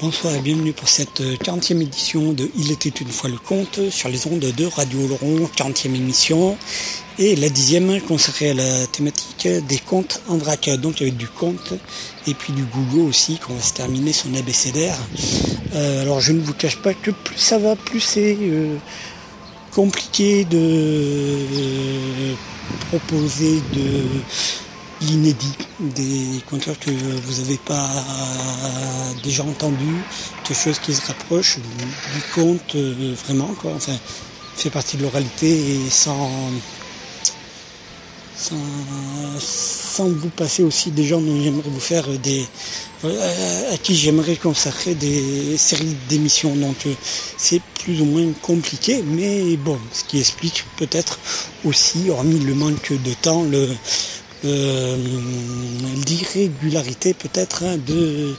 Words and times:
Bonsoir 0.00 0.36
et 0.36 0.40
bienvenue 0.40 0.72
pour 0.72 0.88
cette 0.88 1.20
40e 1.20 1.80
édition 1.82 2.32
de 2.32 2.48
Il 2.56 2.70
était 2.70 2.88
une 2.88 3.08
fois 3.08 3.28
le 3.28 3.36
conte 3.36 3.90
sur 3.90 4.08
les 4.08 4.28
ondes 4.28 4.38
de 4.38 4.64
Radio 4.64 5.08
Laurent, 5.08 5.50
40e 5.56 5.92
émission 5.92 6.56
et 7.18 7.34
la 7.34 7.48
dixième 7.48 8.00
consacrée 8.02 8.50
à 8.50 8.54
la 8.54 8.86
thématique 8.86 9.48
des 9.48 9.78
contes 9.78 10.22
en 10.28 10.36
vrac. 10.36 10.70
Donc 10.80 11.02
avec 11.02 11.16
du 11.16 11.26
conte 11.26 11.74
et 12.28 12.34
puis 12.34 12.52
du 12.52 12.62
Google 12.62 13.08
aussi 13.08 13.38
qu'on 13.38 13.54
va 13.54 13.60
se 13.60 13.72
terminer 13.72 14.12
son 14.12 14.32
abécédaire. 14.36 14.96
Euh, 15.74 16.02
alors 16.02 16.20
je 16.20 16.30
ne 16.30 16.42
vous 16.42 16.54
cache 16.54 16.76
pas 16.76 16.94
que 16.94 17.10
plus 17.10 17.36
ça 17.36 17.58
va, 17.58 17.74
plus 17.74 18.00
c'est 18.00 18.38
euh, 18.40 18.76
compliqué 19.72 20.44
de 20.44 20.58
euh, 20.60 22.34
proposer 22.88 23.60
de 23.72 24.04
l'inédit, 25.00 25.56
des 25.80 26.42
conteurs 26.48 26.78
que 26.78 26.90
vous 26.90 27.42
n'avez 27.42 27.56
pas 27.56 27.88
déjà 29.22 29.44
entendus, 29.44 30.02
quelque 30.44 30.60
chose 30.60 30.78
qui 30.78 30.94
se 30.94 31.06
rapproche 31.06 31.58
du, 31.58 32.22
conte 32.34 32.74
euh, 32.74 33.14
vraiment, 33.24 33.54
quoi. 33.60 33.72
Enfin, 33.76 33.96
fait 34.56 34.70
partie 34.70 34.96
de 34.96 35.02
l'oralité 35.02 35.48
et 35.48 35.90
sans, 35.90 36.30
sans, 38.36 40.08
vous 40.08 40.30
passer 40.30 40.62
aussi 40.62 40.90
des 40.90 41.04
gens 41.04 41.20
dont 41.20 41.40
j'aimerais 41.42 41.70
vous 41.70 41.80
faire 41.80 42.08
des 42.18 42.44
à 43.04 43.76
qui 43.76 43.94
j'aimerais 43.94 44.34
consacrer 44.34 44.94
des 44.96 45.56
séries 45.56 45.96
d'émissions. 46.08 46.54
Donc 46.56 46.86
euh, 46.86 46.94
c'est 47.36 47.60
plus 47.84 48.00
ou 48.00 48.04
moins 48.04 48.26
compliqué, 48.42 49.02
mais 49.06 49.56
bon, 49.56 49.78
ce 49.92 50.02
qui 50.02 50.18
explique 50.18 50.64
peut-être 50.76 51.18
aussi, 51.64 52.10
hormis 52.10 52.40
le 52.40 52.54
manque 52.54 52.92
de 52.92 53.14
temps, 53.14 53.44
le, 53.44 53.68
euh, 54.44 54.96
l'irrégularité 56.06 57.12
peut-être 57.12 57.64
hein, 57.64 57.76
de 57.86 58.34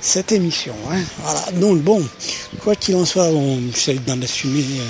cette 0.00 0.32
émission. 0.32 0.74
Hein. 0.90 1.00
Voilà. 1.22 1.52
Donc 1.52 1.82
bon, 1.82 2.02
quoi 2.62 2.74
qu'il 2.74 2.96
en 2.96 3.04
soit, 3.04 3.26
on 3.26 3.60
essaie 3.68 3.94
d'en 4.06 4.20
assumer. 4.22 4.60
Euh, 4.62 4.88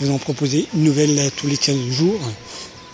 vous 0.00 0.10
en 0.10 0.18
proposer 0.18 0.66
une 0.74 0.84
nouvelle 0.84 1.30
tous 1.38 1.46
les 1.46 1.56
15 1.56 1.74
jours. 1.90 2.20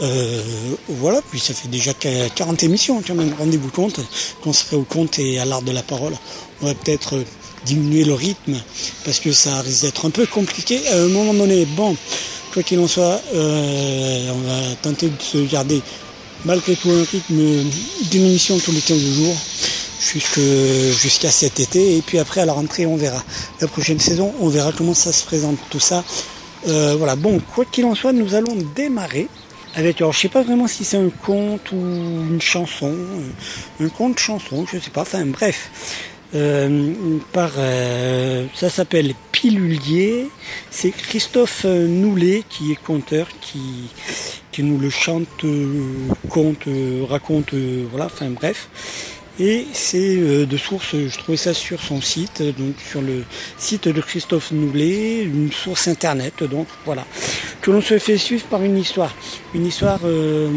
Euh, 0.02 0.40
voilà, 0.88 1.20
puis 1.30 1.40
ça 1.40 1.52
fait 1.52 1.66
déjà 1.66 1.92
40 1.94 2.62
émissions 2.62 3.02
quand 3.04 3.14
même, 3.16 3.34
rendez-vous 3.36 3.70
compte, 3.70 4.00
qu'on 4.40 4.52
serait 4.52 4.76
au 4.76 4.84
compte 4.84 5.18
et 5.18 5.40
à 5.40 5.44
l'art 5.44 5.62
de 5.62 5.72
la 5.72 5.82
parole. 5.82 6.14
On 6.60 6.66
va 6.66 6.74
peut-être 6.74 7.24
diminuer 7.66 8.04
le 8.04 8.14
rythme 8.14 8.56
parce 9.04 9.18
que 9.18 9.32
ça 9.32 9.60
risque 9.62 9.82
d'être 9.82 10.06
un 10.06 10.10
peu 10.10 10.26
compliqué 10.26 10.86
à 10.88 10.96
un 10.96 11.08
moment 11.08 11.34
donné. 11.34 11.64
Bon, 11.64 11.96
quoi 12.52 12.62
qu'il 12.62 12.78
en 12.78 12.86
soit, 12.86 13.20
on 13.34 14.40
va 14.46 14.76
tenter 14.80 15.08
de 15.08 15.20
se 15.20 15.38
garder 15.38 15.82
malgré 16.44 16.74
tout 16.76 16.90
un 16.90 17.04
rythme 17.04 17.70
émission 18.12 18.58
tous 18.58 18.72
les 18.72 18.80
15 18.80 18.98
jours 18.98 19.36
jusqu'à 20.00 21.30
cet 21.30 21.60
été. 21.60 21.96
Et 21.96 22.02
puis 22.02 22.18
après, 22.18 22.40
à 22.40 22.46
la 22.46 22.52
rentrée, 22.52 22.86
on 22.86 22.96
verra. 22.96 23.22
La 23.60 23.68
prochaine 23.68 24.00
saison, 24.00 24.32
on 24.40 24.48
verra 24.48 24.72
comment 24.72 24.94
ça 24.94 25.12
se 25.12 25.24
présente 25.24 25.58
tout 25.70 25.80
ça. 25.80 26.04
Euh, 26.68 26.94
voilà, 26.96 27.16
bon, 27.16 27.40
quoi 27.54 27.64
qu'il 27.64 27.84
en 27.84 27.94
soit, 27.94 28.12
nous 28.12 28.34
allons 28.34 28.56
démarrer 28.74 29.28
avec, 29.74 30.02
alors 30.02 30.12
je 30.12 30.20
sais 30.20 30.28
pas 30.28 30.42
vraiment 30.42 30.68
si 30.68 30.84
c'est 30.84 30.98
un 30.98 31.08
conte 31.08 31.72
ou 31.72 31.76
une 31.76 32.42
chanson, 32.42 32.94
un 33.80 33.88
conte 33.88 34.18
chanson, 34.18 34.66
je 34.70 34.78
sais 34.78 34.90
pas, 34.90 35.00
enfin 35.00 35.24
bref. 35.24 35.70
Euh, 36.34 37.18
par, 37.32 37.52
euh, 37.58 38.46
ça 38.54 38.70
s'appelle 38.70 39.14
Pilulier. 39.32 40.28
C'est 40.70 40.90
Christophe 40.90 41.64
Noulet 41.64 42.42
qui 42.48 42.72
est 42.72 42.82
conteur, 42.82 43.28
qui, 43.40 43.60
qui 44.52 44.62
nous 44.62 44.78
le 44.78 44.90
chante, 44.90 45.44
euh, 45.44 46.08
conte, 46.28 46.68
raconte, 47.08 47.54
voilà, 47.90 48.06
enfin 48.06 48.30
bref. 48.30 48.68
Et 49.40 49.66
c'est 49.72 50.16
de 50.16 50.56
source, 50.58 50.94
je 50.94 51.18
trouvais 51.18 51.38
ça 51.38 51.54
sur 51.54 51.80
son 51.80 52.02
site, 52.02 52.42
donc 52.42 52.74
sur 52.86 53.00
le 53.00 53.24
site 53.56 53.88
de 53.88 54.00
Christophe 54.02 54.52
Noulet, 54.52 55.22
une 55.22 55.50
source 55.50 55.88
internet, 55.88 56.44
donc 56.44 56.66
voilà. 56.84 57.06
que 57.62 57.70
l'on 57.70 57.80
se 57.80 57.98
fait 57.98 58.18
suivre 58.18 58.44
par 58.46 58.62
une 58.62 58.76
histoire. 58.76 59.14
Une 59.54 59.66
histoire, 59.66 60.00
euh, 60.04 60.50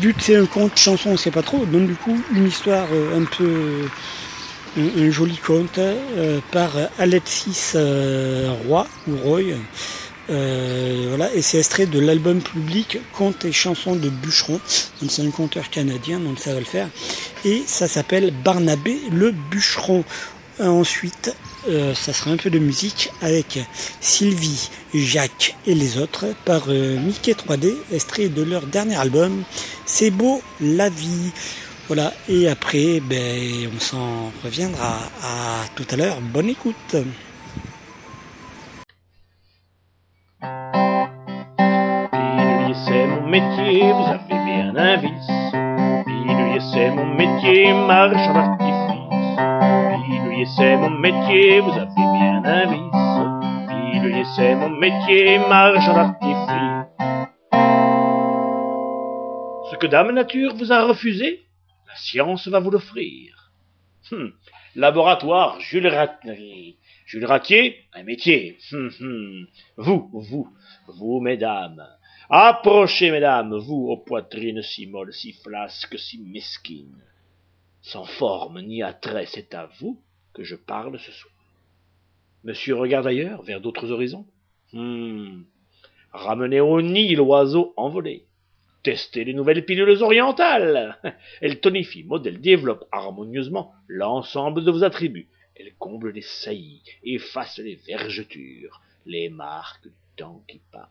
vu 0.00 0.14
que 0.14 0.22
c'est 0.22 0.36
un 0.36 0.46
conte 0.46 0.76
chanson, 0.76 1.10
on 1.10 1.16
sait 1.16 1.30
pas 1.30 1.42
trop, 1.42 1.64
donc 1.64 1.86
du 1.86 1.94
coup 1.94 2.18
une 2.34 2.48
histoire 2.48 2.86
euh, 2.92 3.20
un 3.20 3.24
peu 3.24 3.88
un, 4.76 5.10
joli 5.10 5.36
conte 5.36 5.78
euh, 5.78 6.40
par 6.50 6.70
Alexis 6.98 7.74
Roy 8.66 8.86
ou 9.06 9.16
Roy. 9.16 9.42
Voilà, 10.28 11.32
et 11.34 11.42
c'est 11.42 11.58
extrait 11.58 11.86
de 11.86 11.98
l'album 11.98 12.40
public 12.40 12.98
Contes 13.12 13.44
et 13.44 13.52
chansons 13.52 13.96
de 13.96 14.08
Bûcheron. 14.08 14.60
Donc 15.00 15.10
c'est 15.10 15.22
un 15.22 15.30
conteur 15.30 15.70
canadien, 15.70 16.20
donc 16.20 16.38
ça 16.38 16.52
va 16.52 16.60
le 16.60 16.66
faire. 16.66 16.88
Et 17.44 17.62
ça 17.66 17.88
s'appelle 17.88 18.32
Barnabé 18.44 18.98
le 19.10 19.32
Bûcheron. 19.32 20.04
Ensuite, 20.60 21.34
euh, 21.68 21.94
ça 21.94 22.12
sera 22.12 22.30
un 22.30 22.36
peu 22.36 22.50
de 22.50 22.58
musique 22.58 23.10
avec 23.22 23.58
Sylvie, 24.00 24.70
Jacques 24.92 25.56
et 25.66 25.74
les 25.74 25.98
autres 25.98 26.26
par 26.44 26.64
euh, 26.68 26.98
Mickey 26.98 27.32
3D, 27.32 27.74
extrait 27.92 28.28
de 28.28 28.42
leur 28.42 28.66
dernier 28.66 28.96
album 28.96 29.42
C'est 29.86 30.10
beau 30.10 30.42
la 30.60 30.90
vie. 30.90 31.32
Voilà, 31.88 32.14
et 32.28 32.48
après, 32.48 33.00
ben, 33.00 33.68
on 33.74 33.80
s'en 33.80 34.32
reviendra 34.42 35.00
à 35.22 35.64
tout 35.74 35.86
à 35.90 35.96
l'heure. 35.96 36.20
Bonne 36.20 36.48
écoute. 36.48 36.96
Métier, 43.34 43.92
vous 43.92 44.06
avez 44.16 44.38
bien 44.44 44.76
un 44.76 44.96
vice. 44.96 45.32
c'est 46.72 46.90
mon 46.90 47.06
métier, 47.16 47.72
marche 47.72 48.28
c'est 50.56 50.76
mon 50.76 50.90
métier, 50.90 51.58
vous 51.58 51.72
avez 51.72 52.06
bien 52.16 52.44
un 52.44 52.66
vice. 52.72 54.36
c'est 54.36 54.54
mon 54.54 54.68
métier, 54.68 55.38
marche 55.38 55.88
en 55.88 55.96
artifice. 55.96 56.86
Ce 59.70 59.76
que 59.80 59.88
Dame 59.88 60.12
Nature 60.12 60.54
vous 60.54 60.70
a 60.70 60.84
refusé, 60.84 61.46
la 61.88 61.96
science 61.96 62.46
va 62.46 62.60
vous 62.60 62.70
l'offrir. 62.70 63.50
Hum. 64.12 64.32
Laboratoire 64.76 65.58
Jules 65.58 65.88
Ratier. 65.88 66.76
Jules 67.06 67.26
Ratier, 67.26 67.80
un 67.94 68.04
métier. 68.04 68.58
Hum, 68.70 68.90
hum. 69.00 69.46
Vous, 69.76 70.08
vous, 70.12 70.48
vous, 70.86 71.20
mesdames. 71.20 71.84
Approchez, 72.30 73.10
mesdames, 73.10 73.56
vous, 73.58 73.88
aux 73.88 73.98
poitrines 73.98 74.62
si 74.62 74.86
molles, 74.86 75.12
si 75.12 75.32
flasques, 75.32 75.98
si 75.98 76.18
mesquines. 76.18 77.02
Sans 77.82 78.06
forme 78.06 78.62
ni 78.62 78.82
attrait, 78.82 79.26
c'est 79.26 79.54
à 79.54 79.68
vous 79.78 80.00
que 80.32 80.42
je 80.42 80.56
parle 80.56 80.98
ce 80.98 81.12
soir. 81.12 81.34
Monsieur 82.42 82.76
regarde 82.76 83.06
ailleurs, 83.06 83.42
vers 83.42 83.60
d'autres 83.60 83.90
horizons. 83.90 84.26
Hmm. 84.72 85.42
Ramenez 86.12 86.60
au 86.60 86.80
nid 86.80 87.14
l'oiseau 87.14 87.74
envolé. 87.76 88.24
Testez 88.82 89.24
les 89.24 89.34
nouvelles 89.34 89.64
pilules 89.64 90.02
orientales. 90.02 90.98
Elles 91.40 91.60
tonifient, 91.60 92.04
modèlent, 92.04 92.40
développent 92.40 92.86
harmonieusement 92.90 93.74
l'ensemble 93.88 94.64
de 94.64 94.70
vos 94.70 94.84
attributs. 94.84 95.28
Elles 95.56 95.74
comblent 95.78 96.10
les 96.10 96.22
saillies, 96.22 96.82
effacent 97.02 97.58
les 97.58 97.76
vergetures, 97.76 98.80
les 99.06 99.28
marques 99.28 99.84
du 99.84 99.92
temps 100.16 100.42
qui 100.48 100.60
passe. 100.70 100.88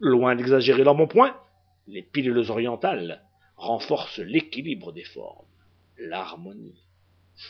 Loin 0.00 0.34
d'exagérer 0.34 0.82
dans 0.82 0.94
mon 0.94 1.06
point, 1.06 1.38
les 1.86 2.00
pilules 2.00 2.50
orientales 2.50 3.22
renforcent 3.56 4.18
l'équilibre 4.18 4.92
des 4.92 5.04
formes, 5.04 5.46
l'harmonie. 5.98 6.82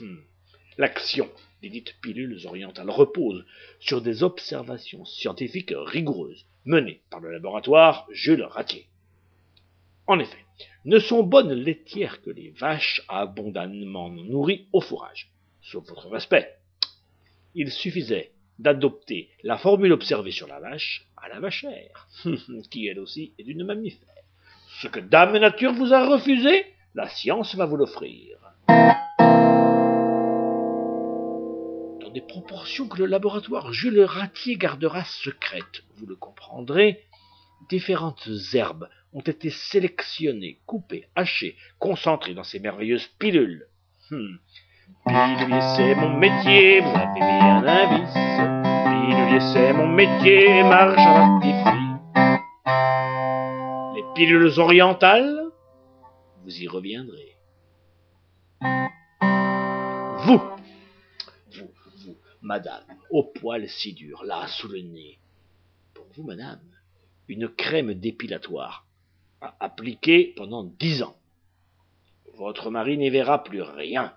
Hmm. 0.01 0.17
L'action 0.77 1.31
des 1.63 1.69
dites 1.69 1.95
pilules 2.01 2.45
orientales 2.47 2.91
repose 2.91 3.47
sur 3.79 4.03
des 4.03 4.25
observations 4.25 5.05
scientifiques 5.05 5.73
rigoureuses 5.77 6.45
menées 6.65 7.03
par 7.09 7.21
le 7.21 7.31
laboratoire 7.31 8.09
Jules 8.11 8.43
Ratier. 8.43 8.89
En 10.09 10.19
effet, 10.19 10.45
ne 10.85 10.99
sont 10.99 11.23
bonnes 11.23 11.53
laitières 11.53 12.21
que 12.21 12.31
les 12.31 12.51
vaches 12.51 13.03
abondamment 13.07 14.11
nourries 14.11 14.67
au 14.73 14.81
fourrage, 14.81 15.31
sauf 15.63 15.87
votre 15.89 16.09
respect. 16.09 16.59
Il 17.55 17.71
suffisait 17.71 18.33
d'adopter 18.61 19.29
la 19.43 19.59
formule 19.59 19.93
observée 19.93 20.31
sur 20.31 20.47
la 20.47 20.61
vache 20.61 21.07
à 21.17 21.29
la 21.29 21.41
vachère, 21.41 22.09
qui 22.71 22.87
elle 22.87 22.99
aussi 22.99 23.33
est 23.39 23.47
une 23.47 23.65
mammifère. 23.65 24.09
Ce 24.81 24.89
que 24.89 25.01
Dame 25.01 25.37
Nature 25.39 25.73
vous 25.73 25.93
a 25.93 26.07
refusé, 26.07 26.65
la 26.95 27.09
science 27.09 27.55
va 27.55 27.67
vous 27.67 27.77
l'offrir. 27.77 28.37
des 32.13 32.21
proportions 32.21 32.89
que 32.89 32.99
le 32.99 33.07
laboratoire 33.07 33.73
Jules 33.73 34.03
Ratier 34.03 34.57
gardera 34.57 35.05
secrètes. 35.05 35.85
Vous 35.97 36.07
le 36.07 36.17
comprendrez, 36.17 37.05
différentes 37.69 38.29
herbes 38.53 38.89
ont 39.13 39.21
été 39.21 39.51
sélectionnées, 39.51 40.61
coupées, 40.67 41.07
hachées, 41.15 41.57
concentrées 41.79 42.35
dans 42.35 42.45
ces 42.45 42.59
merveilleuses 42.59 43.09
pilules. 43.19 43.67
Hmm. 44.11 44.37
Pilulier, 45.07 45.61
c'est 45.77 45.95
mon 45.95 46.17
métier, 46.17 46.81
vous 46.81 46.89
avez 46.89 47.21
bien 47.21 47.65
un 47.67 47.87
vice. 47.97 48.15
Pilulier, 48.85 49.41
c'est 49.53 49.73
mon 49.73 49.89
métier, 49.89 50.63
marche 50.63 50.99
à 50.99 51.41
Les 53.95 54.05
pilules 54.15 54.59
orientales, 54.59 55.51
vous 56.45 56.63
y 56.63 56.69
reviendrez. 56.69 57.37
Vous, 60.25 60.41
madame, 62.43 62.85
au 63.11 63.25
poil 63.25 63.69
si 63.69 63.95
dur, 63.95 64.23
là, 64.25 64.47
sous 64.47 64.69
le 64.69 64.81
nez. 64.81 65.19
Pour 65.95 66.07
vous, 66.15 66.25
madame, 66.25 66.61
une 67.29 67.49
crème 67.49 67.95
dépilatoire, 67.95 68.87
appliquée 69.61 70.35
pendant 70.37 70.65
dix 70.65 71.03
ans. 71.03 71.17
Votre 72.35 72.71
mari 72.71 72.97
n'y 72.97 73.11
verra 73.11 73.43
plus 73.43 73.63
rien. 73.63 74.15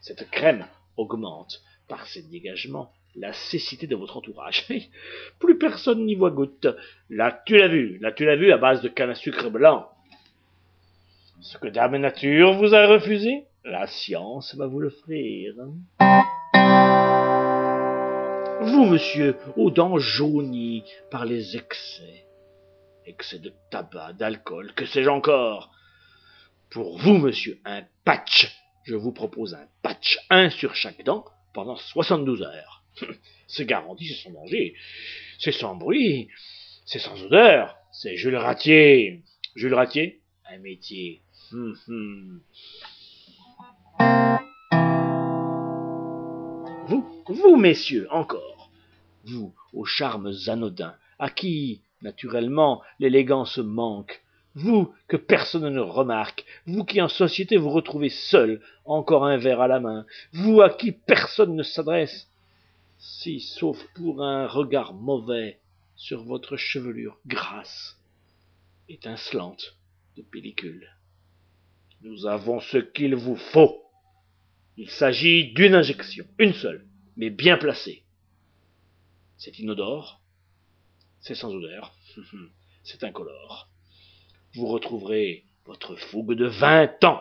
Cette 0.00 0.30
crème 0.30 0.66
augmente, 0.96 1.62
par 1.88 2.06
ses 2.06 2.22
dégagements, 2.22 2.92
la 3.14 3.32
cécité 3.32 3.86
de 3.86 3.96
votre 3.96 4.16
entourage. 4.16 4.66
plus 5.38 5.58
personne 5.58 6.04
n'y 6.04 6.14
voit 6.14 6.30
goutte. 6.30 6.68
Là, 7.10 7.42
tu 7.46 7.56
l'as 7.56 7.68
vu, 7.68 7.98
là, 7.98 8.12
tu 8.12 8.24
l'as 8.24 8.36
vu 8.36 8.52
à 8.52 8.58
base 8.58 8.82
de 8.82 8.88
canne 8.88 9.10
à 9.10 9.14
sucre 9.14 9.50
blanc? 9.50 9.88
Ce 11.40 11.56
que 11.58 11.68
Dame 11.68 11.96
Nature 11.96 12.54
vous 12.54 12.74
a 12.74 12.86
refusé, 12.86 13.44
la 13.64 13.86
science 13.86 14.54
va 14.56 14.66
vous 14.66 14.80
l'offrir. 14.80 15.54
Vous, 18.60 18.84
monsieur, 18.84 19.36
aux 19.56 19.70
dents 19.70 19.98
jaunies 19.98 20.84
par 21.10 21.24
les 21.24 21.56
excès. 21.56 22.24
Excès 23.06 23.38
de 23.38 23.52
tabac, 23.70 24.14
d'alcool, 24.14 24.72
que 24.74 24.84
sais-je 24.84 25.08
encore? 25.08 25.70
Pour 26.70 26.98
vous, 26.98 27.18
monsieur, 27.18 27.58
un 27.64 27.82
patch. 28.04 28.57
Je 28.88 28.94
vous 28.96 29.12
propose 29.12 29.52
un 29.52 29.68
patch, 29.82 30.18
un 30.30 30.48
sur 30.48 30.74
chaque 30.74 31.04
dent, 31.04 31.26
pendant 31.52 31.76
72 31.76 32.40
heures. 32.40 32.82
c'est 33.46 33.66
garanti, 33.66 34.06
c'est 34.06 34.22
sans 34.22 34.30
danger. 34.30 34.74
C'est 35.38 35.52
sans 35.52 35.76
bruit. 35.76 36.28
C'est 36.86 36.98
sans 36.98 37.22
odeur. 37.22 37.76
C'est 37.92 38.16
Jules 38.16 38.36
Ratier. 38.36 39.20
Jules 39.54 39.74
Ratier, 39.74 40.22
un 40.50 40.56
métier. 40.56 41.20
Hum, 41.52 41.76
hum. 41.86 42.40
Vous, 47.28 47.56
messieurs, 47.56 48.08
encore. 48.10 48.70
Vous, 49.24 49.54
aux 49.74 49.84
charmes 49.84 50.32
anodins, 50.46 50.96
à 51.18 51.28
qui, 51.28 51.82
naturellement, 52.00 52.80
l'élégance 53.00 53.58
manque. 53.58 54.22
Vous, 54.58 54.92
que 55.06 55.16
personne 55.16 55.72
ne 55.72 55.80
remarque. 55.80 56.44
Vous 56.66 56.84
qui 56.84 57.00
en 57.00 57.08
société 57.08 57.56
vous 57.56 57.70
retrouvez 57.70 58.08
seul, 58.08 58.60
encore 58.84 59.24
un 59.24 59.36
verre 59.36 59.60
à 59.60 59.68
la 59.68 59.78
main. 59.78 60.04
Vous 60.32 60.60
à 60.60 60.70
qui 60.70 60.90
personne 60.90 61.54
ne 61.54 61.62
s'adresse. 61.62 62.28
Si, 62.98 63.38
sauf 63.38 63.78
pour 63.94 64.24
un 64.24 64.48
regard 64.48 64.94
mauvais 64.94 65.60
sur 65.94 66.24
votre 66.24 66.56
chevelure 66.56 67.20
grasse, 67.26 68.00
étincelante 68.88 69.76
de 70.16 70.22
pellicule. 70.22 70.88
Nous 72.02 72.26
avons 72.26 72.58
ce 72.58 72.78
qu'il 72.78 73.14
vous 73.14 73.36
faut. 73.36 73.84
Il 74.76 74.90
s'agit 74.90 75.52
d'une 75.52 75.76
injection, 75.76 76.26
une 76.40 76.52
seule, 76.52 76.84
mais 77.16 77.30
bien 77.30 77.58
placé. 77.58 78.02
C'est 79.36 79.56
inodore, 79.60 80.20
c'est 81.20 81.36
sans 81.36 81.54
odeur, 81.54 81.94
c'est 82.82 83.04
incolore. 83.04 83.68
Vous 84.58 84.66
retrouverez 84.66 85.44
votre 85.66 85.96
fougue 85.96 86.34
de 86.34 86.46
vingt 86.46 87.04
ans, 87.04 87.20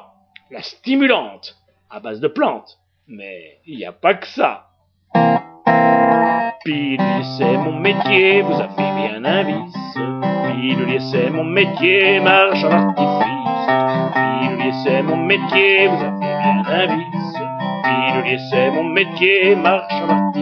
la 0.52 0.62
stimulante, 0.62 1.56
à 1.90 2.00
base 2.00 2.20
de 2.20 2.28
plantes. 2.28 2.80
Mais 3.08 3.60
il 3.66 3.78
n'y 3.78 3.86
a 3.86 3.92
pas 3.92 4.16
que 4.16 4.28
ça. 4.28 4.68
Pilulier, 6.66 7.24
c'est 7.38 7.58
mon 7.58 7.80
métier, 7.80 8.42
vous 8.42 8.54
avez 8.54 8.76
bien 8.76 9.24
un 9.24 9.44
vice. 9.44 9.98
Pilulier, 10.52 11.00
c'est 11.12 11.30
mon 11.30 11.44
métier, 11.44 12.20
marche 12.20 12.64
en 12.64 12.72
artifice. 12.72 13.68
Pilulier, 14.14 14.74
c'est 14.84 15.04
mon 15.04 15.18
métier, 15.18 15.88
vous 15.88 16.04
avez 16.04 16.20
bien 16.20 16.64
un 16.66 16.96
vice 16.98 17.08
c'est 18.52 18.72
mon 18.72 18.84
métier, 18.84 19.56
marche 19.56 19.94
en 19.94 20.34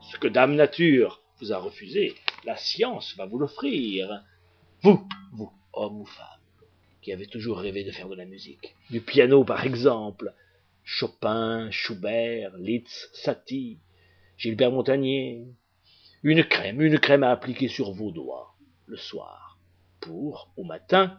Ce 0.00 0.18
que 0.18 0.28
Dame 0.28 0.56
Nature 0.56 1.25
vous 1.40 1.52
a 1.52 1.58
refusé, 1.58 2.14
la 2.44 2.56
science 2.56 3.16
va 3.16 3.26
vous 3.26 3.38
l'offrir. 3.38 4.24
Vous, 4.82 5.06
vous, 5.32 5.52
homme 5.72 6.00
ou 6.00 6.06
femme, 6.06 6.26
qui 7.02 7.12
avez 7.12 7.26
toujours 7.26 7.58
rêvé 7.58 7.84
de 7.84 7.90
faire 7.90 8.08
de 8.08 8.14
la 8.14 8.24
musique, 8.24 8.74
du 8.90 9.00
piano 9.00 9.44
par 9.44 9.64
exemple, 9.64 10.32
Chopin, 10.84 11.70
Schubert, 11.70 12.56
Liszt, 12.56 13.10
Satie, 13.12 13.78
Gilbert 14.38 14.70
Montagnier, 14.70 15.46
une 16.22 16.44
crème, 16.44 16.80
une 16.80 16.98
crème 16.98 17.22
à 17.22 17.30
appliquer 17.30 17.68
sur 17.68 17.92
vos 17.92 18.10
doigts 18.10 18.54
le 18.86 18.96
soir, 18.96 19.58
pour, 20.00 20.50
au 20.56 20.64
matin, 20.64 21.18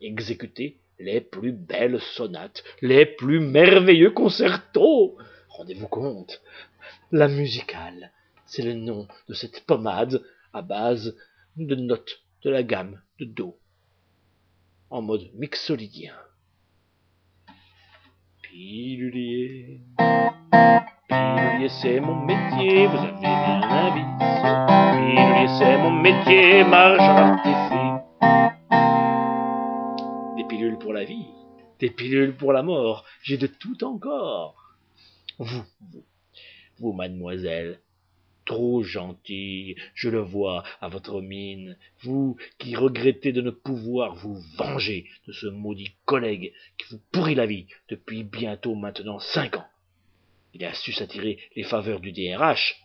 exécuter 0.00 0.78
les 0.98 1.20
plus 1.20 1.52
belles 1.52 2.00
sonates, 2.00 2.64
les 2.80 3.06
plus 3.06 3.40
merveilleux 3.40 4.10
concertos. 4.10 5.16
Rendez-vous 5.48 5.88
compte, 5.88 6.42
la 7.12 7.28
musicale, 7.28 8.12
c'est 8.46 8.62
le 8.62 8.74
nom 8.74 9.06
de 9.28 9.34
cette 9.34 9.66
pommade 9.66 10.22
à 10.52 10.62
base 10.62 11.16
de 11.56 11.74
notes 11.74 12.22
de 12.42 12.50
la 12.50 12.62
gamme 12.62 13.02
de 13.18 13.24
Do, 13.24 13.58
en 14.90 15.02
mode 15.02 15.30
mixolydien. 15.34 16.14
Pilulier, 18.42 19.80
pilulier 21.08 21.68
c'est 21.80 22.00
mon 22.00 22.24
métier, 22.24 22.86
vous 22.86 22.96
avez 22.96 23.20
bien 23.20 23.62
un 23.62 23.94
vice. 23.94 24.16
Pilulier 24.96 25.48
c'est 25.58 25.78
mon 25.78 25.90
métier, 25.90 26.64
marche 26.64 27.00
artifice. 27.00 27.66
Des 30.36 30.44
pilules 30.44 30.78
pour 30.78 30.92
la 30.92 31.04
vie, 31.04 31.26
des 31.80 31.90
pilules 31.90 32.36
pour 32.36 32.52
la 32.52 32.62
mort, 32.62 33.04
j'ai 33.22 33.38
de 33.38 33.46
tout 33.46 33.82
encore. 33.84 34.76
Vous, 35.38 35.64
vous, 35.80 36.04
vous, 36.78 36.92
mademoiselle, 36.92 37.80
trop 38.46 38.82
gentille, 38.82 39.76
je 39.94 40.08
le 40.08 40.20
vois 40.20 40.64
à 40.80 40.88
votre 40.88 41.20
mine, 41.20 41.76
vous 42.00 42.36
qui 42.58 42.74
regrettez 42.74 43.32
de 43.32 43.42
ne 43.42 43.50
pouvoir 43.50 44.14
vous 44.14 44.40
venger 44.56 45.06
de 45.26 45.32
ce 45.32 45.46
maudit 45.46 45.92
collègue 46.06 46.54
qui 46.78 46.86
vous 46.90 47.00
pourrit 47.12 47.34
la 47.34 47.44
vie 47.44 47.66
depuis 47.90 48.24
bientôt 48.24 48.74
maintenant 48.74 49.18
cinq 49.18 49.56
ans. 49.56 49.66
Il 50.54 50.64
a 50.64 50.72
su 50.72 50.92
s'attirer 50.92 51.38
les 51.54 51.64
faveurs 51.64 52.00
du 52.00 52.12
DRH, 52.12 52.80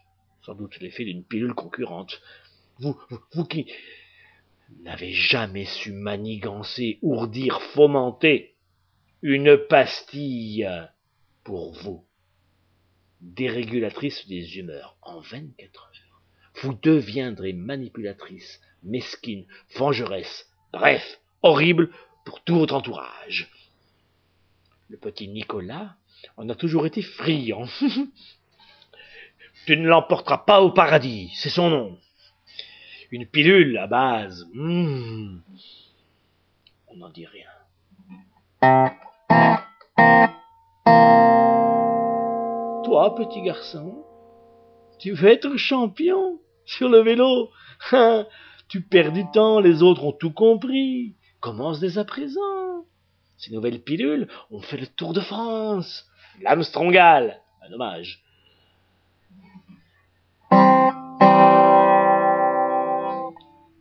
sans 0.46 0.56
doute 0.56 0.78
l'effet 0.82 1.06
d'une 1.06 1.24
pilule 1.24 1.54
concurrente. 1.54 2.22
Vous, 2.80 3.00
vous, 3.10 3.20
vous 3.34 3.46
qui 3.46 3.72
n'avez 4.82 5.14
jamais 5.14 5.66
su 5.66 5.94
manigancer, 5.94 7.00
ourdir, 7.02 7.62
fomenter 7.62 8.56
une 9.22 9.58
pastille 9.58 10.68
pour 11.44 11.74
vous 11.74 12.04
dérégulatrice 13.22 14.28
des 14.28 14.58
humeurs 14.58 14.98
en 15.02 15.20
24 15.20 15.84
heures. 15.86 16.22
Vous 16.62 16.74
deviendrez 16.74 17.54
manipulatrice, 17.54 18.60
mesquine, 18.84 19.46
vengeresse, 19.76 20.50
bref, 20.74 21.20
horrible 21.42 21.92
pour 22.26 22.44
tout 22.44 22.56
votre 22.56 22.76
entourage. 22.76 23.50
Le 24.90 24.98
petit 24.98 25.28
Nicolas 25.28 25.96
en 26.38 26.50
a 26.50 26.56
toujours 26.56 26.86
été 26.86 27.02
friand. 27.02 27.68
tu 29.66 29.78
ne 29.78 29.88
l'emporteras 29.88 30.40
pas 30.40 30.62
au 30.62 30.72
paradis, 30.72 31.32
c'est 31.36 31.50
son 31.50 31.70
nom. 31.70 32.00
Une 33.12 33.26
pilule 33.26 33.78
à 33.78 33.88
base. 33.88 34.48
Mmh. 34.54 35.40
On 36.88 36.96
n'en 36.98 37.10
dit 37.10 37.26
rien. 37.26 37.48
Toi, 42.92 43.16
petit 43.16 43.42
garçon, 43.42 44.04
tu 45.00 45.14
veux 45.14 45.30
être 45.30 45.56
champion 45.56 46.42
sur 46.66 46.90
le 46.90 47.00
vélo. 47.00 47.50
Hein, 47.94 48.28
tu 48.68 48.82
perds 48.82 49.14
du 49.14 49.24
temps, 49.32 49.62
les 49.62 49.82
autres 49.82 50.04
ont 50.04 50.12
tout 50.12 50.34
compris. 50.34 51.16
Commence 51.40 51.80
dès 51.80 51.98
à 51.98 52.04
présent. 52.04 52.84
Ces 53.38 53.54
nouvelles 53.54 53.82
pilules 53.82 54.28
ont 54.52 54.60
fait 54.60 54.76
le 54.76 54.88
tour 54.88 55.14
de 55.14 55.22
France. 55.22 56.06
L'Amstrongal. 56.42 57.40
Un 57.66 57.70
dommage. 57.70 58.26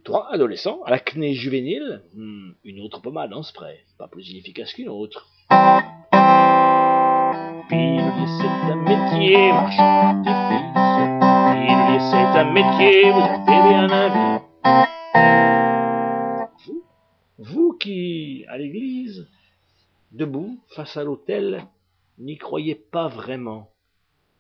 Toi, 0.05 0.29
adolescent, 0.31 0.85
à 0.85 0.93
l'acné 0.93 1.35
juvénile, 1.35 2.05
hmm, 2.15 2.53
une 2.63 2.81
autre 2.81 3.03
pommade 3.03 3.33
en 3.33 3.43
spray, 3.43 3.85
pas 3.99 4.07
plus 4.07 4.31
inefficace 4.31 4.73
qu'une 4.73 4.89
autre. 4.89 5.27
C'est 7.71 7.77
un 7.77 8.83
métier, 8.83 9.53
marchand 9.53 10.15
d'épices. 10.25 10.71
C'est 12.11 12.17
un 12.17 12.53
métier, 12.53 13.13
vous 13.13 13.21
avez 13.21 13.61
bien 13.69 13.87
Vous, 16.67 16.85
vous 17.39 17.73
qui, 17.75 18.45
à 18.49 18.59
l'église, 18.59 19.29
debout, 20.11 20.59
face 20.75 20.97
à 20.97 21.05
l'autel, 21.05 21.65
n'y 22.19 22.39
croyez 22.39 22.75
pas 22.75 23.07
vraiment. 23.07 23.71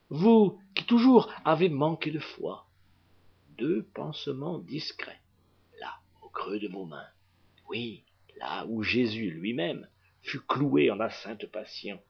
Vous 0.08 0.58
qui 0.74 0.84
toujours 0.86 1.32
avez 1.44 1.68
manqué 1.68 2.10
de 2.10 2.18
foi. 2.18 2.66
Deux 3.58 3.84
pansements 3.94 4.58
discrets, 4.58 5.20
là, 5.78 5.92
au 6.22 6.30
creux 6.30 6.58
de 6.58 6.66
vos 6.66 6.84
mains. 6.84 7.06
Oui, 7.68 8.02
là 8.40 8.66
où 8.66 8.82
Jésus 8.82 9.30
lui-même 9.30 9.86
fut 10.22 10.40
cloué 10.40 10.90
en 10.90 10.96
la 10.96 11.10
sainte 11.10 11.46
passion. 11.46 12.00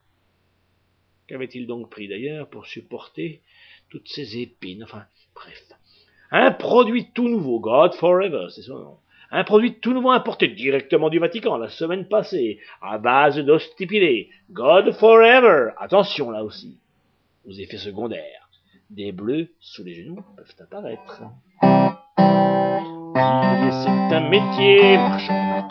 Qu'avait-il 1.31 1.69
donc 1.69 1.89
pris 1.91 2.09
d'ailleurs 2.09 2.49
pour 2.49 2.67
supporter 2.67 3.41
toutes 3.89 4.09
ces 4.09 4.37
épines? 4.41 4.83
Enfin, 4.83 5.05
bref. 5.33 5.63
Un 6.33 6.51
produit 6.51 7.07
tout 7.15 7.29
nouveau, 7.29 7.61
God 7.61 7.95
Forever, 7.95 8.47
c'est 8.51 8.63
son 8.63 8.81
nom. 8.81 8.97
Un 9.31 9.45
produit 9.45 9.75
tout 9.75 9.93
nouveau 9.93 10.11
importé 10.11 10.49
directement 10.49 11.09
du 11.09 11.21
Vatican 11.21 11.57
la 11.57 11.69
semaine 11.69 12.09
passée, 12.09 12.59
à 12.83 12.99
base 12.99 13.39
d'ostipilé. 13.39 14.29
God 14.51 14.91
Forever. 14.91 15.71
Attention 15.79 16.33
là 16.33 16.43
aussi. 16.43 16.77
Aux 17.47 17.53
effets 17.53 17.79
secondaires. 17.79 18.49
Des 18.91 19.13
bleus 19.13 19.51
sous 19.61 19.85
les 19.85 19.95
genoux 19.95 20.25
peuvent 20.37 20.57
apparaître. 20.59 21.23
c'est 23.15 24.17
un 24.17 24.29
métier, 24.29 24.97
marchand 24.97 25.69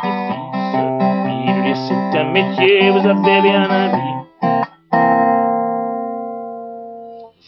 c'est 1.75 2.18
un 2.18 2.32
métier, 2.32 2.92
vous 2.92 3.06
avez 3.06 3.42
bien 3.42 3.70
un. 3.70 4.28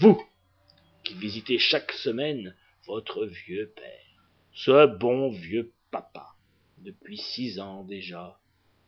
Vous, 0.01 0.19
qui 1.03 1.13
visitez 1.13 1.59
chaque 1.59 1.91
semaine 1.91 2.55
votre 2.87 3.23
vieux 3.27 3.71
père, 3.75 4.25
ce 4.51 4.87
bon 4.87 5.29
vieux 5.29 5.71
papa, 5.91 6.25
depuis 6.79 7.17
six 7.17 7.59
ans 7.59 7.83
déjà, 7.83 8.39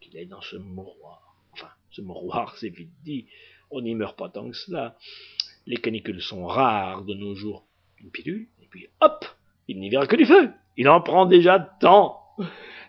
qu'il 0.01 0.17
est 0.17 0.25
dans 0.25 0.41
ce 0.41 0.55
mouroir. 0.55 1.35
Enfin, 1.51 1.69
ce 1.91 2.01
mouroir, 2.01 2.55
c'est 2.59 2.69
vite 2.69 2.89
dit, 3.03 3.27
on 3.69 3.81
n'y 3.81 3.93
meurt 3.93 4.17
pas 4.17 4.29
tant 4.29 4.49
que 4.49 4.57
cela. 4.57 4.97
Les 5.67 5.77
canicules 5.77 6.19
sont 6.19 6.47
rares 6.47 7.03
de 7.03 7.13
nos 7.13 7.35
jours. 7.35 7.67
Une 7.99 8.09
pilule, 8.09 8.47
et 8.63 8.65
puis 8.65 8.87
hop, 8.99 9.23
il 9.67 9.79
n'y 9.79 9.91
verra 9.91 10.07
que 10.07 10.15
du 10.15 10.25
feu. 10.25 10.49
Il 10.77 10.89
en 10.89 10.99
prend 11.01 11.27
déjà 11.27 11.59
tant. 11.59 12.19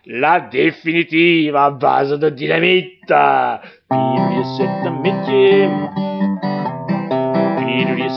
La 0.07 0.39
définitive 0.39 1.55
à 1.55 1.69
base 1.69 2.19
de 2.19 2.29
dynamite. 2.31 3.05
Pilule, 3.05 4.45
c'est 4.57 4.63
un 4.65 4.99
métier. 4.99 6.04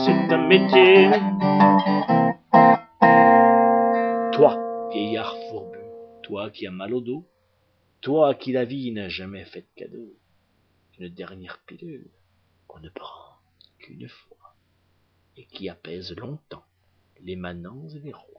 C'est 0.05 0.33
un 0.33 0.47
métier. 0.47 1.09
Toi, 4.31 4.89
vieillard 4.91 5.35
fourbu, 5.49 5.79
toi 6.23 6.49
qui 6.51 6.67
as 6.67 6.71
mal 6.71 6.93
au 6.93 7.01
dos, 7.01 7.27
toi 8.01 8.33
qui 8.33 8.53
la 8.53 8.63
vie 8.63 8.91
n'a 8.91 9.09
jamais 9.09 9.43
fait 9.45 9.61
de 9.61 9.67
cadeau, 9.75 10.13
une 10.97 11.09
dernière 11.09 11.59
pilule 11.65 12.09
qu'on 12.67 12.79
ne 12.79 12.89
prend 12.89 13.35
qu'une 13.79 14.07
fois, 14.07 14.55
et 15.35 15.45
qui 15.45 15.67
apaise 15.67 16.15
longtemps 16.15 16.63
les 17.21 17.35
manants 17.35 17.87
et 17.89 17.99
les 17.99 18.13
rois. 18.13 18.38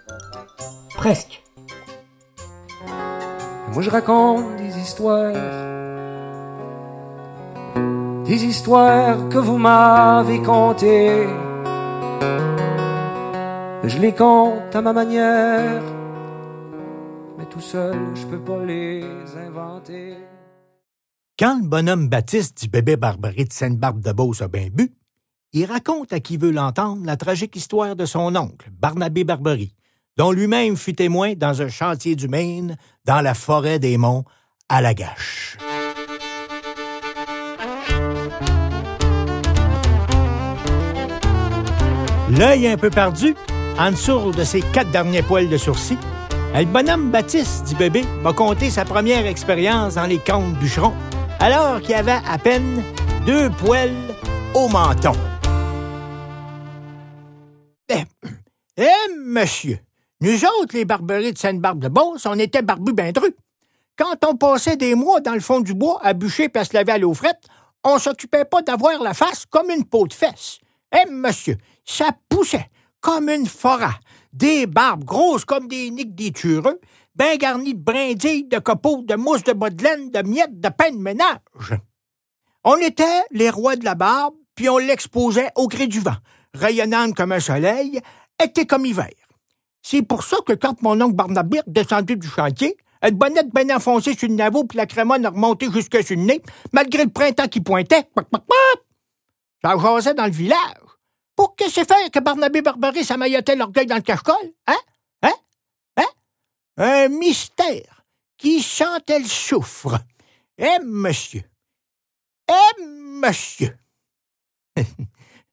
presque. 1.01 1.41
Moi 3.73 3.81
je 3.81 3.89
raconte 3.89 4.55
des 4.57 4.77
histoires, 4.77 5.33
des 8.23 8.45
histoires 8.45 9.27
que 9.29 9.39
vous 9.39 9.57
m'avez 9.57 10.39
contées. 10.43 11.25
Je 13.83 13.97
les 13.97 14.13
compte 14.13 14.75
à 14.75 14.81
ma 14.83 14.93
manière, 14.93 15.81
mais 17.35 17.47
tout 17.47 17.65
seul 17.73 17.97
je 18.13 18.25
peux 18.27 18.43
pas 18.49 18.63
les 18.63 19.03
inventer. 19.47 20.17
Quand 21.39 21.57
le 21.63 21.67
bonhomme 21.67 22.09
Baptiste 22.09 22.61
du 22.61 22.69
bébé 22.69 22.95
Barbarie 22.95 23.45
de 23.45 23.53
Sainte-Barbe-de-Beauce 23.53 24.43
a 24.43 24.47
bien 24.47 24.67
bu, 24.71 24.93
il 25.53 25.65
raconte 25.65 26.13
à 26.13 26.19
qui 26.19 26.37
veut 26.37 26.51
l'entendre 26.51 27.03
la 27.03 27.17
tragique 27.17 27.55
histoire 27.55 27.95
de 27.95 28.05
son 28.05 28.35
oncle, 28.35 28.69
Barnabé 28.71 29.23
Barbery, 29.23 29.73
dont 30.17 30.31
lui-même 30.31 30.75
fut 30.77 30.93
témoin 30.93 31.33
dans 31.35 31.61
un 31.61 31.69
chantier 31.69 32.15
du 32.15 32.27
Maine, 32.27 32.77
dans 33.05 33.21
la 33.21 33.33
forêt 33.33 33.79
des 33.79 33.97
monts, 33.97 34.23
à 34.69 34.81
la 34.81 34.93
gâche. 34.93 35.57
L'œil 42.29 42.67
un 42.67 42.77
peu 42.77 42.89
perdu, 42.89 43.35
en 43.77 43.91
dessous 43.91 44.31
de 44.31 44.43
ses 44.43 44.61
quatre 44.61 44.89
derniers 44.91 45.21
poils 45.21 45.49
de 45.49 45.57
sourcil, 45.57 45.97
le 46.53 46.65
bonhomme 46.65 47.11
Baptiste 47.11 47.67
du 47.67 47.75
bébé 47.75 48.03
m'a 48.21 48.33
conté 48.33 48.69
sa 48.69 48.85
première 48.85 49.25
expérience 49.25 49.95
dans 49.95 50.05
les 50.05 50.19
contes 50.19 50.53
bûcherons, 50.59 50.93
alors 51.39 51.81
qu'il 51.81 51.95
avait 51.95 52.19
à 52.29 52.37
peine 52.37 52.83
deux 53.25 53.49
poils 53.49 53.91
au 54.53 54.67
menton. 54.67 55.13
Eh, 57.89 58.03
eh, 58.77 58.85
monsieur, 59.25 59.79
nous 60.21 60.45
autres, 60.45 60.75
les 60.75 60.85
barberies 60.85 61.33
de 61.33 61.37
Sainte-Barbe-de-Beauce, 61.37 62.27
on 62.27 62.37
était 62.37 62.61
barbus 62.61 62.93
ben 62.93 63.11
drus. 63.11 63.33
Quand 63.97 64.15
on 64.25 64.35
passait 64.35 64.77
des 64.77 64.93
mois 64.93 65.19
dans 65.19 65.33
le 65.33 65.39
fond 65.39 65.61
du 65.61 65.73
bois 65.73 65.99
à 66.03 66.13
bûcher 66.13 66.47
puis 66.47 66.61
à 66.61 66.65
se 66.65 66.73
laver 66.75 66.91
à 66.91 66.97
l'eau 66.99 67.13
frette, 67.15 67.41
on 67.83 67.97
s'occupait 67.97 68.45
pas 68.45 68.61
d'avoir 68.61 69.01
la 69.01 69.15
face 69.15 69.45
comme 69.47 69.71
une 69.71 69.85
peau 69.85 70.05
de 70.05 70.13
fesse. 70.13 70.59
Eh, 70.93 71.09
monsieur, 71.09 71.57
ça 71.85 72.09
poussait 72.29 72.69
comme 72.99 73.29
une 73.29 73.47
forêt. 73.47 73.87
Des 74.31 74.67
barbes 74.67 75.03
grosses 75.03 75.43
comme 75.43 75.67
des 75.67 75.89
niques 75.89 76.13
d'étureux, 76.13 76.79
ben 77.15 77.37
garnies 77.37 77.73
de 77.73 77.83
brindilles, 77.83 78.47
de 78.47 78.59
copeaux, 78.59 79.01
de 79.03 79.15
mousse 79.15 79.43
de 79.43 79.53
bas 79.53 79.69
de 79.69 80.27
miettes, 80.27 80.59
de 80.59 80.69
pain 80.69 80.91
de 80.91 80.97
ménage. 80.97 81.73
On 82.63 82.77
était 82.77 83.23
les 83.31 83.49
rois 83.49 83.75
de 83.75 83.85
la 83.85 83.95
barbe, 83.95 84.35
puis 84.53 84.69
on 84.69 84.77
l'exposait 84.77 85.49
au 85.55 85.67
gré 85.67 85.87
du 85.87 85.99
vent, 85.99 86.17
rayonnante 86.53 87.15
comme 87.15 87.31
un 87.31 87.39
soleil, 87.39 87.99
était 88.41 88.67
comme 88.67 88.85
hiver. 88.85 89.09
C'est 89.81 90.03
pour 90.03 90.23
ça 90.23 90.37
que 90.45 90.53
quand 90.53 90.81
mon 90.81 90.99
oncle 91.01 91.15
Barnabé 91.15 91.61
descendu 91.67 92.15
du 92.15 92.27
chantier, 92.27 92.77
le 93.03 93.11
bonnet 93.11 93.43
bien 93.53 93.75
enfoncé 93.75 94.15
sur 94.15 94.27
le 94.27 94.35
navot 94.35 94.63
puis 94.63 94.77
la 94.77 94.85
crémone 94.85 95.25
a 95.25 95.29
remonté 95.29 95.71
jusque 95.71 96.03
sur 96.03 96.15
le 96.15 96.23
nez, 96.23 96.41
malgré 96.71 97.03
le 97.03 97.09
printemps 97.09 97.47
qui 97.47 97.61
pointait, 97.61 98.07
ça 99.63 99.77
jasait 99.77 100.13
dans 100.13 100.25
le 100.25 100.31
village. 100.31 100.77
Pour 101.35 101.55
que 101.55 101.69
c'est 101.69 101.87
faire 101.87 102.11
que 102.11 102.19
Barnabé 102.19 102.61
Barbarie 102.61 103.03
s'amaillotait 103.03 103.55
l'orgueil 103.55 103.87
dans 103.87 103.95
le 103.95 104.01
cache-colle? 104.01 104.53
Hein? 104.67 104.77
Hein? 105.23 105.33
Hein? 105.97 106.05
Un 106.77 107.07
mystère 107.07 108.03
qui 108.37 108.61
chantait 108.61 109.19
le 109.19 109.25
souffre. 109.25 109.99
Eh, 110.57 110.79
monsieur! 110.83 111.43
Eh, 112.49 112.83
monsieur! 112.83 113.75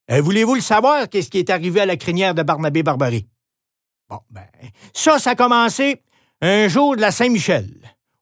Voulez-vous 0.09 0.57
le 0.57 0.61
savoir, 0.61 1.09
qu'est-ce 1.09 1.31
qui 1.31 1.39
est 1.39 1.51
arrivé 1.51 1.81
à 1.81 1.87
la 1.87 1.97
crinière 1.97 2.35
de 2.35 2.43
Barnabé 2.43 2.83
Barbarie? 2.83 3.27
Bon, 4.09 4.21
ben, 4.31 4.47
ça, 4.95 5.19
ça 5.19 5.31
a 5.31 5.35
commencé 5.35 6.01
un 6.41 6.69
jour 6.69 6.97
de 6.97 7.01
la 7.03 7.11
Saint-Michel, 7.11 7.69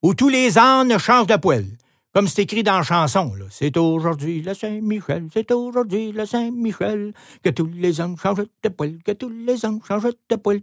où 0.03 0.15
tous 0.15 0.29
les 0.29 0.59
ânes 0.59 0.99
changent 0.99 1.29
de 1.29 1.37
poil. 1.37 1.65
Comme 2.13 2.27
c'est 2.27 2.43
écrit 2.43 2.63
dans 2.63 2.79
la 2.79 2.83
chanson. 2.83 3.31
C'est 3.51 3.77
aujourd'hui 3.77 4.43
la 4.43 4.55
Saint-Michel, 4.55 5.29
c'est 5.33 5.53
aujourd'hui 5.53 6.13
la 6.13 6.27
Saint-Michel, 6.27 7.13
que 7.43 7.51
tous 7.51 7.71
les 7.73 8.01
ânes 8.01 8.17
changent 8.17 8.47
de 8.63 8.69
poil, 8.69 8.99
que 9.05 9.13
tous 9.13 9.29
les 9.29 9.65
ânes 9.65 9.81
changent 9.87 10.15
de 10.29 10.37
poil. 10.37 10.61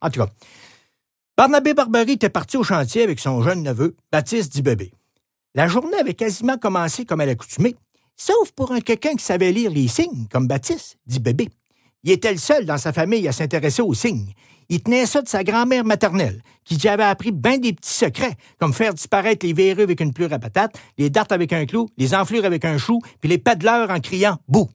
En 0.00 0.10
tout 0.10 0.20
cas, 0.20 0.28
Barnabé 1.36 1.74
Barbarie 1.74 2.12
était 2.12 2.28
parti 2.28 2.56
au 2.56 2.62
chantier 2.62 3.02
avec 3.02 3.18
son 3.18 3.42
jeune 3.42 3.62
neveu, 3.62 3.96
Baptiste 4.12 4.52
dit 4.52 4.62
bébé. 4.62 4.92
La 5.56 5.66
journée 5.66 5.96
avait 5.98 6.14
quasiment 6.14 6.58
commencé 6.58 7.04
comme 7.04 7.20
à 7.20 7.26
l'accoutumée, 7.26 7.74
sauf 8.16 8.52
pour 8.52 8.70
un 8.70 8.80
quelqu'un 8.80 9.16
qui 9.16 9.24
savait 9.24 9.50
lire 9.50 9.72
les 9.72 9.88
signes, 9.88 10.28
comme 10.30 10.46
Baptiste, 10.46 10.98
dit 11.06 11.18
bébé. 11.18 11.48
Il 12.02 12.10
était 12.10 12.32
le 12.32 12.38
seul 12.38 12.64
dans 12.64 12.78
sa 12.78 12.92
famille 12.92 13.26
à 13.28 13.32
s'intéresser 13.32 13.82
aux 13.82 13.94
signes. 13.94 14.32
Il 14.68 14.82
tenait 14.82 15.06
ça 15.06 15.20
de 15.20 15.28
sa 15.28 15.42
grand-mère 15.42 15.84
maternelle, 15.84 16.42
qui 16.64 16.76
lui 16.76 16.88
avait 16.88 17.02
appris 17.02 17.32
bien 17.32 17.58
des 17.58 17.72
petits 17.72 17.92
secrets, 17.92 18.36
comme 18.58 18.72
faire 18.72 18.94
disparaître 18.94 19.44
les 19.44 19.52
verrues 19.52 19.82
avec 19.82 20.00
une 20.00 20.12
plure 20.12 20.32
à 20.32 20.38
patate, 20.38 20.78
les 20.96 21.10
dartes 21.10 21.32
avec 21.32 21.52
un 21.52 21.66
clou, 21.66 21.88
les 21.98 22.14
enflures 22.14 22.44
avec 22.44 22.64
un 22.64 22.78
chou, 22.78 23.00
puis 23.20 23.28
les 23.28 23.38
pédaleurs 23.38 23.90
en 23.90 23.98
criant 23.98 24.38
«bouh». 24.48 24.68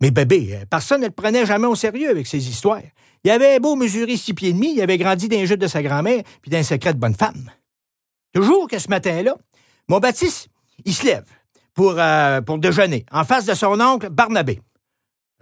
Mais 0.00 0.10
bébé, 0.10 0.54
euh, 0.54 0.64
personne 0.70 1.02
ne 1.02 1.06
le 1.06 1.12
prenait 1.12 1.44
jamais 1.44 1.66
au 1.66 1.74
sérieux 1.74 2.08
avec 2.08 2.26
ses 2.26 2.48
histoires. 2.48 2.80
Il 3.24 3.30
avait 3.30 3.58
beau 3.60 3.76
mesurer 3.76 4.16
six 4.16 4.32
pieds 4.32 4.50
et 4.50 4.52
demi, 4.52 4.74
il 4.74 4.80
avait 4.80 4.96
grandi 4.96 5.28
d'un 5.28 5.44
jeu 5.44 5.56
de 5.56 5.66
sa 5.66 5.82
grand-mère, 5.82 6.22
puis 6.40 6.50
d'un 6.50 6.62
secret 6.62 6.94
de 6.94 6.98
bonne 6.98 7.14
femme. 7.14 7.50
Toujours 8.32 8.68
que 8.68 8.78
ce 8.78 8.88
matin-là, 8.88 9.36
mon 9.88 9.98
Baptiste, 9.98 10.48
il 10.84 10.94
se 10.94 11.04
lève 11.04 11.26
pour, 11.74 11.94
euh, 11.98 12.40
pour 12.40 12.58
déjeuner, 12.58 13.04
en 13.10 13.24
face 13.24 13.44
de 13.44 13.54
son 13.54 13.78
oncle 13.80 14.08
Barnabé. 14.08 14.60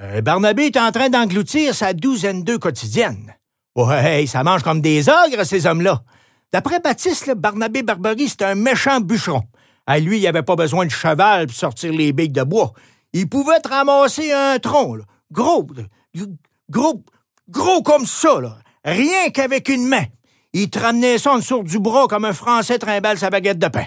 Euh, 0.02 0.20
Barnabé 0.20 0.66
est 0.66 0.76
en 0.76 0.92
train 0.92 1.08
d'engloutir 1.08 1.74
sa 1.74 1.94
douzaine 1.94 2.44
d'œufs 2.44 2.58
quotidienne. 2.58 3.34
Ouais, 3.74 4.26
ça 4.26 4.44
mange 4.44 4.62
comme 4.62 4.80
des 4.80 5.08
ogres, 5.08 5.44
ces 5.44 5.66
hommes-là. 5.66 6.02
D'après 6.52 6.80
Baptiste, 6.80 7.30
Barnabé 7.34 7.82
Barbery, 7.82 8.28
c'est 8.28 8.42
un 8.42 8.54
méchant 8.54 9.00
bûcheron. 9.00 9.42
À 9.86 9.98
lui, 9.98 10.18
il 10.18 10.26
avait 10.26 10.42
pas 10.42 10.56
besoin 10.56 10.84
de 10.84 10.90
cheval 10.90 11.46
pour 11.46 11.56
sortir 11.56 11.92
les 11.92 12.12
biques 12.12 12.32
de 12.32 12.42
bois. 12.42 12.72
Il 13.12 13.28
pouvait 13.28 13.60
te 13.60 13.68
ramasser 13.68 14.32
un 14.32 14.58
tronc, 14.58 14.98
gros, 15.30 15.66
gros, 16.70 17.04
gros 17.48 17.82
comme 17.82 18.06
ça, 18.06 18.40
là. 18.40 18.58
rien 18.84 19.30
qu'avec 19.30 19.68
une 19.68 19.86
main. 19.86 20.04
Il 20.52 20.70
te 20.70 20.78
ramenait 20.78 21.18
ça 21.18 21.32
en 21.32 21.38
dessous 21.38 21.62
du 21.62 21.78
bras 21.78 22.06
comme 22.08 22.24
un 22.24 22.32
Français 22.32 22.78
trimballe 22.78 23.18
sa 23.18 23.30
baguette 23.30 23.58
de 23.58 23.68
pain. 23.68 23.86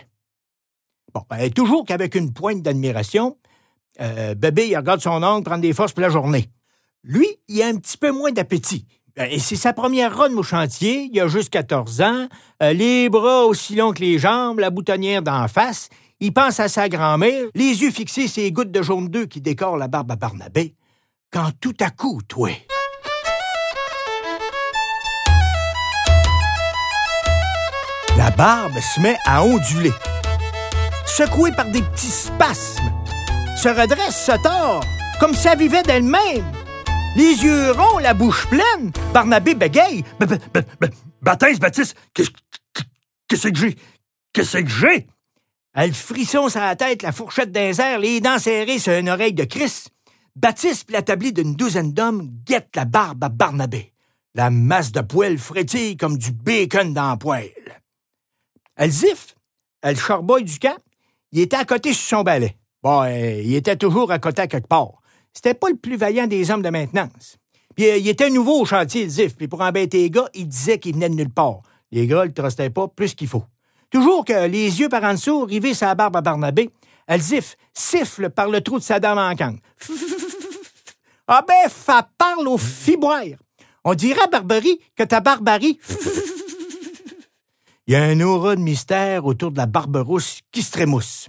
Bon, 1.13 1.21
ben, 1.29 1.51
toujours 1.51 1.85
qu'avec 1.85 2.15
une 2.15 2.33
pointe 2.33 2.61
d'admiration, 2.61 3.37
euh, 4.01 4.35
bébé, 4.35 4.67
il 4.67 4.77
regarde 4.77 5.01
son 5.01 5.23
oncle 5.23 5.43
prendre 5.43 5.61
des 5.61 5.73
forces 5.73 5.93
pour 5.93 6.01
la 6.01 6.09
journée. 6.09 6.49
Lui, 7.03 7.27
il 7.47 7.61
a 7.61 7.67
un 7.67 7.75
petit 7.75 7.97
peu 7.97 8.11
moins 8.11 8.31
d'appétit. 8.31 8.85
Ben, 9.15 9.29
et 9.31 9.39
c'est 9.39 9.55
sa 9.55 9.73
première 9.73 10.15
run 10.15 10.35
au 10.35 10.43
chantier, 10.43 11.09
il 11.11 11.19
a 11.19 11.27
juste 11.27 11.49
14 11.49 12.01
ans, 12.01 12.27
euh, 12.63 12.73
les 12.73 13.09
bras 13.09 13.45
aussi 13.45 13.75
longs 13.75 13.91
que 13.91 14.01
les 14.01 14.19
jambes, 14.19 14.59
la 14.59 14.69
boutonnière 14.69 15.21
d'en 15.21 15.47
face. 15.47 15.89
Il 16.19 16.33
pense 16.33 16.59
à 16.59 16.67
sa 16.67 16.89
grand-mère, 16.89 17.45
les 17.55 17.81
yeux 17.81 17.91
fixés 17.91 18.27
sur 18.27 18.43
les 18.43 18.51
gouttes 18.51 18.71
de 18.71 18.81
jaune 18.81 19.07
d'œuf 19.07 19.27
qui 19.27 19.41
décorent 19.41 19.77
la 19.77 19.87
barbe 19.87 20.11
à 20.11 20.15
Barnabé. 20.15 20.75
Quand 21.31 21.51
tout 21.59 21.75
à 21.79 21.89
coup, 21.89 22.21
toi. 22.27 22.49
La 28.17 28.31
barbe 28.31 28.77
se 28.79 28.99
met 28.99 29.17
à 29.25 29.43
onduler 29.43 29.93
secouée 31.19 31.51
par 31.51 31.65
des 31.65 31.81
petits 31.81 32.07
spasmes, 32.07 32.91
se 33.59 33.67
redresse, 33.67 34.25
se 34.25 34.41
tord, 34.41 34.85
comme 35.19 35.33
si 35.33 35.45
elle 35.49 35.59
vivait 35.59 35.83
d'elle-même. 35.83 36.45
Les 37.17 37.43
yeux 37.43 37.71
ronds, 37.71 37.97
la 37.97 38.13
bouche 38.13 38.47
pleine, 38.47 38.91
Barnabé 39.13 39.53
bégaye. 39.53 40.05
Baptiste, 41.21 41.59
Baptiste, 41.59 41.97
qu'est-ce 42.13 43.49
que 43.49 43.55
j'ai? 43.59 43.75
Qu'est-ce 44.31 44.59
que 44.59 44.69
j'ai? 44.69 45.07
Elle 45.73 45.93
frisson 45.93 46.47
sur 46.47 46.61
la 46.61 46.77
tête, 46.77 47.01
la 47.01 47.11
fourchette 47.11 47.51
d'un 47.51 47.97
les 47.97 48.21
dents 48.21 48.39
serrées 48.39 48.79
sur 48.79 48.93
une 48.93 49.09
oreille 49.09 49.33
de 49.33 49.43
Chris. 49.43 49.87
Baptiste, 50.37 50.89
l'établi 50.89 51.33
d'une 51.33 51.55
douzaine 51.55 51.91
d'hommes, 51.91 52.29
guette 52.45 52.73
la 52.77 52.85
barbe 52.85 53.25
à 53.25 53.29
Barnabé. 53.29 53.91
La 54.35 54.49
masse 54.51 54.93
de 54.93 55.01
poêle 55.01 55.37
frétille 55.37 55.97
comme 55.97 56.17
du 56.17 56.31
bacon 56.31 56.93
dans 56.93 57.09
la 57.09 57.17
poêle. 57.17 57.81
Elle 58.77 58.91
ziffe, 58.91 59.35
elle 59.81 59.99
charbouille 59.99 60.45
du 60.45 60.59
camp, 60.59 60.77
il 61.33 61.41
était 61.41 61.57
à 61.57 61.65
côté 61.65 61.91
sur 61.91 62.19
son 62.19 62.23
balai. 62.23 62.55
Bon, 62.81 63.03
euh, 63.03 63.41
il 63.43 63.55
était 63.55 63.75
toujours 63.75 64.11
à 64.11 64.19
côté 64.19 64.47
quelque 64.47 64.67
part. 64.67 65.01
C'était 65.33 65.53
pas 65.53 65.69
le 65.69 65.75
plus 65.75 65.97
vaillant 65.97 66.27
des 66.27 66.49
hommes 66.49 66.61
de 66.61 66.69
maintenance. 66.69 67.37
Puis 67.75 67.89
euh, 67.89 67.97
il 67.97 68.07
était 68.07 68.29
nouveau 68.29 68.61
au 68.61 68.65
chantier, 68.65 69.07
Zif, 69.07 69.35
puis 69.35 69.47
pour 69.47 69.61
embêter 69.61 69.99
les 69.99 70.09
gars, 70.09 70.29
il 70.33 70.47
disait 70.47 70.79
qu'il 70.79 70.93
venait 70.93 71.09
de 71.09 71.15
nulle 71.15 71.29
part. 71.29 71.61
Les 71.91 72.07
gars 72.07 72.23
le 72.23 72.33
trustaient 72.33 72.69
pas 72.69 72.87
plus 72.87 73.15
qu'il 73.15 73.27
faut. 73.27 73.43
Toujours 73.89 74.23
que 74.23 74.47
les 74.47 74.79
yeux 74.79 74.89
par 74.89 75.03
en 75.03 75.13
dessous, 75.13 75.45
rivés 75.45 75.73
sa 75.73 75.95
barbe 75.95 76.15
à 76.15 76.21
Barnabé, 76.21 76.69
elle 77.07 77.21
zifle, 77.21 77.55
siffle 77.73 78.29
par 78.29 78.49
le 78.49 78.61
trou 78.61 78.79
de 78.79 78.83
sa 78.83 78.99
dame 78.99 79.17
en 79.17 79.35
canne. 79.35 79.59
ah 81.27 81.43
ben, 81.47 81.69
fa 81.69 82.07
parle 82.17 82.47
au 82.47 82.57
fiboire. 82.57 83.23
On 83.83 83.95
dirait 83.95 84.21
à 84.21 84.27
Barbarie 84.27 84.79
que 84.95 85.03
ta 85.03 85.19
barbarie. 85.19 85.79
Il 87.87 87.93
y 87.93 87.95
a 87.95 88.03
un 88.03 88.21
aura 88.21 88.55
de 88.55 88.61
mystère 88.61 89.25
autour 89.25 89.51
de 89.51 89.57
la 89.57 89.65
barberousse 89.65 90.41
qui 90.51 90.61
se 90.61 90.71
trémousse. 90.71 91.27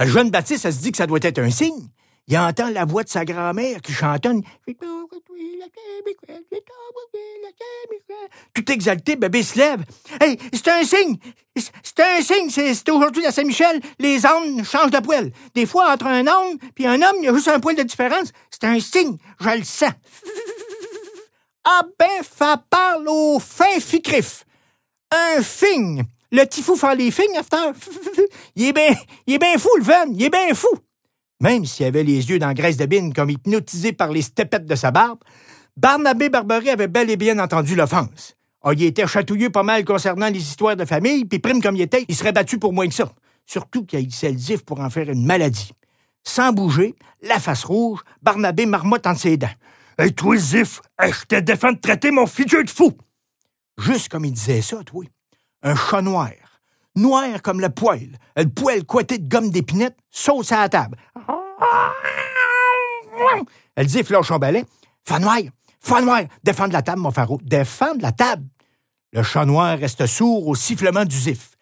Le 0.00 0.06
jeune 0.06 0.30
Baptiste, 0.30 0.64
elle 0.64 0.72
se 0.72 0.80
dit 0.80 0.92
que 0.92 0.96
ça 0.96 1.06
doit 1.06 1.18
être 1.20 1.38
un 1.38 1.50
signe. 1.50 1.88
Il 2.26 2.38
entend 2.38 2.70
la 2.70 2.86
voix 2.86 3.02
de 3.02 3.10
sa 3.10 3.26
grand-mère 3.26 3.82
qui 3.82 3.92
chantonne. 3.92 4.42
Tout 8.54 8.72
exalté, 8.72 9.16
bébé 9.16 9.42
se 9.42 9.58
lève. 9.58 9.84
Hey, 10.18 10.38
c'est 10.54 10.68
un 10.68 10.84
signe! 10.84 11.18
C'est 11.54 12.00
un 12.00 12.22
signe! 12.22 12.48
C'est 12.48 12.88
aujourd'hui 12.88 13.26
à 13.26 13.32
Saint-Michel, 13.32 13.80
les 13.98 14.24
ânes 14.24 14.64
changent 14.64 14.90
de 14.90 15.00
poil. 15.00 15.32
Des 15.54 15.66
fois, 15.66 15.92
entre 15.92 16.06
un 16.06 16.26
âne 16.26 16.56
puis 16.74 16.86
un 16.86 17.02
homme, 17.02 17.16
il 17.18 17.24
y 17.24 17.28
a 17.28 17.34
juste 17.34 17.48
un 17.48 17.60
poil 17.60 17.76
de 17.76 17.82
différence. 17.82 18.32
C'est 18.50 18.64
un 18.64 18.80
signe, 18.80 19.18
je 19.38 19.50
le 19.50 19.64
sens. 19.64 19.90
ah 21.64 21.82
ben, 21.98 22.22
fa 22.22 22.56
parle 22.70 23.06
au 23.06 23.38
fin 23.38 23.78
ficrif. 23.80 24.46
Un 25.10 25.42
figne. 25.42 26.04
Le 26.32 26.44
tifou 26.44 26.76
faire 26.76 26.94
les 26.94 27.10
fignes, 27.10 27.36
after? 27.38 27.72
il 28.56 28.66
est 28.66 28.72
bien, 28.72 28.94
il 29.26 29.58
fou, 29.58 29.68
le 29.78 29.84
veine. 29.84 30.14
Il 30.14 30.22
est 30.22 30.30
bien 30.30 30.54
fou. 30.54 30.68
Même 31.40 31.64
s'il 31.64 31.86
avait 31.86 32.04
les 32.04 32.28
yeux 32.30 32.38
dans 32.38 32.52
graisse 32.52 32.76
de 32.76 32.86
bine 32.86 33.12
comme 33.12 33.30
hypnotisé 33.30 33.92
par 33.92 34.12
les 34.12 34.22
stepettes 34.22 34.66
de 34.66 34.74
sa 34.74 34.90
barbe, 34.90 35.18
Barnabé 35.76 36.28
Barbery 36.28 36.68
avait 36.70 36.88
bel 36.88 37.10
et 37.10 37.16
bien 37.16 37.38
entendu 37.38 37.74
l'offense. 37.74 38.36
Ah, 38.62 38.74
il 38.74 38.82
était 38.82 39.06
chatouillé 39.06 39.48
pas 39.48 39.62
mal 39.62 39.84
concernant 39.84 40.28
les 40.28 40.38
histoires 40.38 40.76
de 40.76 40.84
famille, 40.84 41.24
puis 41.24 41.38
prime 41.38 41.62
comme 41.62 41.76
il 41.76 41.82
était, 41.82 42.04
il 42.08 42.14
serait 42.14 42.32
battu 42.32 42.58
pour 42.58 42.74
moins 42.74 42.86
que 42.86 42.94
ça. 42.94 43.10
Surtout 43.46 43.86
qu'il 43.86 43.98
haïssait 43.98 44.30
le 44.30 44.38
zif 44.38 44.64
pour 44.64 44.80
en 44.80 44.90
faire 44.90 45.08
une 45.08 45.24
maladie. 45.24 45.72
Sans 46.22 46.52
bouger, 46.52 46.94
la 47.22 47.40
face 47.40 47.64
rouge, 47.64 48.00
Barnabé 48.20 48.66
marmotte 48.66 49.06
entre 49.06 49.20
ses 49.20 49.38
dents. 49.38 49.48
Hey, 49.98 50.12
toi, 50.12 50.36
zif, 50.36 50.82
je 51.02 51.24
te 51.26 51.40
défends 51.40 51.72
de 51.72 51.78
traiter 51.78 52.10
mon 52.10 52.26
figure 52.26 52.64
de 52.64 52.70
fou! 52.70 52.92
Juste 53.78 54.10
comme 54.10 54.26
il 54.26 54.32
disait 54.32 54.60
ça, 54.60 54.84
toi. 54.84 55.04
Un 55.62 55.76
chat 55.76 56.02
noir. 56.02 56.30
Noir 56.96 57.42
comme 57.42 57.60
le 57.60 57.68
poil. 57.68 58.18
Le 58.36 58.46
poil 58.46 58.84
coité 58.84 59.18
de 59.18 59.28
gomme 59.28 59.50
d'épinette, 59.50 59.96
sauce 60.10 60.52
à 60.52 60.60
la 60.60 60.68
table. 60.68 60.96
Elle 63.76 63.86
dit, 63.86 64.02
fleur 64.02 64.24
son 64.24 64.38
balai. 64.38 64.64
Fa 65.04 65.18
noir, 65.18 65.40
noir, 66.02 66.22
défendre 66.42 66.72
la 66.72 66.82
table, 66.82 67.00
mon 67.00 67.10
pharaon. 67.10 67.38
Défendre 67.42 68.02
la 68.02 68.12
table. 68.12 68.46
Le 69.12 69.22
chat 69.22 69.44
noir 69.44 69.78
reste 69.78 70.06
sourd 70.06 70.46
au 70.46 70.54
sifflement 70.54 71.04
du 71.04 71.18
zif. 71.18 71.56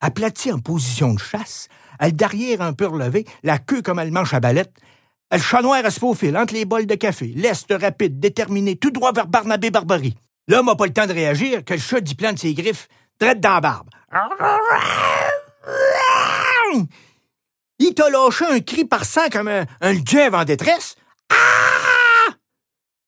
Aplati 0.00 0.52
en 0.52 0.58
position 0.58 1.14
de 1.14 1.18
chasse, 1.18 1.68
elle 1.98 2.14
derrière 2.14 2.60
un 2.62 2.72
peu 2.72 2.86
relevée, 2.86 3.24
la 3.42 3.58
queue 3.58 3.80
comme 3.80 3.98
elle 3.98 4.12
mange 4.12 4.34
à 4.34 4.40
balette, 4.40 4.74
le 5.32 5.38
chat 5.38 5.62
noir 5.62 5.82
reste 5.82 6.02
au 6.02 6.14
fil 6.14 6.36
entre 6.36 6.54
les 6.54 6.64
bols 6.64 6.86
de 6.86 6.94
café, 6.94 7.32
l'est 7.34 7.72
rapide, 7.72 8.20
déterminé, 8.20 8.76
tout 8.76 8.90
droit 8.90 9.12
vers 9.12 9.26
Barnabé 9.26 9.70
Barbery. 9.70 10.14
L'homme 10.48 10.66
n'a 10.66 10.76
pas 10.76 10.86
le 10.86 10.92
temps 10.92 11.06
de 11.06 11.12
réagir 11.12 11.64
que 11.64 11.74
le 11.74 11.80
chat 11.80 12.00
dit 12.00 12.14
de 12.14 12.38
ses 12.38 12.54
griffes, 12.54 12.88
drette 13.20 13.40
dans 13.40 13.60
barbe. 13.60 13.88
Il 17.78 17.94
t'a 17.94 18.08
lâché 18.08 18.46
un 18.46 18.60
cri 18.60 18.84
par 18.84 19.04
sang 19.04 19.28
comme 19.30 19.48
un, 19.48 19.66
un 19.80 19.94
en 20.32 20.44
détresse. 20.44 20.96
Ah! 21.30 22.32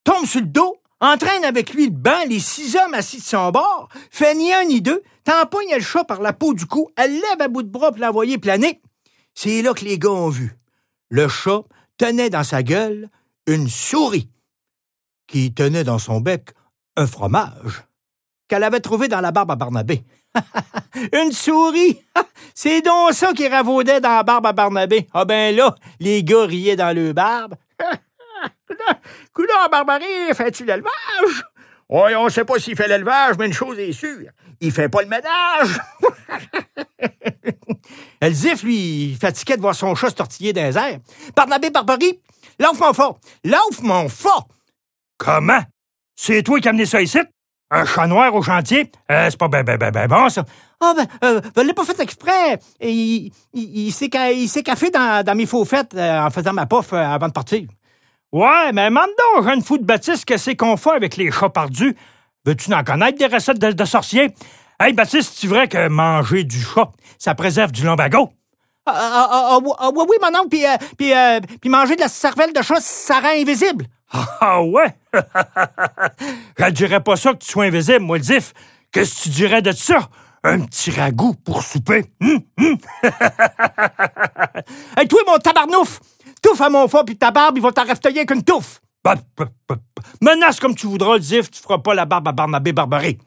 Tombe 0.04 0.26
sur 0.26 0.40
le 0.40 0.46
dos, 0.46 0.76
entraîne 1.00 1.44
avec 1.44 1.72
lui 1.72 1.86
le 1.86 1.92
banc 1.92 2.24
les 2.28 2.40
six 2.40 2.76
hommes 2.76 2.94
assis 2.94 3.18
de 3.18 3.22
son 3.22 3.50
bord, 3.50 3.88
fait 4.10 4.34
ni 4.34 4.52
un 4.52 4.64
ni 4.64 4.80
deux, 4.80 5.02
t'empoigne 5.24 5.74
le 5.74 5.80
chat 5.80 6.04
par 6.04 6.20
la 6.20 6.32
peau 6.32 6.54
du 6.54 6.66
cou, 6.66 6.88
elle 6.96 7.12
lève 7.12 7.40
à 7.40 7.48
bout 7.48 7.62
de 7.62 7.68
bras 7.68 7.90
pour 7.90 8.00
l'envoyer 8.00 8.38
planer. 8.38 8.80
C'est 9.34 9.62
là 9.62 9.72
que 9.74 9.84
les 9.84 9.98
gars 9.98 10.10
ont 10.10 10.30
vu. 10.30 10.58
Le 11.10 11.28
chat 11.28 11.62
tenait 11.96 12.30
dans 12.30 12.44
sa 12.44 12.62
gueule 12.62 13.08
une 13.46 13.68
souris 13.68 14.30
qui 15.26 15.52
tenait 15.52 15.84
dans 15.84 15.98
son 15.98 16.20
bec 16.20 16.50
un 16.96 17.06
fromage 17.06 17.87
qu'elle 18.48 18.64
avait 18.64 18.80
trouvé 18.80 19.08
dans 19.08 19.20
la 19.20 19.30
barbe 19.30 19.50
à 19.50 19.56
Barnabé. 19.56 20.02
Une 21.12 21.32
souris! 21.32 22.00
C'est 22.54 22.80
donc 22.80 23.12
ça 23.12 23.32
qui 23.32 23.46
ravaudait 23.46 24.00
dans 24.00 24.16
la 24.16 24.22
barbe 24.22 24.46
à 24.46 24.52
Barnabé. 24.52 25.06
Ah 25.14 25.24
ben 25.24 25.54
là, 25.54 25.74
les 26.00 26.24
gars 26.24 26.44
riaient 26.44 26.76
dans 26.76 26.94
le 26.94 27.12
barbe. 27.12 27.54
Coudon, 29.32 29.52
Barbarie, 29.70 30.34
fais-tu 30.34 30.64
l'élevage? 30.64 31.44
Oui, 31.88 32.14
on 32.16 32.28
sait 32.28 32.44
pas 32.44 32.58
s'il 32.58 32.76
fait 32.76 32.88
l'élevage, 32.88 33.36
mais 33.38 33.46
une 33.46 33.52
chose 33.52 33.78
est 33.78 33.92
sûre, 33.92 34.30
il 34.60 34.72
fait 34.72 34.88
pas 34.88 35.02
le 35.02 35.08
ménage. 35.08 35.80
Elzif, 38.20 38.62
lui, 38.62 39.16
fatiguait 39.20 39.56
de 39.56 39.62
voir 39.62 39.74
son 39.74 39.94
chat 39.94 40.10
se 40.10 40.14
tortiller 40.14 40.52
dans 40.52 40.62
les 40.62 40.76
airs. 40.76 40.98
Barnabé 41.34 41.70
Barbarie, 41.70 42.20
l'offre 42.58 42.80
mon 42.80 42.92
fort! 42.92 43.20
L'offre 43.44 43.82
mon 43.82 44.08
fort! 44.08 44.48
Comment? 45.16 45.62
C'est 46.14 46.42
toi 46.42 46.60
qui 46.60 46.68
as 46.68 46.70
amené 46.70 46.84
ça 46.84 47.00
ici? 47.00 47.18
Un 47.70 47.84
chat 47.84 48.06
noir 48.06 48.34
au 48.34 48.42
chantier? 48.42 48.90
Euh, 49.10 49.28
c'est 49.30 49.38
pas 49.38 49.48
ben, 49.48 49.62
ben, 49.62 49.76
ben, 49.76 49.90
ben 49.90 50.06
bon, 50.06 50.28
ça. 50.30 50.44
Ah, 50.80 50.94
ben, 50.96 51.06
euh, 51.24 51.40
je 51.56 51.62
l'ai 51.62 51.74
pas 51.74 51.84
fait 51.84 52.00
exprès. 52.00 52.58
Il, 52.80 53.30
il, 53.52 53.88
il 53.88 53.92
s'est 53.92 54.08
caffé 54.62 54.90
dans, 54.90 55.24
dans 55.24 55.34
mes 55.34 55.44
faux 55.44 55.64
fêtes 55.64 55.94
euh, 55.94 56.20
en 56.20 56.30
faisant 56.30 56.52
ma 56.52 56.66
pof 56.66 56.92
euh, 56.92 56.96
avant 56.96 57.28
de 57.28 57.32
partir. 57.32 57.68
Ouais, 58.32 58.72
mais 58.72 58.88
mande 58.90 59.10
donc, 59.34 59.44
jeune 59.44 59.62
fou 59.62 59.76
de 59.76 59.84
Baptiste, 59.84 60.24
que 60.24 60.36
c'est 60.36 60.56
qu'on 60.56 60.76
fait 60.76 60.92
avec 60.92 61.16
les 61.16 61.30
chats 61.30 61.48
perdus. 61.50 61.96
Veux-tu 62.46 62.72
en 62.72 62.84
connaître 62.84 63.18
des 63.18 63.26
recettes 63.26 63.58
de, 63.58 63.84
sorciers? 63.84 64.34
Hey, 64.80 64.92
Baptiste, 64.94 65.38
tu 65.38 65.48
vrai 65.48 65.68
que 65.68 65.88
manger 65.88 66.44
du 66.44 66.60
chat, 66.60 66.90
ça 67.18 67.34
préserve 67.34 67.72
du 67.72 67.84
lumbago? 67.84 68.30
Ah, 68.86 68.92
ah, 68.96 69.28
ah, 69.30 69.58
ah 69.78 69.90
oui, 69.94 70.04
oui, 70.08 70.16
mon 70.22 70.38
oncle, 70.38 70.48
puis, 70.48 70.64
puis, 70.96 71.12
puis 71.60 71.68
manger 71.68 71.96
de 71.96 72.00
la 72.00 72.08
cervelle 72.08 72.52
de 72.54 72.62
chat, 72.62 72.80
ça 72.80 73.20
rend 73.20 73.28
invisible. 73.28 73.86
Ah 74.10 74.62
ouais? 74.62 74.94
Je 76.58 76.70
dirais 76.70 77.02
pas 77.02 77.16
ça 77.16 77.32
que 77.32 77.38
tu 77.38 77.50
sois 77.50 77.64
invisible, 77.64 78.00
moi, 78.00 78.18
le 78.18 78.24
zif. 78.24 78.54
Qu'est-ce 78.90 79.16
que 79.16 79.22
tu 79.24 79.28
dirais 79.30 79.62
de 79.62 79.72
ça? 79.72 80.08
Un 80.44 80.60
petit 80.60 80.90
ragoût 80.90 81.34
pour 81.34 81.62
souper. 81.62 82.06
Hum, 82.20 82.40
hum. 82.58 82.78
hey, 84.96 85.08
toi, 85.08 85.20
mon 85.26 85.38
tabarnouf! 85.38 86.00
Touffe 86.40 86.60
à 86.60 86.70
mon 86.70 86.86
foie 86.88 87.04
puis 87.04 87.18
ta 87.18 87.30
barbe, 87.30 87.58
ils 87.58 87.62
vont 87.62 87.72
t'en 87.72 87.84
qu'une 87.84 88.44
touffe! 88.44 88.80
Bah, 89.04 89.16
bah, 89.36 89.48
bah, 89.68 89.76
Menace 90.20 90.60
comme 90.60 90.74
tu 90.74 90.86
voudras, 90.86 91.16
le 91.16 91.22
tu 91.22 91.60
feras 91.60 91.78
pas 91.78 91.94
la 91.94 92.04
barbe 92.04 92.28
à 92.28 92.32
Barnabé 92.32 92.72
Barbaré. 92.72 93.18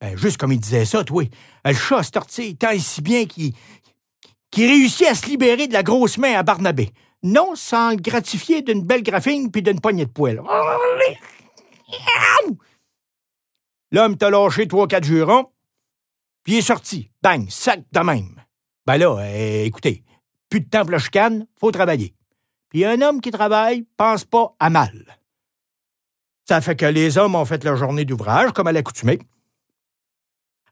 Ben, 0.00 0.16
juste 0.16 0.38
comme 0.38 0.52
il 0.52 0.60
disait 0.60 0.84
ça, 0.84 1.04
toi. 1.04 1.24
Le 1.64 1.72
chat 1.74 2.02
se 2.02 2.10
tortille 2.10 2.56
tant 2.56 2.70
et 2.70 2.78
si 2.78 3.00
bien 3.00 3.24
qu'il 3.26 3.52
réussit 4.56 5.06
à 5.06 5.14
se 5.14 5.26
libérer 5.26 5.68
de 5.68 5.72
la 5.72 5.82
grosse 5.82 6.18
main 6.18 6.34
à 6.34 6.42
Barnabé 6.42 6.90
non 7.22 7.54
sans 7.54 7.90
le 7.90 7.96
gratifier 7.96 8.62
d'une 8.62 8.82
belle 8.82 9.02
graphine 9.02 9.50
puis 9.50 9.62
d'une 9.62 9.80
poignée 9.80 10.06
de 10.06 10.10
poêle. 10.10 10.42
L'homme 13.92 14.16
t'a 14.16 14.30
lâché 14.30 14.66
trois, 14.66 14.88
quatre 14.88 15.04
jurons, 15.04 15.50
puis 16.42 16.54
il 16.54 16.58
est 16.58 16.62
sorti. 16.62 17.10
Bang, 17.22 17.48
sac 17.48 17.82
de 17.92 18.00
même. 18.00 18.42
Ben 18.84 18.98
là, 18.98 19.16
euh, 19.18 19.64
écoutez, 19.64 20.04
plus 20.48 20.60
de 20.60 20.68
temps 20.68 20.82
pour 20.82 20.92
la 20.92 20.98
chicane, 20.98 21.46
faut 21.58 21.70
travailler. 21.70 22.14
Puis 22.68 22.84
un 22.84 23.00
homme 23.00 23.20
qui 23.20 23.30
travaille 23.30 23.86
pense 23.96 24.24
pas 24.24 24.54
à 24.58 24.70
mal. 24.70 25.16
Ça 26.44 26.60
fait 26.60 26.76
que 26.76 26.86
les 26.86 27.18
hommes 27.18 27.34
ont 27.34 27.44
fait 27.44 27.64
leur 27.64 27.76
journée 27.76 28.04
d'ouvrage, 28.04 28.52
comme 28.52 28.68
à 28.68 28.72
l'accoutumée. 28.72 29.18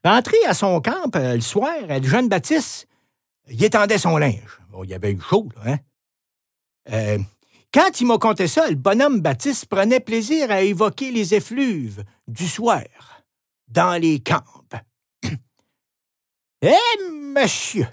Rentré 0.05 0.37
à 0.47 0.55
son 0.55 0.81
camp 0.81 1.15
euh, 1.17 1.35
le 1.35 1.41
soir, 1.41 1.75
le 1.89 2.03
jeune 2.03 2.29
Baptiste, 2.29 2.87
il 3.49 3.63
étendait 3.63 3.99
son 3.99 4.17
linge. 4.17 4.61
Bon, 4.71 4.85
il 4.85 4.95
avait 4.95 5.13
eu 5.13 5.21
chaud, 5.21 5.49
là, 5.57 5.73
hein? 5.73 5.79
Euh, 6.93 7.19
quand 7.73 8.01
il 8.01 8.07
m'a 8.07 8.19
conté 8.19 8.47
ça, 8.47 8.69
le 8.69 8.77
bonhomme 8.77 9.21
Baptiste 9.21 9.67
prenait 9.67 10.01
plaisir 10.01 10.51
à 10.51 10.63
évoquer 10.63 11.11
les 11.11 11.35
effluves 11.35 12.05
du 12.29 12.47
soir 12.47 12.83
dans 13.69 14.01
les 14.01 14.21
camps. 14.21 14.45
Eh, 16.67 17.11
monsieur, 17.11 17.87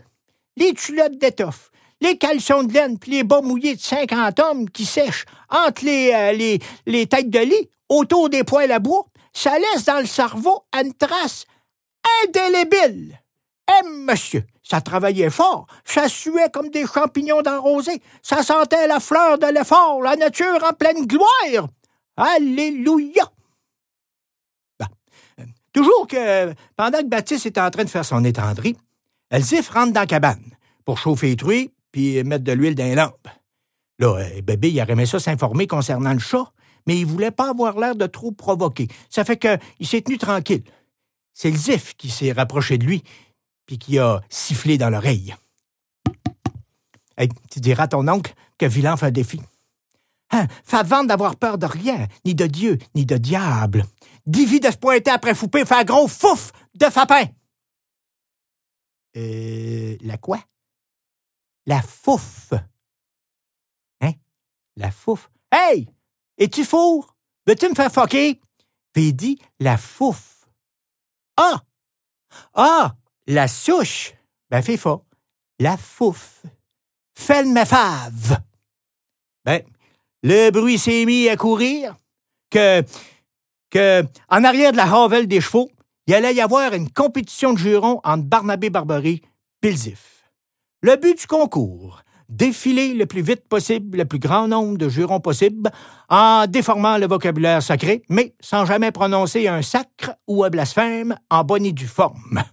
les 0.55 0.73
culottes 0.73 1.17
d'étoffe, 1.17 1.71
les 1.99 2.17
caleçons 2.17 2.63
de 2.63 2.71
laine 2.71 2.97
puis 2.97 3.11
les 3.11 3.23
bas 3.25 3.41
mouillés 3.41 3.75
de 3.75 3.81
cinquante 3.81 4.39
hommes 4.39 4.69
qui 4.69 4.85
sèchent 4.85 5.25
entre 5.49 5.83
les, 5.83 6.13
euh, 6.13 6.31
les, 6.31 6.59
les 6.85 7.05
têtes 7.05 7.29
de 7.29 7.39
lit 7.39 7.69
autour 7.89 8.29
des 8.29 8.45
poêles 8.45 8.71
à 8.71 8.79
bois, 8.79 9.05
ça 9.33 9.59
laisse 9.59 9.83
dans 9.83 9.99
le 9.99 10.05
cerveau 10.05 10.63
une 10.73 10.93
trace 10.93 11.45
indélébile. 12.23 13.19
Eh, 13.69 13.87
monsieur, 13.87 14.43
ça 14.63 14.81
travaillait 14.81 15.29
fort, 15.29 15.67
ça 15.85 16.07
suait 16.07 16.49
comme 16.51 16.69
des 16.69 16.85
champignons 16.85 17.41
d'enrosé, 17.41 18.01
ça 18.21 18.43
sentait 18.43 18.87
la 18.87 18.99
fleur 18.99 19.37
de 19.37 19.47
l'effort, 19.47 20.01
la 20.01 20.15
nature 20.15 20.63
en 20.63 20.73
pleine 20.73 21.05
gloire. 21.05 21.67
Alléluia! 22.17 23.23
Ben, 24.79 24.87
euh, 25.39 25.43
toujours 25.73 26.07
que, 26.07 26.53
pendant 26.75 26.99
que 26.99 27.07
Baptiste 27.07 27.45
était 27.45 27.61
en 27.61 27.69
train 27.69 27.83
de 27.83 27.89
faire 27.89 28.05
son 28.05 28.23
étendrie, 28.23 28.75
Elzif 29.29 29.69
rentre 29.69 29.93
dans 29.93 30.01
la 30.01 30.07
cabane 30.07 30.43
pour 30.85 30.97
chauffer 30.97 31.27
les 31.27 31.35
truies 31.35 31.71
puis 31.91 32.23
mettre 32.23 32.43
de 32.43 32.51
l'huile 32.51 32.75
dans 32.75 32.83
les 32.83 32.95
lampes. 32.95 33.27
Là, 33.99 34.17
euh, 34.17 34.41
bébé, 34.41 34.71
il 34.71 34.81
aurait 34.81 34.93
aimé 34.93 35.05
ça 35.05 35.19
s'informer 35.19 35.67
concernant 35.67 36.13
le 36.13 36.19
chat, 36.19 36.51
mais 36.87 36.97
il 36.97 37.05
voulait 37.05 37.31
pas 37.31 37.49
avoir 37.49 37.77
l'air 37.77 37.95
de 37.95 38.07
trop 38.07 38.31
provoquer. 38.31 38.87
Ça 39.09 39.23
fait 39.23 39.37
qu'il 39.37 39.87
s'est 39.87 40.01
tenu 40.01 40.17
tranquille. 40.17 40.63
c'est 41.33 41.51
le 41.51 41.93
qui 41.97 42.09
s'est 42.09 42.31
rapproché 42.31 42.77
de 42.77 42.85
lui 42.85 43.03
qui 43.77 43.99
a 43.99 44.21
sifflé 44.29 44.77
dans 44.77 44.89
l'oreille. 44.89 45.35
Hey, 47.17 47.29
tu 47.49 47.59
diras 47.59 47.83
à 47.83 47.87
ton 47.87 48.07
oncle 48.07 48.33
que 48.57 48.65
Vilain 48.65 48.97
fait 48.97 49.07
un 49.07 49.11
défi. 49.11 49.41
Hein, 50.31 50.47
fait 50.63 50.83
vendre 50.83 51.07
d'avoir 51.07 51.35
peur 51.35 51.57
de 51.57 51.65
rien, 51.65 52.07
ni 52.25 52.33
de 52.35 52.47
Dieu, 52.47 52.77
ni 52.95 53.05
de 53.05 53.17
diable. 53.17 53.85
Divi 54.25 54.59
de 54.59 54.71
se 54.71 54.77
pointer 54.77 55.11
après 55.11 55.35
Foupé, 55.35 55.65
fait 55.65 55.75
un 55.75 55.83
gros 55.83 56.07
fouf 56.07 56.51
de 56.73 56.85
fapin. 56.85 57.25
Euh, 59.17 59.97
la 60.01 60.17
quoi? 60.17 60.39
La 61.65 61.81
fouf. 61.81 62.53
Hein? 63.99 64.13
La 64.77 64.91
fouf. 64.91 65.29
Hey! 65.51 65.89
Es-tu 66.37 66.63
four? 66.63 67.15
Veux-tu 67.45 67.69
me 67.69 67.75
faire 67.75 67.91
foquer? 67.91 68.39
Puis 68.93 69.13
dit 69.13 69.37
la 69.59 69.77
fouf. 69.77 70.47
Ah! 71.35 71.61
Ah! 72.53 72.95
La 73.31 73.47
souche. 73.47 74.13
Ben, 74.49 74.61
fort. 74.61 75.05
La 75.57 75.77
fouf. 75.77 76.41
Ma 77.45 77.63
fave. 77.63 78.41
Ben, 79.45 79.61
le 80.21 80.51
bruit 80.51 80.77
s'est 80.77 81.05
mis 81.05 81.29
à 81.29 81.37
courir 81.37 81.95
que, 82.49 82.83
que, 83.69 84.03
en 84.27 84.43
arrière 84.43 84.73
de 84.73 84.77
la 84.77 84.91
havelle 84.91 85.27
des 85.29 85.39
chevaux, 85.39 85.69
il 86.07 86.13
allait 86.13 86.35
y 86.35 86.41
avoir 86.41 86.73
une 86.73 86.91
compétition 86.91 87.53
de 87.53 87.57
jurons 87.57 88.01
entre 88.03 88.25
Barnabé 88.25 88.69
Barbery 88.69 89.21
Zif. 89.65 90.29
Le 90.81 90.97
but 90.97 91.17
du 91.17 91.25
concours, 91.25 92.01
défiler 92.27 92.93
le 92.93 93.05
plus 93.05 93.21
vite 93.21 93.47
possible 93.47 93.97
le 93.97 94.03
plus 94.03 94.19
grand 94.19 94.49
nombre 94.49 94.77
de 94.77 94.89
jurons 94.89 95.21
possible 95.21 95.71
en 96.09 96.47
déformant 96.47 96.97
le 96.97 97.07
vocabulaire 97.07 97.63
sacré, 97.63 98.03
mais 98.09 98.35
sans 98.41 98.65
jamais 98.65 98.91
prononcer 98.91 99.47
un 99.47 99.61
sacre 99.61 100.17
ou 100.27 100.43
un 100.43 100.49
blasphème 100.49 101.17
en 101.29 101.45
bonne 101.45 101.65
et 101.65 101.71
due 101.71 101.87
forme. 101.87 102.43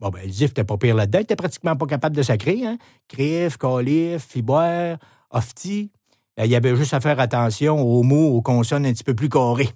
Bon, 0.00 0.10
ben, 0.10 0.22
le 0.24 0.30
Zif 0.30 0.50
n'était 0.50 0.64
pas 0.64 0.76
pire 0.76 0.94
là-dedans, 0.94 1.20
il 1.28 1.36
pratiquement 1.36 1.76
pas 1.76 1.86
capable 1.86 2.16
de 2.16 2.22
sacrer, 2.22 2.66
hein? 2.66 2.78
Crif, 3.08 3.56
calif, 3.56 4.26
fiboire, 4.26 4.98
ofti. 5.30 5.90
Ben, 6.36 6.44
il 6.44 6.50
y 6.50 6.56
avait 6.56 6.76
juste 6.76 6.94
à 6.94 7.00
faire 7.00 7.20
attention 7.20 7.80
aux 7.80 8.02
mots, 8.02 8.36
aux 8.36 8.42
consonnes 8.42 8.86
un 8.86 8.92
petit 8.92 9.04
peu 9.04 9.14
plus 9.14 9.28
carrées. 9.28 9.70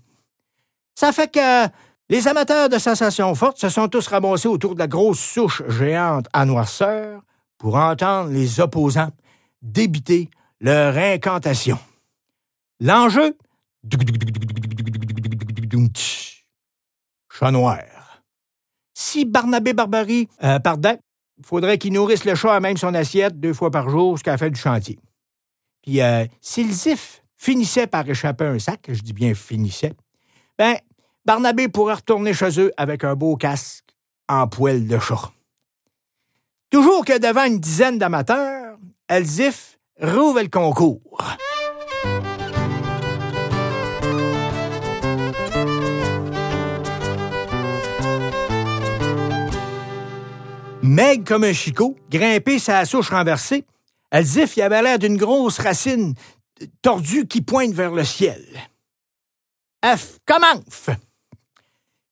Ça 0.94 1.12
fait 1.12 1.33
que 1.33 1.68
les 2.11 2.26
amateurs 2.26 2.68
de 2.68 2.78
sensations 2.78 3.35
fortes 3.35 3.59
se 3.59 3.68
sont 3.68 3.88
tous 3.88 4.07
ramassés 4.09 4.48
autour 4.48 4.74
de 4.74 4.81
la 4.81 4.88
grosse 4.88 5.20
souche 5.20 5.62
géante 5.68 6.26
à 6.33 6.44
noirceur 6.44 7.22
pour 7.59 7.76
entendre 7.76 8.31
les 8.31 8.61
opposants 8.61 9.12
débiter 9.62 10.31
leur 10.61 10.96
incantation. 10.96 11.78
L'enjeu? 12.81 13.37
Chat 17.31 17.50
noir. 17.50 17.97
Si 19.11 19.25
Barnabé 19.25 19.73
Barbarie 19.73 20.29
euh, 20.44 20.59
il 21.38 21.47
faudrait 21.47 21.79
qu'il 21.79 21.94
nourrisse 21.94 22.27
le 22.27 22.35
chat 22.35 22.55
à 22.55 22.61
même 22.61 22.77
son 22.77 22.92
assiette 22.92 23.40
deux 23.40 23.55
fois 23.55 23.71
par 23.71 23.88
jour 23.88 24.18
jusqu'à 24.18 24.33
la 24.33 24.37
fin 24.37 24.51
du 24.51 24.61
chantier. 24.61 24.99
Puis 25.83 26.03
euh, 26.03 26.27
si 26.42 26.62
le 26.62 26.75
finissait 27.35 27.87
par 27.87 28.07
échapper 28.07 28.44
un 28.44 28.59
sac, 28.59 28.81
je 28.87 29.01
dis 29.01 29.14
bien 29.14 29.33
finissait, 29.33 29.94
ben 30.59 30.77
Barnabé 31.25 31.68
pourrait 31.68 31.94
retourner 31.94 32.35
chez 32.35 32.61
eux 32.61 32.71
avec 32.77 33.03
un 33.03 33.14
beau 33.14 33.37
casque 33.37 33.97
en 34.29 34.47
poêle 34.47 34.87
de 34.87 34.99
chat. 34.99 35.33
Toujours 36.68 37.03
que 37.03 37.18
devant 37.18 37.44
une 37.44 37.61
dizaine 37.61 37.99
d'amateurs, 37.99 38.77
Elzif 39.09 39.79
rouvre 40.03 40.42
le 40.42 40.49
concours. 40.49 41.18
Meg 50.88 51.29
comme 51.29 51.44
un 51.44 51.53
chicot, 51.53 51.96
grimpé 52.11 52.59
sa 52.59 52.87
souche 52.87 53.11
renversée, 53.11 53.66
Elzif 54.11 54.57
y 54.57 54.62
avait 54.62 54.81
l'air 54.81 54.98
d'une 54.98 55.18
grosse 55.18 55.59
racine 55.59 56.14
tordue 56.81 57.27
qui 57.27 57.42
pointe 57.42 57.74
vers 57.74 57.90
le 57.90 58.05
ciel. 58.05 58.42
F 59.85 60.16
commence! 60.24 60.88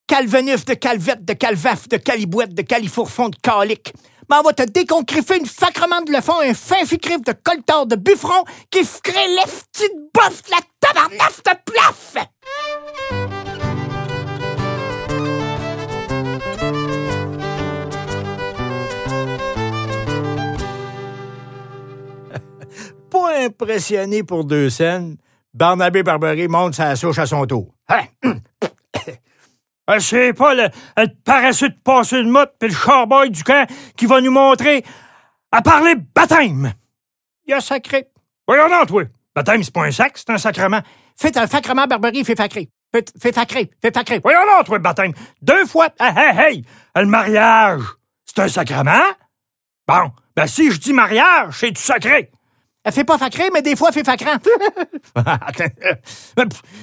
Calvenuf 0.06 0.66
de 0.66 0.74
calvette, 0.74 1.24
de 1.24 1.32
calvaf, 1.32 1.88
de 1.88 1.96
calibouette, 1.96 2.52
de 2.52 2.60
califourfond, 2.60 3.30
de 3.30 3.36
calique. 3.36 3.94
M'en 4.28 4.42
va 4.42 4.52
te 4.52 4.64
déconcriffer 4.64 5.38
une 5.38 5.46
sacrement 5.46 6.02
de 6.02 6.12
le 6.12 6.20
fond, 6.20 6.38
un 6.42 6.52
fin 6.52 6.84
ficrif 6.84 7.22
de 7.22 7.32
coltard 7.32 7.86
de 7.86 7.96
buffron 7.96 8.44
qui 8.70 8.84
ferait 8.84 9.28
les 9.28 9.50
petites 9.72 9.96
boffes 10.12 10.42
de 10.42 10.50
la 10.50 10.60
tabarnaf 10.80 11.42
de 11.42 11.52
plaf! 11.64 13.55
Impressionné 23.24 24.22
pour 24.22 24.44
deux 24.44 24.70
scènes, 24.70 25.16
Barnabé 25.54 26.02
Barbery 26.02 26.48
monte 26.48 26.74
sa 26.74 26.94
souche 26.96 27.18
à 27.18 27.26
son 27.26 27.46
tour. 27.46 27.74
Hein? 27.88 28.04
Euh, 29.88 30.00
C'est 30.00 30.32
pas 30.32 30.52
le, 30.52 30.68
le 30.96 31.06
paresseux 31.24 31.68
de 31.68 31.76
passer 31.84 32.20
motte 32.24 32.54
puis 32.58 32.68
le 32.68 32.74
charboy 32.74 33.30
du 33.30 33.44
camp 33.44 33.68
qui 33.96 34.06
va 34.06 34.20
nous 34.20 34.32
montrer 34.32 34.84
à 35.52 35.62
parler 35.62 35.94
baptême. 36.12 36.72
Il 37.46 37.54
a 37.54 37.60
sacré. 37.60 38.08
Voyons 38.48 38.68
donc, 38.68 38.88
toi. 38.88 39.04
Baptême, 39.32 39.62
c'est 39.62 39.72
pas 39.72 39.84
un 39.84 39.92
sac, 39.92 40.18
c'est 40.18 40.30
un 40.30 40.38
sacrement. 40.38 40.80
Faites 41.16 41.36
un 41.36 41.46
sacrement 41.46 41.86
Barbery, 41.86 42.24
fait 42.24 42.36
sacré. 42.36 42.68
Fait, 42.92 43.32
sacré, 43.32 43.70
fait 43.80 43.94
sacré. 43.94 44.18
Voyons 44.24 44.40
donc, 44.56 44.66
toi, 44.66 44.80
baptême. 44.80 45.12
Deux 45.40 45.66
fois. 45.66 45.88
Hey, 46.00 46.12
hey, 46.16 46.38
hey! 46.38 46.64
Le 46.96 47.06
mariage, 47.06 47.82
c'est 48.24 48.40
un 48.40 48.48
sacrement? 48.48 49.04
Bon, 49.86 50.10
ben 50.34 50.48
si 50.48 50.72
je 50.72 50.80
dis 50.80 50.92
mariage, 50.94 51.58
c'est 51.60 51.70
du 51.70 51.80
sacré. 51.80 52.32
Elle 52.86 52.92
fait 52.92 53.02
pas 53.02 53.18
sacré, 53.18 53.50
mais 53.52 53.62
des 53.62 53.74
fois, 53.74 53.90
fait 53.90 54.06
sacrant. 54.06 54.36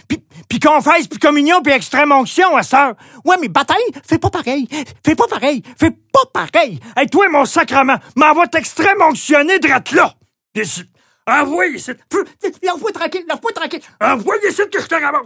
puis, 0.10 0.22
puis 0.50 0.60
confesse, 0.60 1.08
puis 1.08 1.18
communion, 1.18 1.62
puis 1.62 1.72
extrême 1.72 2.12
onction, 2.12 2.58
à 2.58 2.64
sœur. 2.64 2.96
ouais, 3.24 3.38
mais 3.40 3.48
baptême, 3.48 3.78
fais 4.06 4.20
pas 4.20 4.30
pareil. 4.30 4.68
Fais 5.06 5.16
pas 5.16 5.28
pareil. 5.30 5.64
Fais 5.80 5.92
pas 5.92 6.26
pareil. 6.34 6.82
Hey, 6.98 7.08
toi, 7.08 7.30
mon 7.30 7.46
sacrement, 7.46 7.96
m'envoie 8.18 8.48
t'extrême 8.48 9.02
onctionner 9.02 9.60
drette 9.60 9.94
là. 9.94 10.14
Ici. 10.54 10.84
Envoie 11.26 11.68
ici. 11.68 11.92
Tranquille, 12.10 13.24
lâche-moi 13.30 13.52
tranquille. 13.54 13.82
Envoie 14.02 14.36
ici 14.46 14.62
que 14.70 14.82
je 14.82 14.88
te 14.88 14.96
ramasse. 14.96 15.22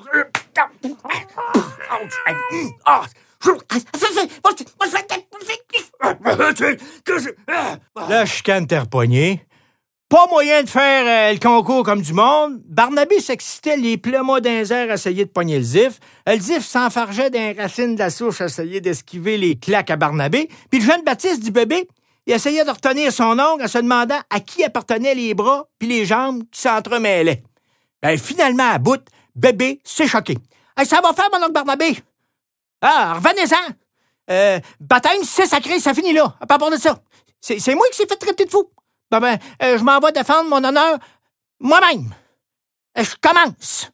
Ah, 2.85 3.01
Là, 8.09 8.25
chicane 8.27 8.67
terre 8.67 8.87
poignée. 8.87 9.46
Pas 10.09 10.25
moyen 10.27 10.63
de 10.63 10.69
faire 10.69 11.05
euh, 11.05 11.33
le 11.33 11.39
concours 11.39 11.83
comme 11.83 12.01
du 12.01 12.13
monde. 12.13 12.61
Barnabé 12.63 13.19
s'excitait 13.19 13.75
les 13.75 13.97
plumeaux 13.97 14.39
d'un 14.39 14.63
air 14.63 14.89
à 14.89 14.95
de 14.95 15.23
pogner 15.25 15.57
le 15.57 15.63
zif. 15.63 15.99
Le 16.25 16.39
zif 16.39 16.65
s'enfargeait 16.65 17.29
d'un 17.29 17.53
racine 17.53 17.95
de 17.95 17.99
la 17.99 18.09
souche 18.09 18.39
à 18.39 18.45
essayer 18.45 18.79
d'esquiver 18.79 19.37
les 19.37 19.59
claques 19.59 19.89
à 19.89 19.97
Barnabé. 19.97 20.47
Puis 20.71 20.79
le 20.79 20.85
jeune 20.85 21.03
Baptiste 21.03 21.43
du 21.43 21.51
bébé, 21.51 21.89
il 22.25 22.31
essayait 22.31 22.63
de 22.63 22.69
retenir 22.69 23.11
son 23.11 23.37
ongle 23.37 23.63
en 23.63 23.67
se 23.67 23.79
demandant 23.79 24.19
à 24.29 24.39
qui 24.39 24.63
appartenaient 24.63 25.13
les 25.13 25.33
bras 25.33 25.67
puis 25.77 25.89
les 25.89 26.05
jambes 26.05 26.43
qui 26.53 26.61
s'entremêlaient. 26.61 27.43
Ben, 28.01 28.17
finalement, 28.17 28.71
à 28.71 28.77
bout, 28.77 29.03
bébé 29.35 29.81
s'est 29.83 30.07
choqué. 30.07 30.37
Hey, 30.77 30.85
ça 30.85 31.01
va 31.01 31.11
faire, 31.11 31.27
mon 31.33 31.43
oncle 31.43 31.51
Barnabé! 31.51 31.97
Ah, 32.81 33.15
revenez-en! 33.15 33.73
Euh, 34.29 34.59
baptême, 34.79 35.23
c'est 35.23 35.47
sacré, 35.47 35.79
ça 35.79 35.93
finit 35.93 36.13
là. 36.13 36.33
À 36.39 36.47
part 36.47 36.69
de 36.69 36.77
ça. 36.77 36.97
C'est 37.41 37.75
moi 37.75 37.85
qui 37.91 37.97
s'est 37.97 38.07
fait 38.07 38.15
traiter 38.15 38.45
de 38.45 38.51
fou. 38.51 38.69
Ben, 39.09 39.19
ben, 39.21 39.39
euh, 39.63 39.77
je 39.77 39.83
m'en 39.83 39.99
vais 39.99 40.11
défendre 40.11 40.49
mon 40.49 40.63
honneur 40.63 40.97
moi-même. 41.59 42.13
Euh, 42.97 43.03
Je 43.03 43.15
commence. 43.21 43.89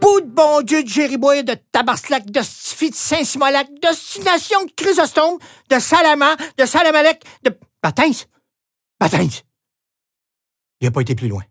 Bout 0.00 0.20
de 0.20 0.26
bon 0.26 0.60
Dieu 0.62 0.82
de 0.82 0.88
Jéribois, 0.88 1.42
de 1.42 1.54
Tabarslac, 1.72 2.30
de 2.30 2.42
Stifi, 2.42 2.90
de 2.90 2.94
Saint-Simolac, 2.94 3.68
d'Ostination 3.80 4.64
de 4.64 4.70
Chrysostome, 4.76 5.38
de 5.70 5.78
Salaman, 5.78 6.36
de 6.58 6.66
Salamalek, 6.66 7.24
de 7.42 7.56
Baptiste. 7.82 8.28
Baptiste. 9.00 9.44
Il 10.80 10.84
n'a 10.86 10.90
pas 10.90 11.00
été 11.00 11.14
plus 11.14 11.28
loin. 11.28 11.42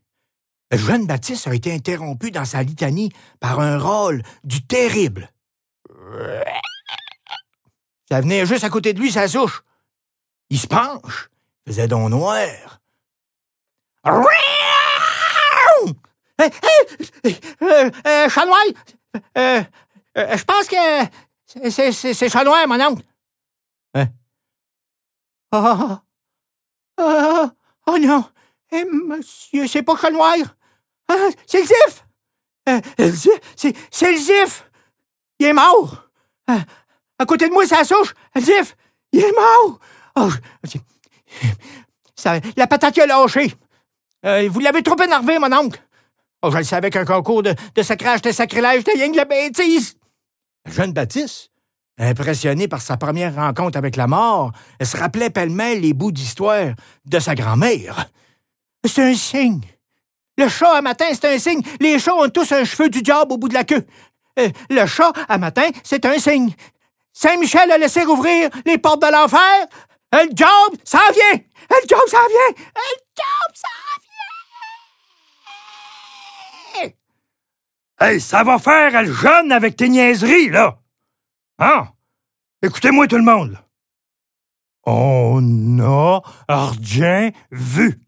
Jeune 0.78 1.06
Baptiste 1.08 1.48
a 1.48 1.54
été 1.54 1.74
interrompu 1.74 2.32
dans 2.32 2.46
sa 2.46 2.64
litanie 2.64 3.12
par 3.40 3.60
un 3.60 3.78
rôle 3.80 4.24
du 4.44 4.66
terrible. 4.66 5.30
Ça 8.10 8.22
venait 8.22 8.46
juste 8.46 8.64
à 8.64 8.70
côté 8.70 8.94
de 8.94 9.00
lui, 9.00 9.12
sa 9.12 9.28
souche. 9.28 9.64
Il 10.50 10.60
se 10.60 10.68
penche, 10.68 11.30
faisait 11.68 11.88
don 11.88 12.10
noir. 12.10 12.80
Euh, 14.06 14.22
euh, 16.42 16.50
euh, 17.62 17.90
euh, 18.06 18.30
euh, 19.38 19.64
euh, 20.18 20.38
je 20.38 20.44
pense 20.44 20.68
que 20.68 20.76
c'est- 21.46 21.92
c'est 21.92 22.14
c'est 22.14 22.30
chat 22.30 22.44
noir, 22.44 22.68
mon 22.68 22.82
oncle. 22.82 23.04
Hein? 23.94 24.08
Ah, 25.52 25.78
ah, 25.80 26.02
ah, 26.98 27.52
Oh 27.88 27.98
non! 28.00 28.26
Eh, 28.72 28.86
monsieur, 28.86 29.68
c'est 29.68 29.84
pas 29.84 29.96
chat 29.96 30.12
noir! 30.12 30.36
Ah, 31.08 31.30
c'est 31.46 31.62
le 31.62 31.68
zif! 31.68 32.06
Euh, 32.70 33.12
zif! 33.12 33.40
C'est, 33.56 33.76
c'est 33.92 34.12
le 34.12 34.18
zif! 34.18 34.70
Il 35.40 35.48
est 35.48 35.54
mort! 35.54 36.10
Euh, 36.50 36.60
à 37.20 37.26
côté 37.26 37.48
de 37.48 37.54
moi, 37.54 37.64
la 37.70 37.84
souche! 37.84 38.14
Le 38.36 38.42
zif! 38.42 38.76
Il 39.12 39.22
est 39.22 39.34
mort! 39.34 39.80
Oh, 40.16 40.30
ça, 42.16 42.40
la 42.56 42.68
patate 42.68 42.98
a 43.00 43.06
lâché! 43.06 43.54
Euh, 44.26 44.48
vous 44.50 44.60
l'avez 44.60 44.84
trop 44.84 45.02
énervé, 45.02 45.40
mon 45.40 45.52
oncle! 45.52 45.82
Oh, 46.42 46.52
je 46.52 46.58
le 46.58 46.64
savais 46.64 46.90
qu'un 46.90 47.06
concours 47.06 47.44
de, 47.44 47.56
de 47.76 47.84
sacrage 47.84 48.22
de 48.22 48.32
sacrilège, 48.32 48.84
de 48.84 48.92
rien 48.92 49.12
que 49.12 49.18
la 49.18 49.26
bêtise! 49.26 49.96
Jeune 50.66 50.94
Baptiste, 50.94 51.52
impressionné 51.98 52.68
par 52.68 52.82
sa 52.82 52.98
première 52.98 53.36
rencontre 53.36 53.78
avec 53.78 53.96
la 53.96 54.08
mort, 54.08 54.52
se 54.82 54.98
rappelait 54.98 55.30
pêle-mêle 55.30 55.82
les 55.82 55.94
bouts 55.94 56.12
d'histoire 56.12 56.74
de 57.06 57.20
sa 57.20 57.36
grand-mère. 57.36 58.10
C'est 58.86 59.04
un 59.04 59.16
signe. 59.16 59.62
Le 60.38 60.48
chat 60.48 60.76
à 60.76 60.82
matin, 60.82 61.06
c'est 61.12 61.26
un 61.26 61.38
signe. 61.38 61.62
Les 61.80 62.00
chats 62.00 62.16
ont 62.16 62.30
tous 62.30 62.52
un 62.52 62.64
cheveu 62.64 62.90
du 62.90 63.02
diable 63.02 63.34
au 63.34 63.38
bout 63.38 63.50
de 63.50 63.54
la 63.54 63.64
queue. 63.64 63.86
Euh, 64.40 64.50
le 64.70 64.86
chat 64.88 65.12
à 65.30 65.38
matin, 65.38 65.70
c'est 65.84 66.06
un 66.06 66.18
signe. 66.18 66.54
Saint-Michel 67.12 67.72
a 67.72 67.78
laissé 67.78 68.04
rouvrir 68.04 68.50
les 68.66 68.80
portes 68.80 69.02
de 69.02 69.12
l'enfer. 69.12 69.68
Le 70.12 70.30
job, 70.34 70.78
ça 70.84 71.02
vient! 71.14 71.42
Le 71.70 71.76
job, 71.88 72.02
ça 72.08 72.18
vient! 72.30 72.64
Le 72.76 72.82
job, 73.16 73.52
ça 73.54 73.68
vient! 76.82 76.92
Hey, 78.00 78.20
ça 78.20 78.44
va 78.44 78.58
faire 78.58 79.04
le 79.04 79.14
jeune 79.14 79.52
avec 79.52 79.76
tes 79.76 79.90
niaiseries, 79.90 80.50
là! 80.50 80.78
Hein? 81.60 81.88
Écoutez-moi 82.64 83.08
tout 83.08 83.18
le 83.18 83.24
monde. 83.24 83.60
On 84.86 85.80
a 85.80 86.22
rien 86.48 87.32
vu. 87.52 88.00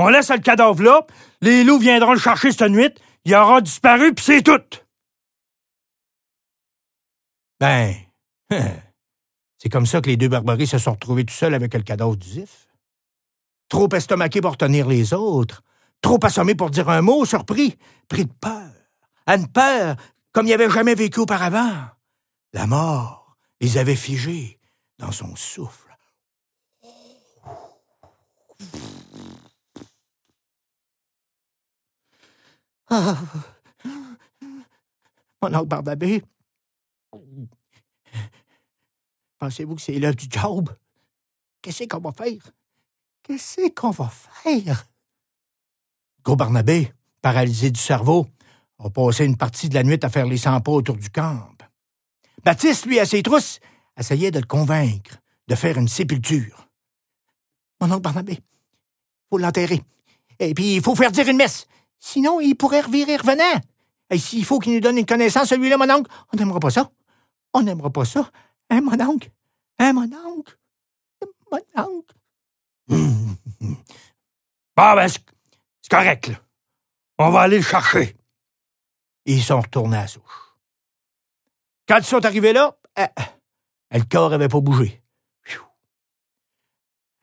On 0.00 0.08
laisse 0.08 0.30
le 0.30 0.38
cadavre 0.38 0.82
là, 0.82 1.06
les 1.42 1.62
loups 1.62 1.78
viendront 1.78 2.14
le 2.14 2.18
chercher 2.18 2.52
cette 2.52 2.70
nuit, 2.70 2.94
il 3.24 3.34
aura 3.34 3.60
disparu, 3.60 4.14
puis 4.14 4.24
c'est 4.24 4.42
tout. 4.42 4.60
Ben, 7.60 7.94
c'est 9.58 9.68
comme 9.68 9.84
ça 9.84 10.00
que 10.00 10.08
les 10.08 10.16
deux 10.16 10.28
barbaries 10.28 10.66
se 10.66 10.78
sont 10.78 10.92
retrouvés 10.92 11.26
tout 11.26 11.34
seuls 11.34 11.52
avec 11.52 11.74
le 11.74 11.82
cadavre 11.82 12.16
du 12.16 12.26
Zif. 12.26 12.68
Trop 13.68 13.88
estomaqués 13.92 14.40
pour 14.40 14.56
tenir 14.56 14.88
les 14.88 15.12
autres, 15.12 15.62
trop 16.00 16.18
assommés 16.24 16.54
pour 16.54 16.70
dire 16.70 16.88
un 16.88 17.02
mot, 17.02 17.26
surpris, 17.26 17.76
pris 18.08 18.24
de 18.24 18.32
peur, 18.32 18.72
à 19.26 19.36
une 19.36 19.48
peur 19.48 19.96
comme 20.32 20.46
il 20.46 20.52
avait 20.54 20.70
jamais 20.70 20.94
vécu 20.94 21.20
auparavant. 21.20 21.76
La 22.54 22.66
mort 22.66 23.36
les 23.60 23.76
avait 23.76 23.96
figés 23.96 24.58
dans 24.98 25.12
son 25.12 25.36
souffle. 25.36 25.94
Ah. 32.90 33.16
Mon 35.42 35.54
oncle 35.54 35.68
Barbabé, 35.68 36.22
pensez-vous 39.38 39.76
que 39.76 39.80
c'est 39.80 39.98
l'heure 39.98 40.14
du 40.14 40.26
job? 40.28 40.68
Qu'est-ce 41.62 41.84
qu'on 41.84 42.00
va 42.00 42.12
faire? 42.12 42.52
Qu'est-ce 43.22 43.70
qu'on 43.70 43.90
va 43.90 44.08
faire? 44.08 44.86
Gros 46.24 46.36
Barnabé, 46.36 46.92
paralysé 47.22 47.70
du 47.70 47.80
cerveau, 47.80 48.26
a 48.78 48.90
passé 48.90 49.24
une 49.24 49.36
partie 49.36 49.68
de 49.68 49.74
la 49.74 49.84
nuit 49.84 49.98
à 50.02 50.10
faire 50.10 50.26
les 50.26 50.36
100 50.36 50.60
pas 50.60 50.72
autour 50.72 50.96
du 50.96 51.10
camp. 51.10 51.48
Baptiste, 52.44 52.86
lui, 52.86 52.98
à 52.98 53.06
ses 53.06 53.22
trousses, 53.22 53.60
essayait 53.96 54.30
de 54.30 54.40
le 54.40 54.46
convaincre 54.46 55.18
de 55.46 55.54
faire 55.54 55.78
une 55.78 55.88
sépulture. 55.88 56.68
Mon 57.80 57.92
oncle 57.92 58.02
Barnabé, 58.02 58.40
faut 59.28 59.38
l'enterrer. 59.38 59.82
Et 60.38 60.54
puis, 60.54 60.76
il 60.76 60.82
faut 60.82 60.96
faire 60.96 61.12
dire 61.12 61.28
une 61.28 61.36
messe. 61.36 61.66
Sinon, 62.00 62.40
il 62.40 62.54
pourrait 62.54 62.80
revirer 62.80 63.16
revenant. 63.16 63.60
Et 64.10 64.18
s'il 64.18 64.44
faut 64.44 64.58
qu'il 64.58 64.74
nous 64.74 64.80
donne 64.80 64.98
une 64.98 65.06
connaissance, 65.06 65.48
celui-là, 65.48 65.76
mon 65.76 65.90
oncle, 65.90 66.10
on 66.32 66.36
n'aimera 66.36 66.58
pas 66.58 66.70
ça. 66.70 66.90
On 67.52 67.62
n'aimera 67.62 67.90
pas 67.90 68.04
ça. 68.04 68.30
Hein, 68.70 68.80
mon 68.80 69.00
oncle? 69.00 69.30
Hein, 69.78 69.92
mon 69.92 70.10
oncle? 70.26 70.58
Mon 71.52 71.60
oncle? 71.76 72.14
Bon, 74.76 74.94
ben, 74.94 75.08
c'est 75.08 75.90
correct, 75.90 76.28
là. 76.28 76.36
On 77.18 77.28
va 77.30 77.42
aller 77.42 77.58
le 77.58 77.62
chercher. 77.62 78.16
Et 79.26 79.34
ils 79.34 79.42
sont 79.42 79.60
retournés 79.60 79.98
à 79.98 80.02
la 80.02 80.06
souche. 80.06 80.54
Quand 81.86 81.98
ils 81.98 82.04
sont 82.04 82.24
arrivés 82.24 82.54
là, 82.54 82.78
euh, 82.98 83.06
le 83.90 84.04
corps 84.04 84.32
avait 84.32 84.48
pas 84.48 84.60
bougé. 84.60 85.02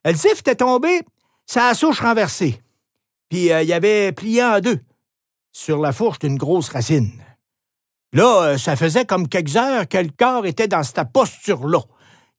Le 0.05 0.13
zif 0.13 0.39
était 0.39 0.55
tombé, 0.55 1.01
sa 1.45 1.73
souche 1.73 1.99
renversée. 1.99 2.61
Puis 3.29 3.51
euh, 3.51 3.63
il 3.63 3.73
avait 3.73 4.11
plié 4.11 4.43
en 4.43 4.59
deux, 4.59 4.79
sur 5.51 5.79
la 5.79 5.91
fourche 5.91 6.19
d'une 6.19 6.37
grosse 6.37 6.69
racine. 6.69 7.11
Là, 8.13 8.43
euh, 8.43 8.57
ça 8.57 8.75
faisait 8.75 9.05
comme 9.05 9.27
quelques 9.27 9.57
heures 9.57 9.87
que 9.87 9.97
le 9.97 10.09
corps 10.17 10.45
était 10.45 10.67
dans 10.67 10.83
cette 10.83 11.11
posture-là. 11.11 11.79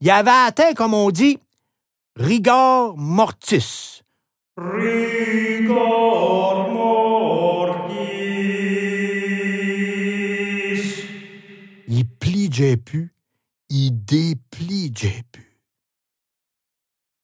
Il 0.01 0.11
avait 0.11 0.31
atteint, 0.31 0.73
comme 0.75 0.95
on 0.95 1.11
dit, 1.11 1.39
rigor 2.17 2.97
mortis. 2.97 4.03
Rigor 4.57 6.71
mortis. 6.71 7.95
Il 11.87 12.07
pliait 12.07 12.77
plus, 12.77 13.15
il 13.69 14.05
dépliait 14.05 15.23
plus. 15.31 15.48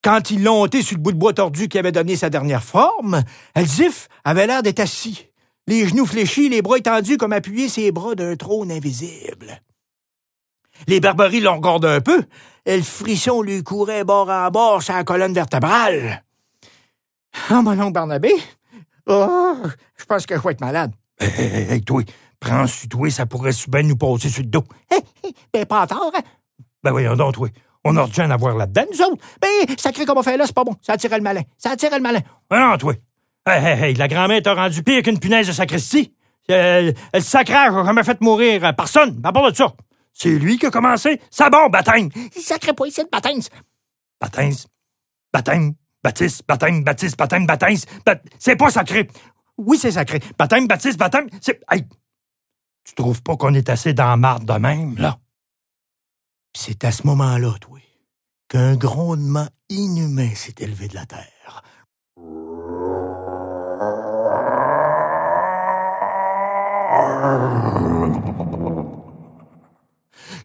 Quand 0.05 0.31
ils 0.31 0.45
l'ont 0.45 0.61
ôté 0.61 0.83
sur 0.83 0.99
le 0.99 1.03
bout 1.03 1.12
de 1.12 1.17
bois 1.17 1.33
tordu 1.33 1.67
qui 1.67 1.79
avait 1.79 1.90
donné 1.90 2.14
sa 2.14 2.29
dernière 2.29 2.62
forme, 2.62 3.23
Elzif 3.55 4.09
avait 4.23 4.47
l'air 4.47 4.62
d'être 4.62 4.81
assis, 4.81 5.31
les 5.67 5.88
genoux 5.88 6.05
fléchis, 6.05 6.51
les 6.51 6.61
bras 6.61 6.77
étendus 6.77 7.17
comme 7.17 7.33
appuyés 7.33 7.71
ses 7.71 7.90
bras 7.90 8.14
d'un 8.14 8.37
trône 8.37 8.71
invisible. 8.71 9.62
Les 10.88 11.01
barbaries 11.01 11.40
l'ont 11.40 11.57
regardé 11.57 11.88
un 11.88 12.01
peu, 12.03 12.23
et 12.67 12.77
le 12.77 12.83
frisson 12.83 13.40
lui 13.40 13.62
courait 13.62 14.05
bord 14.05 14.29
en 14.29 14.51
bord 14.51 14.83
sur 14.83 14.93
la 14.93 15.05
colonne 15.05 15.33
vertébrale. 15.33 16.23
Ah, 17.49 17.62
mon 17.62 17.81
oncle 17.81 17.93
Barnabé? 17.93 18.35
Oh, 19.07 19.57
je 19.97 20.05
pense 20.05 20.27
que 20.27 20.37
je 20.37 20.40
vais 20.40 20.51
être 20.51 20.61
malade. 20.61 20.93
Hé, 21.19 21.27
hé, 21.27 21.75
hé, 21.77 21.81
toi, 21.81 22.03
prends 22.38 22.67
sur 22.67 22.90
toi, 22.90 23.11
ça 23.11 23.25
pourrait 23.25 23.53
bien 23.69 23.83
nous 23.83 23.97
passer 23.97 24.29
sur 24.29 24.43
le 24.43 24.51
dos? 24.51 24.64
ben, 25.53 25.64
pas 25.64 25.87
tard, 25.87 26.11
hein? 26.14 26.21
Ben 26.83 26.90
voyons 26.90 27.17
donc, 27.17 27.35
toi. 27.35 27.49
On 27.85 27.97
a 27.97 28.05
rien 28.05 28.31
à 28.31 28.37
voir 28.37 28.57
là-dedans, 28.57 28.85
nous 28.90 29.03
autres. 29.03 29.23
Ben, 29.40 29.77
sacré 29.77 30.07
comme 30.07 30.18
on 30.18 30.23
fait 30.23 30.37
là, 30.37 30.47
c'est 30.47 30.55
pas 30.55 30.64
bon. 30.64 30.75
Ça 30.81 30.94
attirait 30.94 31.18
le 31.18 31.23
malin. 31.23 31.42
Ça 31.59 31.70
attirait 31.70 31.97
le 31.97 32.03
malin. 32.03 32.20
Ben 32.49 32.59
non, 32.61 32.79
toi. 32.79 32.94
Hey, 33.47 33.62
hey, 33.62 33.85
hey, 33.85 33.94
la 33.94 34.09
grand-mère 34.09 34.42
t'a 34.42 34.55
rendu 34.55 34.83
pire 34.83 35.03
qu'une 35.03 35.18
punaise 35.18 35.47
de 35.47 35.53
sacristie. 35.53 36.14
Euh, 36.51 36.92
le 37.12 37.20
sacrage 37.20 37.75
a 37.75 37.85
jamais 37.85 38.05
fait 38.05 38.20
mourir 38.20 38.75
personne. 38.75 39.20
À 39.23 39.33
part 39.33 39.51
de 39.51 39.57
ça. 39.57 39.73
C'est 40.14 40.38
lui 40.38 40.59
qui 40.59 40.66
a 40.66 40.70
commencé. 40.70 41.20
Ça 41.31 41.51
bon, 41.51 41.68
baptême. 41.68 42.09
Sacré 42.35 42.73
pas 42.73 42.87
ici 42.87 43.03
de 43.03 43.09
baptême. 43.11 43.40
Baptême. 44.20 44.55
Baptême. 45.33 45.75
Baptiste, 46.05 46.47
baptême, 46.47 46.85
baptiste, 46.85 47.16
baptême, 47.18 47.47
baptême. 47.47 47.77
C'est 48.38 48.57
pas 48.57 48.68
sacré. 48.68 49.09
Oui, 49.57 49.79
c'est 49.79 49.92
sacré. 49.92 50.20
Baptême, 50.38 50.66
baptiste, 50.66 50.99
baptême. 50.99 51.29
C'est. 51.40 51.62
Hey! 51.70 51.87
Tu 52.85 52.94
trouves 52.94 53.23
pas 53.23 53.37
qu'on 53.37 53.55
est 53.55 53.70
assez 53.70 53.94
dans 53.94 54.11
la 54.11 54.18
marde 54.18 54.44
de 54.44 54.53
même, 54.53 54.97
là? 54.99 55.18
C'est 56.55 56.85
à 56.85 56.92
ce 56.92 57.07
moment-là, 57.07 57.55
toi, 57.59 57.74
qu'un 58.55 58.77
grondement 58.77 59.49
inhumain 59.69 60.33
s'est 60.37 60.55
élevé 60.59 60.87
de 60.87 60.95
la 60.95 61.05
terre. 61.07 61.64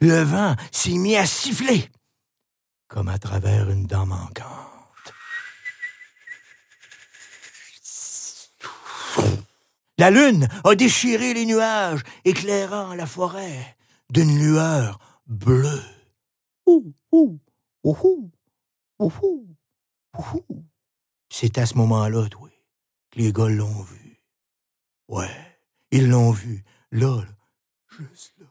Le 0.01 0.23
vent 0.23 0.55
s'est 0.71 0.97
mis 0.97 1.17
à 1.17 1.27
siffler, 1.27 1.87
comme 2.87 3.09
à 3.09 3.19
travers 3.19 3.69
une 3.69 3.85
dent 3.85 4.07
manquante. 4.07 5.13
La 9.99 10.09
lune 10.09 10.47
a 10.63 10.73
déchiré 10.73 11.35
les 11.35 11.45
nuages, 11.45 12.01
éclairant 12.25 12.95
la 12.95 13.05
forêt 13.05 13.77
d'une 14.09 14.35
lueur 14.39 14.97
bleue. 15.27 15.83
Ouh, 16.65 16.91
ouh, 17.11 17.39
ouh, 17.83 18.31
ouh, 18.99 19.11
ouh, 20.13 20.65
C'est 21.29 21.57
à 21.57 21.65
ce 21.65 21.75
moment-là, 21.75 22.27
toi, 22.29 22.49
que 23.11 23.19
les 23.19 23.31
gars 23.31 23.47
l'ont 23.49 23.81
vu. 23.83 24.23
Ouais, 25.07 25.59
ils 25.91 26.09
l'ont 26.09 26.31
vu, 26.31 26.63
là, 26.91 27.21
là, 27.23 27.35
juste 27.89 28.33
là. 28.37 28.45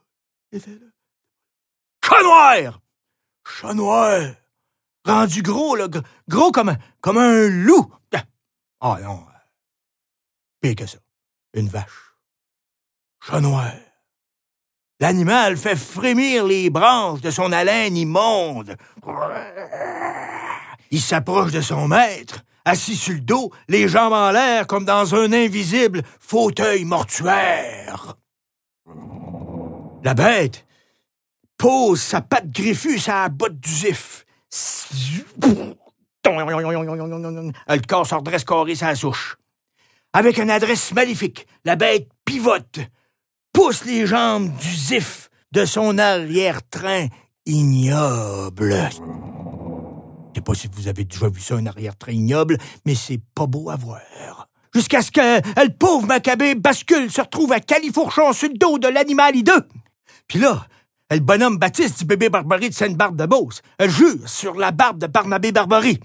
Il 0.52 0.58
était 0.58 0.74
là. 0.74 0.86
Chat 2.04 2.22
noir! 2.22 2.80
Chat 3.46 3.74
noir! 3.74 4.34
Rendu 5.04 5.42
gros, 5.42 5.76
là, 5.76 5.88
gros 6.28 6.52
comme, 6.52 6.70
un- 6.70 6.78
comme 7.00 7.18
un 7.18 7.48
loup. 7.48 7.92
Ah 8.80 8.98
non, 9.02 9.26
pire 10.60 10.76
que 10.76 10.86
ça. 10.86 10.98
Une 11.54 11.68
vache. 11.68 12.14
Chat 13.20 13.40
noir. 13.40 13.72
L'animal 15.00 15.56
fait 15.56 15.76
frémir 15.76 16.44
les 16.44 16.70
branches 16.70 17.20
de 17.20 17.30
son 17.30 17.52
haleine 17.52 17.96
immonde. 17.96 18.76
Il 20.90 21.00
s'approche 21.00 21.52
de 21.52 21.60
son 21.60 21.86
maître, 21.86 22.40
assis 22.64 22.96
sur 22.96 23.14
le 23.14 23.20
dos, 23.20 23.52
les 23.68 23.86
jambes 23.86 24.12
en 24.12 24.32
l'air 24.32 24.66
comme 24.66 24.84
dans 24.84 25.14
un 25.14 25.32
invisible 25.32 26.02
fauteuil 26.18 26.84
mortuaire. 26.84 28.16
La 30.02 30.14
bête 30.14 30.66
pose 31.56 32.00
sa 32.00 32.20
patte 32.20 32.50
griffue 32.50 32.98
sur 32.98 33.12
la 33.12 33.28
botte 33.28 33.60
du 33.60 33.70
zif. 33.70 34.24
Le 36.24 37.86
corps 37.86 38.06
se 38.06 38.14
redresse 38.16 38.44
carré 38.44 38.74
sa 38.74 38.96
souche. 38.96 39.36
Avec 40.12 40.38
une 40.38 40.50
adresse 40.50 40.92
maléfique, 40.92 41.46
la 41.64 41.76
bête 41.76 42.08
pivote, 42.24 42.80
pousse 43.58 43.84
les 43.86 44.06
jambes 44.06 44.56
du 44.56 44.72
zif 44.72 45.30
de 45.50 45.64
son 45.64 45.98
arrière-train 45.98 47.08
ignoble. 47.44 48.88
Je 50.30 50.34
sais 50.36 50.40
pas 50.44 50.54
si 50.54 50.68
vous 50.72 50.86
avez 50.86 51.02
déjà 51.02 51.28
vu 51.28 51.40
ça, 51.40 51.56
un 51.56 51.66
arrière-train 51.66 52.12
ignoble, 52.12 52.56
mais 52.86 52.94
c'est 52.94 53.20
pas 53.34 53.48
beau 53.48 53.68
à 53.68 53.74
voir. 53.74 54.46
Jusqu'à 54.72 55.02
ce 55.02 55.10
que 55.10 55.40
le 55.60 55.76
pauvre 55.76 56.06
Maccabée 56.06 56.54
bascule, 56.54 57.10
se 57.10 57.20
retrouve 57.20 57.50
à 57.50 57.58
califourchon 57.58 58.32
sur 58.32 58.48
le 58.48 58.54
dos 58.54 58.78
de 58.78 58.86
l'animal 58.86 59.34
hideux. 59.34 59.66
Puis 60.28 60.38
là, 60.38 60.64
le 61.10 61.18
bonhomme 61.18 61.58
Baptiste 61.58 61.98
du 61.98 62.04
bébé 62.04 62.28
Barbarie 62.28 62.68
de 62.68 62.74
Sainte-Barbe 62.74 63.16
de 63.16 63.26
Beauce, 63.26 63.62
elle 63.78 63.90
jure 63.90 64.28
sur 64.28 64.54
la 64.54 64.70
barbe 64.70 64.98
de 64.98 65.08
Barnabé 65.08 65.50
Barbarie. 65.50 65.98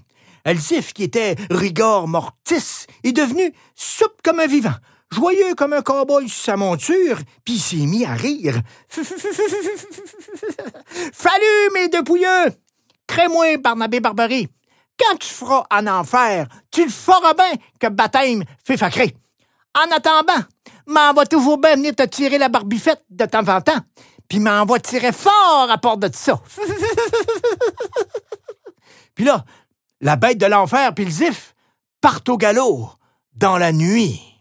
Elzif, 0.44 0.92
qui 0.92 1.04
était 1.04 1.36
rigor 1.52 2.08
mortis, 2.08 2.86
est 3.04 3.12
devenu 3.12 3.54
souple 3.76 4.16
comme 4.24 4.40
un 4.40 4.48
vivant, 4.48 4.74
joyeux 5.14 5.54
comme 5.54 5.72
un 5.72 5.82
cowboy 5.82 6.28
sur 6.28 6.44
sa 6.44 6.56
monture, 6.56 7.18
puis 7.44 7.54
il 7.54 7.60
s'est 7.60 7.86
mis 7.86 8.04
à 8.04 8.14
rire. 8.14 8.60
Fallu, 11.12 11.70
mes 11.74 11.88
deux 11.88 12.04
pouilleux! 12.04 12.52
Crée-moi, 13.06 13.58
Barnabé 13.58 14.00
Barbarie. 14.00 14.48
Quand 14.98 15.16
tu 15.16 15.28
feras 15.28 15.64
en 15.70 15.86
enfer, 15.86 16.46
tu 16.70 16.84
le 16.84 16.90
feras 16.90 17.34
bien 17.34 17.52
que 17.80 17.88
baptême 17.88 18.44
fait 18.64 18.76
facré. 18.76 19.14
En 19.74 19.90
attendant, 19.94 20.44
m'en 20.86 21.12
va 21.12 21.26
toujours 21.26 21.58
bien 21.58 21.76
venir 21.76 21.94
te 21.94 22.04
tirer 22.04 22.38
la 22.38 22.48
barbifette 22.48 23.04
de 23.10 23.24
temps 23.24 23.48
en 23.48 23.60
temps, 23.60 23.80
puis 24.28 24.38
m'en 24.38 24.64
va 24.64 24.78
tirer 24.78 25.12
fort 25.12 25.68
à 25.70 25.78
part 25.78 25.96
de 25.96 26.08
ça. 26.12 26.40
puis 29.14 29.24
là, 29.24 29.44
la 30.00 30.16
bête 30.16 30.38
de 30.38 30.46
l'enfer 30.46 30.94
puis 30.94 31.04
le 31.04 31.10
zif 31.10 31.54
partent 32.00 32.28
au 32.28 32.36
galop 32.36 32.90
dans 33.32 33.58
la 33.58 33.72
nuit. 33.72 34.33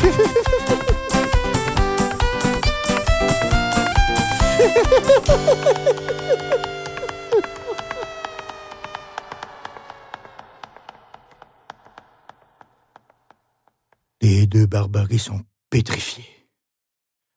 Les 14.22 14.46
deux 14.46 14.66
barbaries 14.66 15.18
sont 15.18 15.40
pétrifiés. 15.70 16.24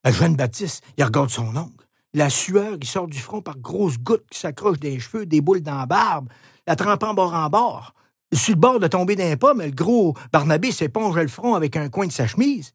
Jeanne 0.05 0.35
Baptiste, 0.35 0.83
il 0.97 1.03
regarde 1.03 1.29
son 1.29 1.55
oncle. 1.55 1.87
La 2.13 2.29
sueur 2.29 2.77
qui 2.77 2.87
sort 2.87 3.07
du 3.07 3.19
front 3.19 3.41
par 3.41 3.57
grosses 3.57 3.97
gouttes 3.97 4.29
qui 4.29 4.39
s'accrochent 4.39 4.79
des 4.79 4.99
cheveux, 4.99 5.25
des 5.25 5.41
boules 5.41 5.61
dans 5.61 5.77
la 5.77 5.85
barbe, 5.85 6.29
la 6.67 6.75
trempant 6.75 7.13
bord 7.13 7.33
en 7.33 7.49
bord. 7.49 7.93
Sur 8.33 8.55
le 8.55 8.59
bord 8.59 8.79
de 8.79 8.87
tomber 8.87 9.15
d'un 9.15 9.37
pas, 9.37 9.53
mais 9.53 9.67
le 9.67 9.73
gros 9.73 10.15
Barnabé 10.31 10.71
s'éponge 10.71 11.17
le 11.17 11.27
front 11.27 11.55
avec 11.55 11.75
un 11.75 11.89
coin 11.89 12.07
de 12.07 12.11
sa 12.11 12.27
chemise. 12.27 12.73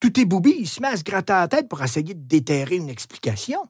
Tout 0.00 0.18
est 0.18 0.24
boubi, 0.24 0.54
il 0.58 0.68
se 0.68 0.80
met 0.80 0.88
à 0.88 0.96
se 0.96 1.02
gratter 1.02 1.32
la 1.32 1.48
tête 1.48 1.68
pour 1.68 1.82
essayer 1.82 2.14
de 2.14 2.26
déterrer 2.26 2.76
une 2.76 2.88
explication. 2.88 3.60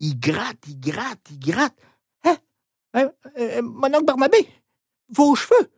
Il 0.00 0.18
gratte, 0.18 0.58
il 0.66 0.78
gratte, 0.78 1.30
il 1.30 1.38
gratte. 1.38 1.76
Hein? 2.24 2.36
hein? 2.94 3.10
Mon 3.62 3.88
oncle 3.88 4.04
Barnabé, 4.04 4.48
vos 5.14 5.34
cheveux. 5.34 5.70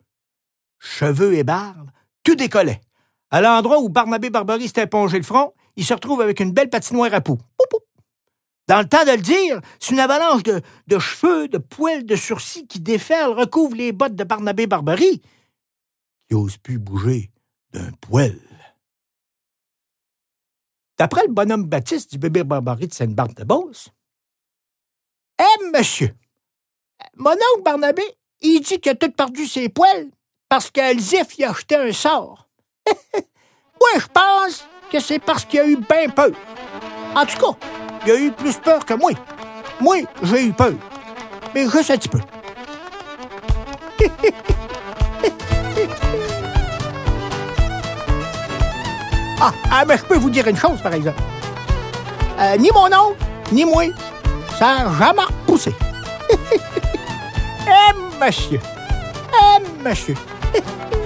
Cheveux 0.79 1.35
et 1.35 1.45
barbe, 1.45 1.91
tout 2.23 2.35
décollait. 2.35 2.81
À 3.31 3.41
l'endroit 3.41 3.81
où 3.81 3.89
Barnabé 3.89 4.31
Barbarie 4.31 4.67
s'était 4.67 4.83
épongé 4.83 5.19
le 5.19 5.25
front, 5.25 5.53
il 5.77 5.85
se 5.85 5.95
retrouve 5.95 6.21
avec 6.21 6.41
une 6.41 6.53
belle 6.53 6.71
patinoire 6.71 7.15
à 7.15 7.21
poux. 7.21 7.39
Dans 8.71 8.79
le 8.79 8.89
temps 8.89 9.05
de 9.05 9.11
le 9.11 9.17
dire, 9.17 9.61
c'est 9.81 9.95
une 9.95 9.99
avalanche 9.99 10.45
de, 10.45 10.63
cheveux, 11.01 11.49
de 11.49 11.59
poils, 11.59 12.07
de 12.07 12.15
sourcils 12.15 12.69
qui 12.69 12.79
déferlent, 12.79 13.37
recouvre 13.37 13.75
les 13.75 13.91
bottes 13.91 14.15
de 14.15 14.23
Barnabé 14.23 14.69
Barbarie, 14.69 15.21
qui 16.29 16.35
n'ose 16.35 16.57
plus 16.57 16.79
bouger 16.79 17.33
d'un 17.73 17.91
poil. 18.01 18.39
D'après 20.97 21.27
le 21.27 21.33
bonhomme 21.33 21.65
Baptiste 21.65 22.13
du 22.13 22.19
bébé 22.19 22.45
Barbarie 22.45 22.87
de 22.87 22.95
Sainte-Barbe 22.95 23.35
de 23.35 23.43
Beauce, 23.43 23.89
Eh, 25.41 25.77
monsieur, 25.77 26.15
mon 27.17 27.33
oncle 27.33 27.65
Barnabé, 27.65 28.05
il 28.41 28.61
dit 28.61 28.79
qu'il 28.79 28.93
a 28.93 28.95
tout 28.95 29.11
perdu 29.11 29.49
ses 29.49 29.69
poils 29.69 30.13
parce 30.49 30.71
qu'Alzif 30.71 31.37
y 31.39 31.43
a 31.43 31.51
acheté 31.51 31.75
un 31.75 31.93
sort. 31.93 32.49
Moi, 32.87 33.91
je 33.97 34.07
pense 34.07 34.65
que 34.93 35.01
c'est 35.01 35.19
parce 35.19 35.45
qu'il 35.45 35.59
a 35.59 35.67
eu 35.67 35.77
bien 35.77 36.09
peur. 36.09 36.31
En 37.17 37.27
tout 37.27 37.37
cas, 37.37 37.80
il 38.07 38.13
a 38.13 38.21
eu 38.21 38.33
plus 38.33 38.57
peur 38.57 38.85
que 38.85 38.95
moi. 38.95 39.13
Moi, 39.81 40.03
j'ai 40.23 40.47
eu 40.47 40.53
peur. 40.53 40.73
Mais 41.55 41.69
juste 41.69 41.91
un 41.91 41.97
petit 41.97 42.09
peu. 42.09 42.21
ah, 49.41 49.53
ah, 49.71 49.85
mais 49.87 49.97
je 49.97 50.05
peux 50.05 50.17
vous 50.17 50.31
dire 50.31 50.47
une 50.49 50.57
chose, 50.57 50.81
par 50.83 50.95
exemple. 50.95 51.21
Euh, 52.39 52.57
ni 52.57 52.71
mon 52.71 52.87
oncle, 52.87 53.17
ni 53.53 53.65
moi, 53.65 53.85
ça 54.59 54.85
n'a 54.85 54.99
jamais 54.99 55.25
repoussé. 55.25 55.75
eh, 57.67 57.93
monsieur. 58.25 58.61
Eh, 59.33 59.59
monsieur. 59.83 60.15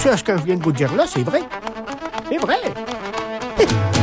ce 0.00 0.24
que 0.24 0.36
je 0.36 0.42
viens 0.42 0.56
de 0.56 0.62
vous 0.62 0.72
dire 0.72 0.94
là, 0.94 1.04
c'est 1.06 1.22
vrai. 1.22 1.42
C'est 2.30 2.38
vrai. 2.38 3.99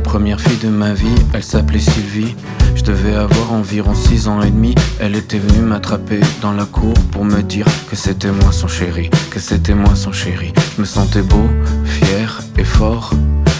Première 0.00 0.40
fille 0.40 0.58
de 0.58 0.68
ma 0.68 0.92
vie, 0.92 1.14
elle 1.32 1.42
s'appelait 1.42 1.78
Sylvie. 1.78 2.34
Je 2.74 2.82
devais 2.82 3.14
avoir 3.14 3.52
environ 3.52 3.94
6 3.94 4.28
ans 4.28 4.42
et 4.42 4.50
demi. 4.50 4.74
Elle 5.00 5.16
était 5.16 5.38
venue 5.38 5.60
m'attraper 5.60 6.20
dans 6.40 6.52
la 6.52 6.64
cour 6.64 6.94
pour 7.10 7.24
me 7.24 7.42
dire 7.42 7.66
que 7.90 7.96
c'était 7.96 8.30
moi 8.30 8.52
son 8.52 8.68
chéri, 8.68 9.10
que 9.30 9.40
c'était 9.40 9.74
moi 9.74 9.94
son 9.94 10.12
chéri. 10.12 10.52
Je 10.76 10.82
me 10.82 10.86
sentais 10.86 11.22
beau, 11.22 11.48
fier 11.84 12.40
et 12.56 12.64
fort. 12.64 13.12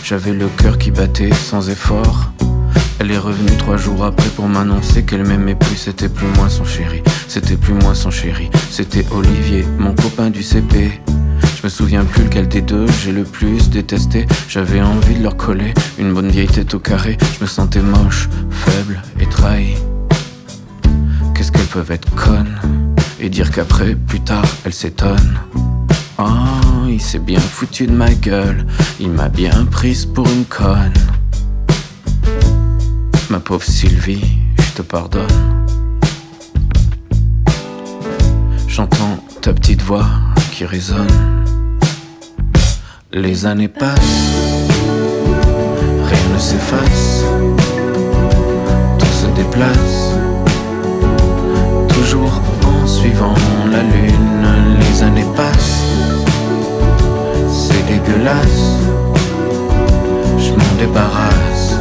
J'avais 0.04 0.32
le 0.32 0.48
cœur 0.48 0.78
qui 0.78 0.90
battait 0.90 1.32
sans 1.32 1.70
effort. 1.70 2.30
Elle 3.00 3.10
est 3.10 3.18
revenue 3.18 3.56
trois 3.56 3.76
jours 3.76 4.04
après 4.04 4.28
pour 4.30 4.48
m'annoncer 4.48 5.04
qu'elle 5.04 5.26
m'aimait 5.26 5.54
plus, 5.54 5.76
c'était 5.76 6.08
plus 6.08 6.26
moi 6.36 6.48
son 6.48 6.64
chéri, 6.64 7.02
c'était 7.28 7.56
plus 7.56 7.74
moi 7.74 7.94
son 7.94 8.10
chéri, 8.10 8.50
c'était 8.70 9.06
Olivier, 9.12 9.64
mon 9.78 9.94
copain 9.94 10.30
du 10.30 10.42
CP. 10.42 11.00
Je 11.58 11.64
me 11.64 11.70
souviens 11.70 12.04
plus 12.04 12.22
lequel 12.22 12.46
des 12.46 12.62
deux 12.62 12.86
j'ai 13.02 13.10
le 13.10 13.24
plus 13.24 13.68
détesté. 13.68 14.26
J'avais 14.48 14.80
envie 14.80 15.16
de 15.16 15.24
leur 15.24 15.36
coller 15.36 15.74
une 15.98 16.14
bonne 16.14 16.30
vieille 16.30 16.46
tête 16.46 16.72
au 16.72 16.78
carré. 16.78 17.18
Je 17.36 17.42
me 17.42 17.48
sentais 17.48 17.82
moche, 17.82 18.28
faible 18.48 19.02
et 19.18 19.26
trahi. 19.26 19.74
Qu'est-ce 21.34 21.50
qu'elles 21.50 21.66
peuvent 21.66 21.90
être 21.90 22.08
connes 22.14 22.60
et 23.18 23.28
dire 23.28 23.50
qu'après, 23.50 23.96
plus 23.96 24.20
tard, 24.20 24.44
elles 24.64 24.72
s'étonnent? 24.72 25.40
Oh, 26.18 26.86
il 26.88 27.00
s'est 27.00 27.18
bien 27.18 27.40
foutu 27.40 27.88
de 27.88 27.92
ma 27.92 28.14
gueule, 28.14 28.64
il 29.00 29.10
m'a 29.10 29.28
bien 29.28 29.64
prise 29.64 30.06
pour 30.06 30.28
une 30.28 30.44
conne. 30.44 30.94
Ma 33.30 33.40
pauvre 33.40 33.64
Sylvie, 33.64 34.38
je 34.60 34.74
te 34.74 34.82
pardonne. 34.82 35.26
J'entends 38.68 39.24
ta 39.42 39.52
petite 39.52 39.82
voix 39.82 40.06
qui 40.52 40.64
résonne. 40.64 41.47
Les 43.20 43.46
années 43.46 43.66
passent, 43.66 44.30
rien 46.04 46.32
ne 46.32 46.38
s'efface, 46.38 47.24
tout 48.96 49.06
se 49.06 49.26
déplace, 49.34 50.14
Toujours 51.88 52.40
en 52.64 52.86
suivant 52.86 53.34
la 53.72 53.82
lune, 53.82 54.46
les 54.78 55.02
années 55.02 55.26
passent. 55.34 55.82
C'est 57.50 57.84
dégueulasse, 57.88 58.78
je 60.38 60.52
m'en 60.52 60.74
débarrasse. 60.78 61.74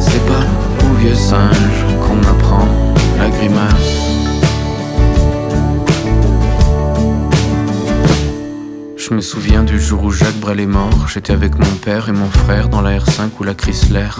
C'est 0.00 0.26
pas 0.26 0.44
au 0.84 0.94
vieux 0.96 1.14
singe 1.14 1.84
qu'on 2.02 2.18
apprend 2.28 2.66
la 3.16 3.28
grimace. 3.28 4.37
Je 9.08 9.14
me 9.14 9.22
souviens 9.22 9.62
du 9.62 9.80
jour 9.80 10.04
où 10.04 10.10
Jacques 10.10 10.38
Brel 10.38 10.60
est 10.60 10.66
mort. 10.66 11.08
J'étais 11.08 11.32
avec 11.32 11.58
mon 11.58 11.74
père 11.76 12.10
et 12.10 12.12
mon 12.12 12.28
frère 12.28 12.68
dans 12.68 12.82
la 12.82 12.98
R5 12.98 13.30
ou 13.40 13.44
la 13.44 13.54
Chrysler. 13.54 14.10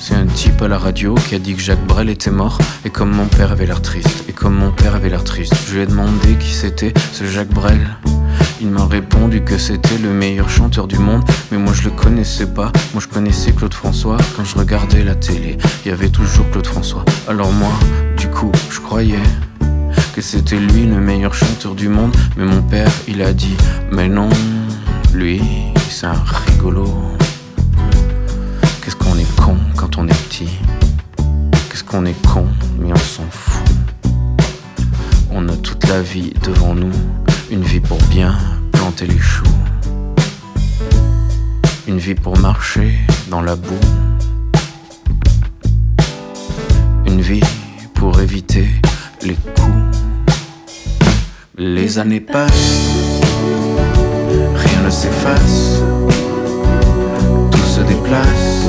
C'est 0.00 0.14
un 0.14 0.26
type 0.26 0.60
à 0.62 0.66
la 0.66 0.78
radio 0.78 1.14
qui 1.14 1.36
a 1.36 1.38
dit 1.38 1.54
que 1.54 1.60
Jacques 1.62 1.86
Brel 1.86 2.08
était 2.08 2.32
mort. 2.32 2.58
Et 2.84 2.90
comme 2.90 3.10
mon 3.10 3.26
père 3.26 3.52
avait 3.52 3.66
l'air 3.66 3.82
triste, 3.82 4.24
et 4.28 4.32
comme 4.32 4.56
mon 4.56 4.72
père 4.72 4.96
avait 4.96 5.10
l'air 5.10 5.22
triste, 5.22 5.54
je 5.68 5.76
lui 5.76 5.82
ai 5.82 5.86
demandé 5.86 6.34
qui 6.40 6.52
c'était 6.52 6.92
ce 7.12 7.24
Jacques 7.24 7.54
Brel. 7.54 7.86
Il 8.60 8.70
m'a 8.70 8.84
répondu 8.84 9.44
que 9.44 9.58
c'était 9.58 9.98
le 9.98 10.12
meilleur 10.12 10.50
chanteur 10.50 10.88
du 10.88 10.98
monde, 10.98 11.22
mais 11.52 11.58
moi 11.58 11.72
je 11.72 11.84
le 11.84 11.90
connaissais 11.90 12.46
pas. 12.46 12.72
Moi 12.94 13.02
je 13.02 13.06
connaissais 13.06 13.52
Claude 13.52 13.74
François. 13.74 14.16
Quand 14.34 14.44
je 14.44 14.58
regardais 14.58 15.04
la 15.04 15.14
télé, 15.14 15.56
il 15.84 15.90
y 15.90 15.92
avait 15.92 16.08
toujours 16.08 16.50
Claude 16.50 16.66
François. 16.66 17.04
Alors 17.28 17.52
moi, 17.52 17.72
du 18.16 18.26
coup, 18.28 18.50
je 18.70 18.80
croyais 18.80 19.22
que 20.16 20.22
c'était 20.22 20.56
lui 20.56 20.86
le 20.86 20.98
meilleur 20.98 21.34
chanteur 21.34 21.74
du 21.74 21.90
monde. 21.90 22.16
Mais 22.38 22.46
mon 22.46 22.62
père, 22.62 22.90
il 23.06 23.20
a 23.20 23.34
dit, 23.34 23.54
mais 23.92 24.08
non, 24.08 24.30
lui, 25.12 25.42
c'est 25.90 26.06
un 26.06 26.14
rigolo. 26.46 26.86
Qu'est-ce 28.80 28.96
qu'on 28.96 29.18
est 29.18 29.36
con 29.36 29.58
quand 29.76 29.98
on 29.98 30.08
est 30.08 30.22
petit? 30.28 30.48
Qu'est-ce 31.68 31.84
qu'on 31.84 32.06
est 32.06 32.26
con, 32.26 32.46
mais 32.78 32.92
on 32.92 32.96
s'en 32.96 33.26
fout. 33.30 33.62
On 35.30 35.46
a 35.50 35.56
toute 35.56 35.86
la 35.86 36.00
vie 36.00 36.32
devant 36.42 36.74
nous, 36.74 36.92
une 37.50 37.62
vie 37.62 37.80
pour 37.80 37.98
bien 38.04 38.38
planter 38.72 39.06
les 39.06 39.18
choux. 39.18 39.44
Une 41.86 41.98
vie 41.98 42.14
pour 42.14 42.38
marcher 42.38 42.98
dans 43.28 43.42
la 43.42 43.54
boue. 43.54 43.74
Une 47.04 47.20
vie 47.20 47.42
pour 47.92 48.18
éviter 48.18 48.66
les. 49.20 49.36
Les 51.96 52.02
années 52.02 52.20
passent, 52.20 52.90
rien 54.54 54.82
ne 54.84 54.90
s'efface, 54.90 55.80
tout 57.50 57.58
se 57.58 57.80
déplace, 57.80 58.68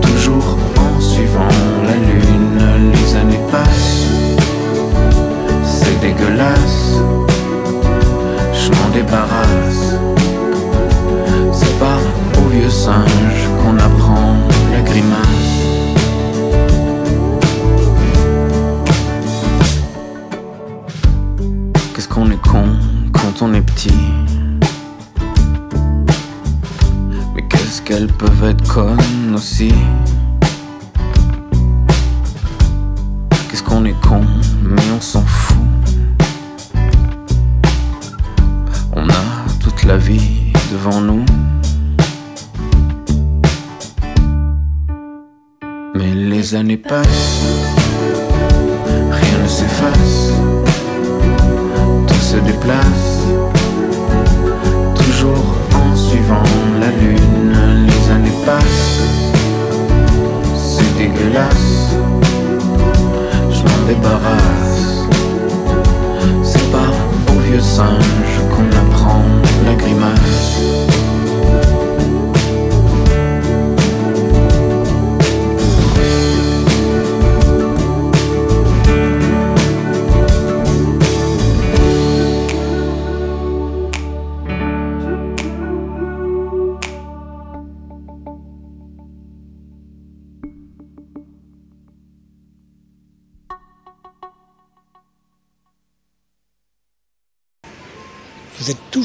toujours 0.00 0.56
en 0.76 1.00
suivant 1.00 1.48
la 1.84 1.96
lune. 1.96 2.92
Les 2.92 3.16
années 3.16 3.40
passent, 3.50 4.06
c'est 5.64 5.98
dégueulasse, 6.00 7.00
je 8.54 8.70
m'en 8.70 8.90
débarrasse. 8.94 9.47
Qu'est-ce 33.48 33.62
qu'on 33.62 33.84
est 33.86 33.98
con 34.06 34.20
mais 34.62 34.82
on 34.96 35.00
s'en 35.00 35.22
fout. 35.22 35.56
On 38.92 39.08
a 39.08 39.24
toute 39.60 39.84
la 39.84 39.96
vie 39.96 40.52
devant 40.70 41.00
nous. 41.00 41.24
Mais 45.94 46.14
les 46.14 46.54
années 46.54 46.76
passent 46.76 47.17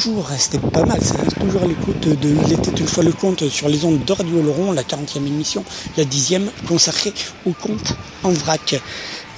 toujours 0.04 0.26
resté 0.28 0.60
pas 0.60 0.84
mal, 0.84 1.02
ça 1.02 1.16
reste 1.16 1.40
toujours 1.40 1.64
à 1.64 1.66
l'écoute 1.66 2.02
de 2.02 2.36
Il 2.46 2.52
était 2.52 2.72
une 2.72 2.88
fois 2.88 3.06
le 3.06 3.14
compte 3.14 3.48
sur 3.48 3.70
les 3.70 3.86
ondes 3.86 4.04
de 4.04 4.12
Radio 4.12 4.42
Laurent, 4.42 4.74
la 4.74 4.84
40e 4.84 5.26
émission, 5.26 5.64
la 5.96 6.04
10e 6.04 6.42
consacrée 6.68 7.14
au 7.46 7.52
compte 7.52 7.96
en 8.24 8.32
vrac. 8.32 8.82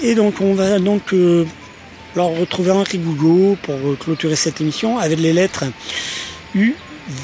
Et 0.01 0.15
donc 0.15 0.41
on 0.41 0.55
va 0.55 0.79
donc 0.79 1.13
alors 2.15 2.35
retrouver 2.35 2.71
Henri 2.71 2.97
Gougo 2.97 3.57
pour 3.61 3.75
euh, 3.75 3.95
clôturer 3.99 4.35
cette 4.35 4.59
émission 4.59 4.97
avec 4.97 5.19
les 5.19 5.33
lettres 5.33 5.65
U, 6.55 6.73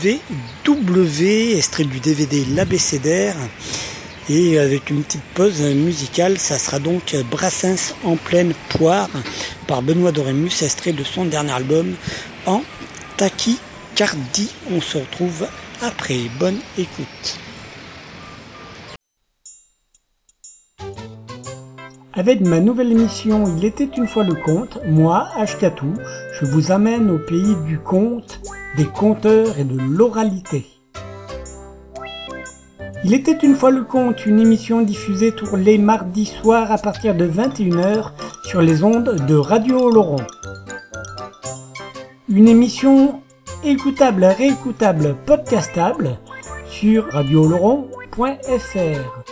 V, 0.04 0.20
W, 0.64 1.60
du 1.80 2.00
DVD 2.00 2.46
L'Abécédaire. 2.54 3.36
Et 4.30 4.60
avec 4.60 4.92
une 4.92 5.04
petite 5.04 5.24
pause 5.34 5.62
musicale, 5.62 6.38
ça 6.38 6.60
sera 6.60 6.78
donc 6.78 7.16
Brassens 7.32 7.96
en 8.04 8.18
pleine 8.18 8.54
poire 8.70 9.10
par 9.68 9.82
Benoît 9.82 10.12
Dorémus, 10.12 10.62
extrait 10.62 10.94
de 10.94 11.04
son 11.04 11.26
dernier 11.26 11.52
album 11.52 11.96
tachycardie. 13.22 14.50
On 14.72 14.82
se 14.82 14.98
retrouve 14.98 15.46
après. 15.84 16.22
Bonne 16.40 16.58
écoute. 16.76 17.38
Avec 22.14 22.42
ma 22.42 22.60
nouvelle 22.60 22.92
émission 22.92 23.46
Il 23.58 23.64
était 23.64 23.90
une 23.96 24.08
fois 24.08 24.24
le 24.24 24.34
conte, 24.34 24.80
moi, 24.88 25.28
Ashkatou, 25.36 25.94
je 26.40 26.46
vous 26.48 26.72
amène 26.72 27.12
au 27.12 27.20
pays 27.20 27.56
du 27.68 27.78
conte, 27.78 28.42
des 28.76 28.86
conteurs 28.86 29.60
et 29.60 29.66
de 29.66 29.78
l'oralité. 29.78 30.66
Il 33.04 33.14
était 33.14 33.38
une 33.44 33.56
fois 33.56 33.70
le 33.70 33.84
conte, 33.84 34.26
une 34.26 34.40
émission 34.40 34.82
diffusée 34.82 35.32
tous 35.32 35.56
les 35.56 35.78
mardis 35.78 36.26
soirs 36.26 36.72
à 36.72 36.80
partir 36.80 37.14
de 37.14 37.28
21h 37.28 38.14
sur 38.46 38.64
les 38.64 38.84
ondes 38.84 39.24
de 39.28 39.36
Radio 39.36 39.92
Laurent. 39.92 40.26
Une 42.34 42.48
émission 42.48 43.22
écoutable, 43.62 44.24
réécoutable, 44.24 45.18
podcastable 45.26 46.18
sur 46.66 47.12
radioloron.fr. 47.12 49.24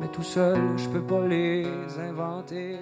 mais 0.00 0.08
tout 0.08 0.22
seul, 0.22 0.58
je 0.76 0.88
peux 0.88 1.02
pas 1.02 1.26
les 1.26 1.66
inventer. 2.08 2.78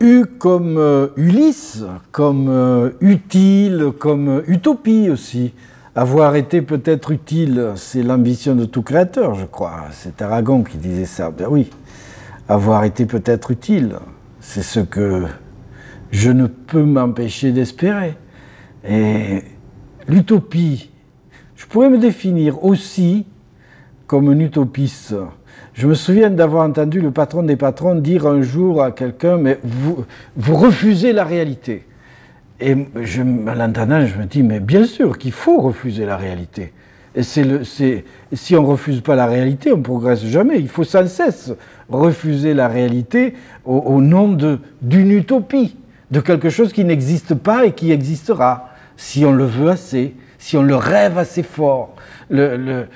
U 0.00 0.26
comme 0.38 0.76
euh, 0.78 1.08
Ulysse, 1.16 1.82
comme 2.12 2.48
euh, 2.48 2.90
utile, 3.00 3.92
comme 3.98 4.42
utopie 4.46 5.10
aussi. 5.10 5.52
Avoir 5.96 6.36
été 6.36 6.62
peut-être 6.62 7.10
utile, 7.10 7.72
c'est 7.74 8.04
l'ambition 8.04 8.54
de 8.54 8.64
tout 8.64 8.82
créateur, 8.82 9.34
je 9.34 9.44
crois. 9.44 9.86
C'est 9.90 10.22
Aragon 10.22 10.62
qui 10.62 10.78
disait 10.78 11.04
ça. 11.04 11.32
Ben 11.32 11.48
oui, 11.50 11.68
avoir 12.48 12.84
été 12.84 13.06
peut-être 13.06 13.50
utile, 13.50 13.96
c'est 14.40 14.62
ce 14.62 14.78
que 14.78 15.24
je 16.12 16.30
ne 16.30 16.46
peux 16.46 16.84
m'empêcher 16.84 17.50
d'espérer. 17.50 18.16
Et 18.88 19.42
l'utopie, 20.06 20.90
je 21.56 21.66
pourrais 21.66 21.90
me 21.90 21.98
définir 21.98 22.64
aussi 22.64 23.26
comme 24.06 24.28
un 24.28 24.38
utopiste. 24.38 25.14
Je 25.78 25.86
me 25.86 25.94
souviens 25.94 26.28
d'avoir 26.28 26.68
entendu 26.68 27.00
le 27.00 27.12
patron 27.12 27.44
des 27.44 27.54
patrons 27.54 27.94
dire 27.94 28.26
un 28.26 28.42
jour 28.42 28.82
à 28.82 28.90
quelqu'un, 28.90 29.36
mais 29.36 29.60
vous, 29.62 30.04
refusez 30.36 31.12
la 31.12 31.22
réalité. 31.22 31.84
Et 32.58 32.74
je, 33.00 33.22
en 33.22 33.54
l'entendant, 33.54 34.04
je 34.04 34.16
me 34.16 34.24
dis, 34.24 34.42
mais 34.42 34.58
bien 34.58 34.84
sûr 34.86 35.16
qu'il 35.18 35.30
faut 35.30 35.60
refuser 35.60 36.04
la 36.04 36.16
réalité. 36.16 36.72
Et 37.14 37.22
le, 37.44 37.62
si 37.62 38.56
on 38.56 38.62
ne 38.62 38.66
refuse 38.66 39.02
pas 39.02 39.14
la 39.14 39.26
réalité, 39.26 39.70
on 39.70 39.76
ne 39.76 39.82
progresse 39.84 40.24
jamais. 40.24 40.58
Il 40.58 40.66
faut 40.66 40.82
sans 40.82 41.06
cesse 41.06 41.52
refuser 41.88 42.54
la 42.54 42.66
réalité 42.66 43.34
au 43.64 44.00
nom 44.00 44.36
d'une 44.82 45.12
utopie, 45.12 45.76
de 46.10 46.18
quelque 46.18 46.50
chose 46.50 46.72
qui 46.72 46.84
n'existe 46.84 47.36
pas 47.36 47.66
et 47.66 47.70
qui 47.70 47.92
existera, 47.92 48.70
si 48.96 49.24
on 49.24 49.30
le 49.30 49.44
veut 49.44 49.68
assez, 49.68 50.16
si 50.48 50.56
on 50.56 50.62
le 50.62 50.76
rêve 50.76 51.18
assez 51.18 51.42
fort, 51.42 51.94
le, 52.30 52.86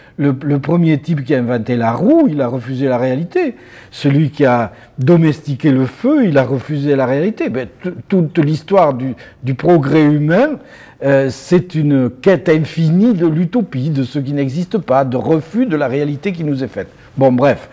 premier 0.57 0.99
type 1.03 1.23
qui 1.23 1.35
a 1.35 1.39
inventé 1.39 1.77
la 1.77 1.93
roue, 1.93 2.27
il 2.31 2.41
a 2.41 2.49
refusé 2.49 2.89
la 2.89 2.97
réalité. 2.97 3.57
Celui 3.91 4.31
qui 4.31 4.47
a 4.47 4.73
domestiqué 4.99 5.71
le 5.71 5.85
feu, 5.85 6.25
il 6.25 6.39
a 6.39 6.45
refusé 6.45 6.97
la 6.97 7.05
réalité. 7.05 7.51
Ben, 7.51 7.69
toute 8.09 8.39
l'histoire 8.39 8.95
du, 8.95 9.15
du, 9.43 9.53
progrès 9.53 10.03
humain, 10.03 10.61
euh, 11.05 11.29
c'est 11.29 11.75
une 11.75 12.09
quête 12.09 12.49
infinie 12.49 13.13
de 13.13 13.27
l'utopie, 13.27 13.91
de 13.91 14.03
ce 14.03 14.19
qui 14.19 14.33
n'existe 14.33 14.79
pas, 14.79 15.05
de 15.05 15.19
refus 15.19 15.67
de 15.67 15.77
la 15.77 15.89
réalité 15.89 16.33
qui 16.33 16.45
nous 16.45 16.65
est 16.65 16.69
faite. 16.69 16.89
Bon, 17.19 17.33
bref, 17.33 17.69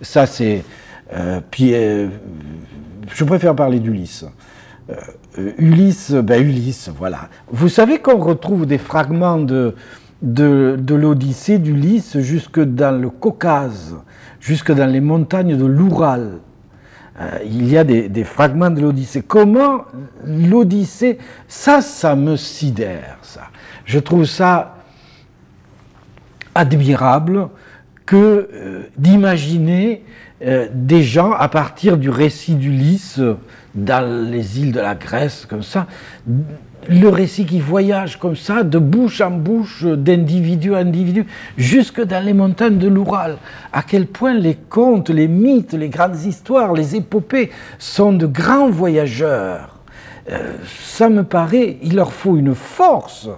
ça 0.00 0.26
c'est. 0.26 0.62
Euh, 1.12 1.40
puis, 1.50 1.74
euh, 1.74 2.06
je 3.12 3.24
préfère 3.24 3.56
parler 3.56 3.80
d'Ulysse. 3.80 4.26
Ulysse, 5.58 6.12
ben 6.12 6.42
Ulysse, 6.42 6.90
voilà. 6.96 7.28
Vous 7.50 7.68
savez 7.68 7.98
qu'on 7.98 8.18
retrouve 8.18 8.66
des 8.66 8.78
fragments 8.78 9.38
de, 9.38 9.74
de, 10.22 10.94
l'Odyssée 10.94 11.58
d'Ulysse 11.58 12.18
jusque 12.18 12.60
dans 12.60 12.98
le 12.98 13.10
Caucase, 13.10 13.96
jusque 14.40 14.72
dans 14.72 14.86
les 14.90 15.00
montagnes 15.00 15.56
de 15.56 15.66
l'Oural. 15.66 16.38
Euh, 17.20 17.38
il 17.44 17.68
y 17.68 17.76
a 17.76 17.84
des, 17.84 18.24
fragments 18.24 18.70
de 18.70 18.80
l'Odyssée. 18.80 19.22
Comment 19.22 19.84
l'Odyssée, 20.24 21.18
ça, 21.46 21.80
ça 21.80 22.16
me 22.16 22.36
sidère, 22.36 23.18
ça. 23.22 23.48
Je 23.84 23.98
trouve 23.98 24.24
ça 24.24 24.76
admirable 26.54 27.48
que 28.06 28.16
euh, 28.52 28.82
d'imaginer 28.96 30.04
euh, 30.44 30.68
des 30.72 31.02
gens 31.02 31.32
à 31.32 31.48
partir 31.48 31.96
du 31.96 32.10
récit 32.10 32.54
d'Ulysse 32.54 33.20
dans 33.74 34.30
les 34.30 34.60
îles 34.60 34.72
de 34.72 34.80
la 34.80 34.94
Grèce, 34.94 35.46
comme 35.48 35.62
ça, 35.62 35.86
le 36.88 37.08
récit 37.08 37.46
qui 37.46 37.60
voyage 37.60 38.18
comme 38.18 38.36
ça, 38.36 38.62
de 38.62 38.78
bouche 38.78 39.20
en 39.20 39.30
bouche, 39.30 39.84
d'individu 39.84 40.74
à 40.74 40.78
individu, 40.78 41.26
jusque 41.56 42.02
dans 42.02 42.22
les 42.24 42.34
montagnes 42.34 42.78
de 42.78 42.88
l'Oural. 42.88 43.38
À 43.72 43.82
quel 43.82 44.06
point 44.06 44.34
les 44.34 44.54
contes, 44.54 45.10
les 45.10 45.28
mythes, 45.28 45.72
les 45.72 45.88
grandes 45.88 46.20
histoires, 46.24 46.72
les 46.74 46.96
épopées 46.96 47.50
sont 47.78 48.12
de 48.12 48.26
grands 48.26 48.70
voyageurs. 48.70 49.78
Euh, 50.30 50.56
ça 50.78 51.08
me 51.08 51.22
paraît, 51.22 51.78
il 51.82 51.96
leur 51.96 52.12
faut 52.12 52.36
une 52.36 52.54
force 52.54 53.28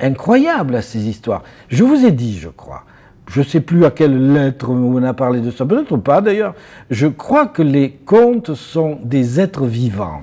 incroyable 0.00 0.74
à 0.76 0.82
ces 0.82 1.08
histoires. 1.08 1.42
Je 1.68 1.84
vous 1.84 2.04
ai 2.04 2.10
dit, 2.10 2.38
je 2.38 2.48
crois, 2.48 2.84
je 3.28 3.40
ne 3.40 3.44
sais 3.44 3.60
plus 3.60 3.84
à 3.84 3.90
quelle 3.90 4.32
lettre 4.32 4.70
on 4.70 5.02
a 5.02 5.14
parlé 5.14 5.40
de 5.40 5.50
ça, 5.50 5.64
peut-être 5.64 5.96
pas 5.96 6.20
d'ailleurs, 6.20 6.54
je 6.90 7.06
crois 7.06 7.46
que 7.46 7.62
les 7.62 7.90
contes 7.90 8.54
sont 8.54 8.98
des 9.02 9.40
êtres 9.40 9.66
vivants. 9.66 10.22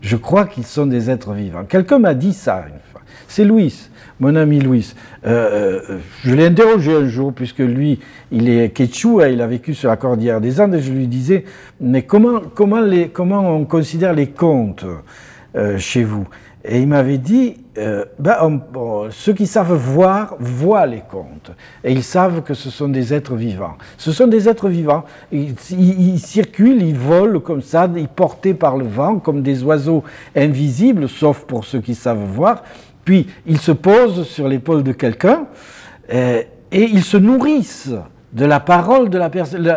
Je 0.00 0.16
crois 0.16 0.44
qu'ils 0.44 0.66
sont 0.66 0.86
des 0.86 1.08
êtres 1.08 1.32
vivants. 1.32 1.64
Quelqu'un 1.64 1.98
m'a 1.98 2.14
dit 2.14 2.34
ça 2.34 2.64
une 2.68 2.78
fois. 2.92 3.00
C'est 3.26 3.44
Louis, 3.44 3.88
mon 4.20 4.36
ami 4.36 4.60
Louis. 4.60 4.94
Euh, 5.26 5.80
euh, 5.90 5.98
je 6.22 6.34
l'ai 6.34 6.46
interrogé 6.46 6.94
un 6.94 7.08
jour, 7.08 7.32
puisque 7.32 7.60
lui, 7.60 8.00
il 8.30 8.48
est 8.48 8.68
quechua, 8.68 9.30
il 9.30 9.40
a 9.40 9.46
vécu 9.46 9.72
sur 9.74 9.88
la 9.88 9.96
cordillère 9.96 10.42
des 10.42 10.60
Andes, 10.60 10.74
et 10.74 10.82
je 10.82 10.92
lui 10.92 11.06
disais, 11.06 11.44
mais 11.80 12.02
comment, 12.02 12.40
comment, 12.54 12.82
comment 13.12 13.56
on 13.56 13.64
considère 13.64 14.12
les 14.12 14.28
contes 14.28 14.84
euh, 15.56 15.78
chez 15.78 16.04
vous? 16.04 16.28
Et 16.64 16.80
il 16.80 16.86
m'avait 16.86 17.18
dit, 17.18 17.56
euh, 17.76 18.04
ben, 18.20 18.60
ceux 19.10 19.32
qui 19.32 19.46
savent 19.46 19.74
voir, 19.74 20.36
voient 20.38 20.86
les 20.86 21.02
contes. 21.10 21.50
Et 21.82 21.92
ils 21.92 22.04
savent 22.04 22.42
que 22.42 22.54
ce 22.54 22.70
sont 22.70 22.88
des 22.88 23.12
êtres 23.12 23.34
vivants. 23.34 23.76
Ce 23.98 24.12
sont 24.12 24.28
des 24.28 24.48
êtres 24.48 24.68
vivants. 24.68 25.04
Ils, 25.32 26.20
circulent, 26.20 26.82
ils 26.82 26.96
volent 26.96 27.40
comme 27.40 27.62
ça, 27.62 27.88
ils 27.96 28.06
portés 28.06 28.54
par 28.54 28.76
le 28.76 28.84
vent, 28.84 29.18
comme 29.18 29.42
des 29.42 29.64
oiseaux 29.64 30.04
invisibles, 30.36 31.08
sauf 31.08 31.40
pour 31.46 31.64
ceux 31.64 31.80
qui 31.80 31.96
savent 31.96 32.24
voir. 32.24 32.62
Puis 33.04 33.26
ils 33.44 33.58
se 33.58 33.72
posent 33.72 34.24
sur 34.26 34.46
l'épaule 34.46 34.84
de 34.84 34.92
quelqu'un 34.92 35.46
euh, 36.12 36.42
et 36.70 36.82
ils 36.82 37.02
se 37.02 37.16
nourrissent 37.16 37.92
de 38.32 38.44
la 38.44 38.60
parole 38.60 39.10
de 39.10 39.18
la, 39.18 39.30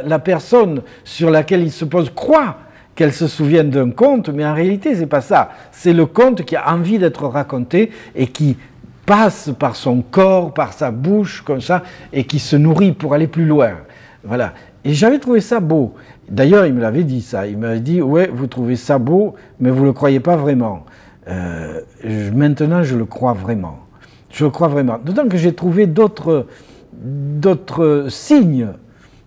la 0.04 0.20
personne 0.20 0.82
sur 1.04 1.32
laquelle 1.32 1.62
ils 1.62 1.72
se 1.72 1.86
posent, 1.86 2.12
croient 2.14 2.58
qu'elle 2.98 3.14
se 3.14 3.28
souvienne 3.28 3.70
d'un 3.70 3.92
conte, 3.92 4.30
mais 4.30 4.44
en 4.44 4.56
réalité, 4.56 4.96
c'est 4.96 5.06
pas 5.06 5.22
ça. 5.22 5.52
C'est 5.72 5.94
le 5.94 6.08
conte 6.08 6.44
qui 6.44 6.56
a 6.56 6.74
envie 6.74 6.98
d'être 6.98 7.28
raconté 7.28 7.92
et 8.16 8.26
qui 8.26 8.58
passe 9.06 9.52
par 9.58 9.76
son 9.76 10.02
corps, 10.02 10.52
par 10.52 10.74
sa 10.74 10.90
bouche, 10.90 11.44
comme 11.44 11.62
ça, 11.62 11.84
et 12.12 12.24
qui 12.24 12.40
se 12.40 12.56
nourrit 12.56 12.94
pour 12.94 13.14
aller 13.14 13.28
plus 13.28 13.46
loin. 13.46 13.74
Voilà. 14.24 14.54
Et 14.84 14.94
j'avais 14.94 15.20
trouvé 15.20 15.42
ça 15.42 15.60
beau. 15.60 15.94
D'ailleurs, 16.28 16.66
il 16.66 16.74
me 16.74 16.82
l'avait 16.82 17.04
dit 17.04 17.22
ça. 17.22 17.46
Il 17.46 17.60
m'avait 17.60 17.82
dit, 17.82 18.02
ouais, 18.02 18.32
vous 18.34 18.48
trouvez 18.48 18.76
ça 18.76 18.98
beau, 18.98 19.36
mais 19.60 19.70
vous 19.70 19.82
ne 19.82 19.86
le 19.86 19.94
croyez 19.94 20.20
pas 20.20 20.36
vraiment. 20.36 20.84
Euh, 21.28 21.82
maintenant, 22.34 22.82
je 22.82 22.98
le 22.98 23.06
crois 23.06 23.34
vraiment. 23.34 23.78
Je 24.32 24.44
le 24.44 24.50
crois 24.50 24.70
vraiment. 24.70 24.98
D'autant 24.98 25.28
que 25.28 25.38
j'ai 25.38 25.54
trouvé 25.54 25.86
d'autres, 25.86 26.48
d'autres 26.94 28.08
signes 28.10 28.70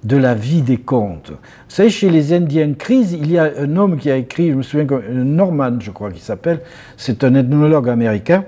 de 0.05 0.17
la 0.17 0.35
vie 0.35 0.63
des 0.63 0.79
contes. 0.79 1.31
Vous 1.31 1.37
savez, 1.69 1.91
chez 1.91 2.11
les 2.11 2.33
Indiens 2.33 2.73
Crise, 2.73 3.13
il 3.13 3.31
y 3.31 3.39
a 3.39 3.51
un 3.59 3.77
homme 3.77 3.99
qui 3.99 4.11
a 4.11 4.17
écrit, 4.17 4.51
je 4.51 4.55
me 4.55 4.63
souviens, 4.63 4.87
Norman, 5.11 5.79
je 5.79 5.91
crois 5.91 6.11
qu'il 6.11 6.23
s'appelle, 6.23 6.61
c'est 6.97 7.23
un 7.23 7.35
ethnologue 7.35 7.89
américain, 7.89 8.45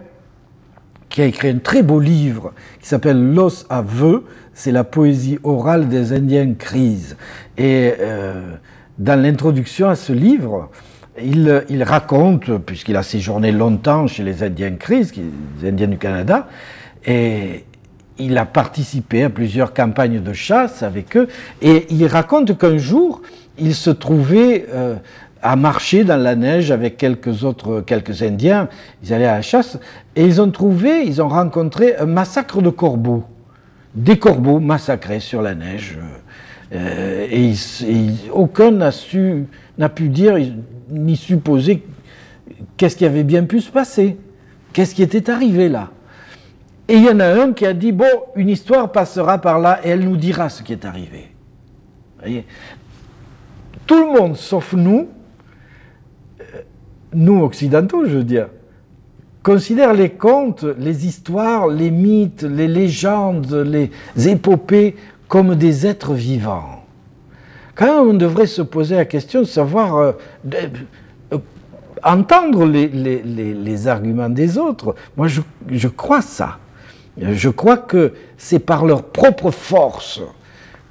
qui 1.13 1.21
a 1.21 1.27
écrit 1.27 1.49
un 1.49 1.59
très 1.59 1.83
beau 1.83 2.01
livre 2.01 2.55
qui 2.81 2.89
s'appelle 2.89 3.35
Los 3.35 3.67
Aveux, 3.69 4.25
c'est 4.55 4.73
la 4.73 4.83
poésie 4.83 5.39
orale 5.45 5.89
des 5.89 6.15
Indiens 6.15 6.55
Crise. 6.55 7.17
Et 7.59 7.93
euh, 8.01 8.55
dans 8.99 9.21
l'introduction 9.21 9.91
à 9.91 9.95
ce 9.95 10.15
livre, 10.15 10.71
il, 11.23 11.65
il 11.69 11.83
raconte, 11.83 12.57
puisqu'il 12.59 12.97
a 12.97 13.03
séjourné 13.03 13.53
longtemps 13.53 14.07
chez 14.07 14.23
les 14.23 14.43
Indiens 14.43 14.77
Crise, 14.77 15.13
les 15.61 15.69
Indiens 15.69 15.89
du 15.89 15.99
Canada, 15.99 16.49
et 17.05 17.65
il 18.25 18.39
a 18.39 18.45
participé 18.45 19.25
à 19.25 19.31
plusieurs 19.31 19.75
campagnes 19.75 20.21
de 20.23 20.33
chasse 20.33 20.83
avec 20.83 21.17
eux, 21.17 21.29
et 21.61 21.87
il 21.91 22.07
raconte 22.07 22.57
qu'un 22.57 22.79
jour, 22.79 23.23
il 23.59 23.75
se 23.75 23.91
trouvait 23.91 24.67
euh, 24.73 24.97
à 25.43 25.57
marcher 25.57 26.05
dans 26.05 26.17
la 26.17 26.37
neige 26.37 26.71
avec 26.71 26.97
quelques 26.97 27.45
autres, 27.45 27.81
quelques 27.81 28.23
Indiens, 28.23 28.69
ils 29.03 29.13
allaient 29.13 29.27
à 29.27 29.37
la 29.37 29.43
chasse, 29.43 29.79
et 30.17 30.25
ils 30.25 30.41
ont 30.41 30.51
trouvé, 30.51 31.05
ils 31.05 31.21
ont 31.21 31.29
rencontré 31.29 31.97
un 31.97 32.07
massacre 32.07 32.63
de 32.63 32.71
corbeaux, 32.71 33.25
des 33.95 34.19
corbeaux 34.19 34.61
massacrés 34.61 35.21
sur 35.21 35.43
la 35.43 35.55
neige, 35.55 35.99
euh, 36.75 37.27
et, 37.31 37.55
aucun 38.33 38.71
n'a 38.71 38.93
su, 38.93 39.45
n'a 39.79 39.89
pu 39.89 40.09
dire 40.09 40.37
ni 40.91 41.17
supposer 41.17 41.85
qu'est-ce 42.77 42.97
qui 42.97 43.05
avait 43.05 43.25
bien 43.25 43.45
pu 43.45 43.61
se 43.61 43.71
passer, 43.71 44.17
qu'est-ce 44.73 44.95
qui 44.95 45.03
était 45.03 45.29
arrivé 45.31 45.69
là? 45.69 45.91
Et 46.93 46.97
il 46.97 47.05
y 47.05 47.09
en 47.09 47.21
a 47.21 47.43
un 47.43 47.55
qui 47.55 47.65
a 47.65 47.73
dit, 47.73 47.91
bon, 47.91 48.05
une 48.37 48.51
histoire 48.51 48.93
passera 48.93 49.39
par 49.39 49.59
là 49.59 49.81
et 49.83 49.89
elle 49.89 50.05
nous 50.05 50.19
dira 50.19 50.51
ce 50.51 50.63
qui 50.63 50.75
est 50.75 50.85
arrivé. 50.85 51.33
Voyez? 52.21 52.45
Tout 53.87 53.97
le 53.97 54.21
monde, 54.21 54.37
sauf 54.37 54.75
nous, 54.75 55.09
euh, 56.39 56.45
nous 57.15 57.41
occidentaux, 57.45 58.05
je 58.05 58.19
veux 58.19 58.25
dire, 58.25 58.49
considère 59.43 59.95
les 59.95 60.11
contes, 60.11 60.67
les 60.79 61.07
histoires, 61.07 61.67
les 61.67 61.91
mythes, 61.91 62.43
les 62.43 62.69
légendes, 62.69 63.51
les 63.55 63.91
épopées 64.29 64.95
comme 65.29 65.55
des 65.55 65.87
êtres 65.87 66.13
vivants. 66.13 66.85
Quand 67.75 67.87
même, 67.87 68.11
on 68.11 68.19
devrait 68.19 68.47
se 68.47 68.61
poser 68.61 68.97
la 68.97 69.07
question 69.07 69.41
de 69.41 69.47
savoir, 69.47 69.97
euh, 69.97 70.13
euh, 70.53 71.39
entendre 72.05 72.67
les, 72.67 73.89
arguments 73.89 74.29
des 74.29 74.59
autres. 74.59 74.95
Moi, 75.17 75.29
je 75.29 75.89
crois 75.89 76.21
ça. 76.21 76.59
Je 77.21 77.49
crois 77.49 77.77
que 77.77 78.15
c'est 78.39 78.59
par 78.59 78.87
leur 78.87 79.05
propre 79.05 79.51
force 79.51 80.21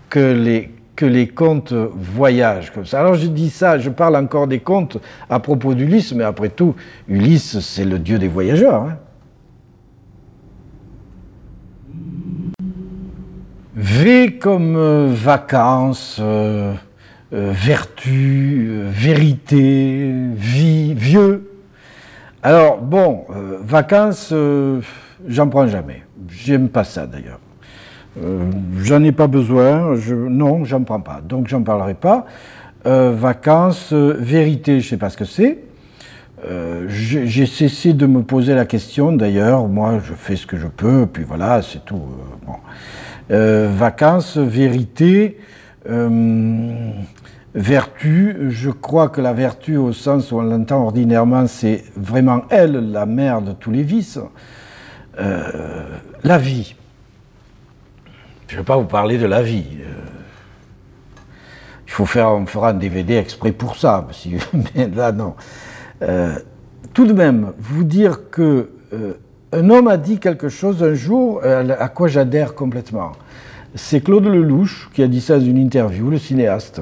que 0.10 0.70
les, 1.00 1.28
contes 1.28 1.74
voyagent. 1.74 2.72
Alors 2.94 3.16
je 3.16 3.28
dis 3.28 3.50
ça, 3.50 3.80
je 3.80 3.90
parle 3.90 4.16
encore 4.16 4.48
des 4.48 4.60
contes 4.60 4.98
à 5.30 5.40
propos 5.40 5.74
d'Ulysse, 5.74 6.14
mais 6.14 6.24
après 6.24 6.50
tout, 6.50 6.76
Ulysse, 7.08 7.60
c'est 7.60 7.86
le 7.86 7.98
dieu 7.98 8.20
des 8.20 8.28
voyageurs. 8.28 8.84
Hein. 8.84 8.98
V 13.74 14.38
comme 14.38 14.76
euh, 14.76 15.12
vacances, 15.12 16.18
euh, 16.20 16.74
euh, 17.34 17.52
vertu, 17.52 18.70
vérité, 18.90 20.12
vie, 20.36 20.94
vieux. 20.94 21.50
Alors 22.44 22.82
bon, 22.82 23.26
vacances, 23.62 24.34
j'en 25.28 25.48
prends 25.48 25.68
jamais. 25.68 26.04
J'aime 26.30 26.70
pas 26.70 26.84
ça 26.84 27.08
d'ailleurs. 27.08 27.40
j'en 28.80 29.04
ai 29.04 29.12
pas 29.12 29.28
besoin, 29.28 29.96
non, 30.30 30.66
j'en 30.66 30.84
prends 30.84 31.00
pas. 31.00 31.22
Donc 31.24 31.48
j'en 31.48 31.62
parlerai 31.62 31.94
pas. 31.94 32.26
vacances, 32.86 33.94
vérité, 33.94 34.80
je 34.82 34.90
sais 34.90 34.98
pas 34.98 35.10
ce 35.10 35.18
que 35.18 35.26
c'est. 35.26 35.60
j'ai 36.88 37.46
cessé 37.46 37.94
de 37.94 38.06
me 38.06 38.24
poser 38.24 38.54
la 38.54 38.66
question 38.66 39.14
d'ailleurs. 39.14 39.68
Moi, 39.68 40.00
je 40.04 40.14
fais 40.14 40.36
ce 40.36 40.46
que 40.46 40.58
je 40.58 40.68
peux, 40.68 41.06
puis 41.06 41.24
voilà, 41.24 41.62
c'est 41.62 41.86
tout. 41.86 42.02
Euh, 43.32 43.70
vacances, 43.74 44.38
vérité, 44.38 45.38
euh, 45.90 46.92
vertu. 47.56 48.36
Je 48.50 48.70
crois 48.70 49.08
que 49.08 49.22
la 49.22 49.32
vertu, 49.32 49.78
au 49.78 49.94
sens 49.94 50.32
où 50.32 50.38
on 50.40 50.42
l'entend 50.42 50.84
ordinairement, 50.84 51.48
c'est 51.48 51.84
vraiment 51.96 52.42
elle, 52.50 52.92
la 52.92 53.06
mère 53.06 53.42
de 53.42 53.54
tous 53.54 53.72
les 53.72 53.84
vices. 53.84 54.20
Euh, 55.20 55.98
la 56.24 56.38
vie. 56.38 56.76
Je 58.48 58.56
ne 58.56 58.62
vais 58.62 58.66
pas 58.66 58.78
vous 58.78 58.86
parler 58.86 59.18
de 59.18 59.26
la 59.26 59.42
vie. 59.42 59.66
Il 61.88 61.92
faut 61.92 62.06
faire, 62.06 62.30
on 62.32 62.46
fera 62.46 62.70
un 62.70 62.74
DVD 62.74 63.16
exprès 63.16 63.52
pour 63.52 63.76
ça, 63.76 64.08
mais 64.76 64.88
là 64.88 65.12
non. 65.12 65.36
tout 66.94 67.06
de 67.06 67.14
même, 67.14 67.54
vous 67.60 67.84
dire 67.84 68.30
que 68.30 68.72
un 69.54 69.70
homme 69.70 69.88
a 69.88 69.98
dit 69.98 70.20
quelque 70.20 70.48
chose 70.48 70.84
un 70.84 70.94
jour 70.94 71.42
à 71.44 71.90
quoi 71.90 72.08
j'adhère 72.08 72.56
complètement. 72.56 73.12
C'est 73.76 74.02
Claude 74.02 74.26
Lelouch 74.26 74.90
qui 74.94 75.04
a 75.04 75.08
dit 75.08 75.22
ça 75.22 75.38
dans 75.40 75.46
une 75.46 75.58
interview, 75.58 76.10
le 76.10 76.18
cinéaste. 76.18 76.82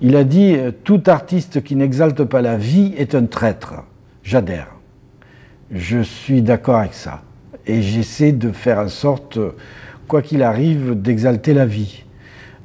Il 0.00 0.16
a 0.16 0.24
dit 0.24 0.56
Tout 0.84 1.02
artiste 1.06 1.62
qui 1.62 1.74
n'exalte 1.76 2.22
pas 2.24 2.42
la 2.42 2.56
vie 2.56 2.94
est 2.96 3.14
un 3.14 3.26
traître. 3.26 3.74
J'adhère. 4.22 4.68
Je 5.70 6.00
suis 6.00 6.42
d'accord 6.42 6.76
avec 6.76 6.94
ça. 6.94 7.22
Et 7.66 7.82
j'essaie 7.82 8.32
de 8.32 8.52
faire 8.52 8.78
en 8.78 8.88
sorte, 8.88 9.38
quoi 10.08 10.22
qu'il 10.22 10.42
arrive, 10.42 11.00
d'exalter 11.00 11.54
la 11.54 11.66
vie, 11.66 12.04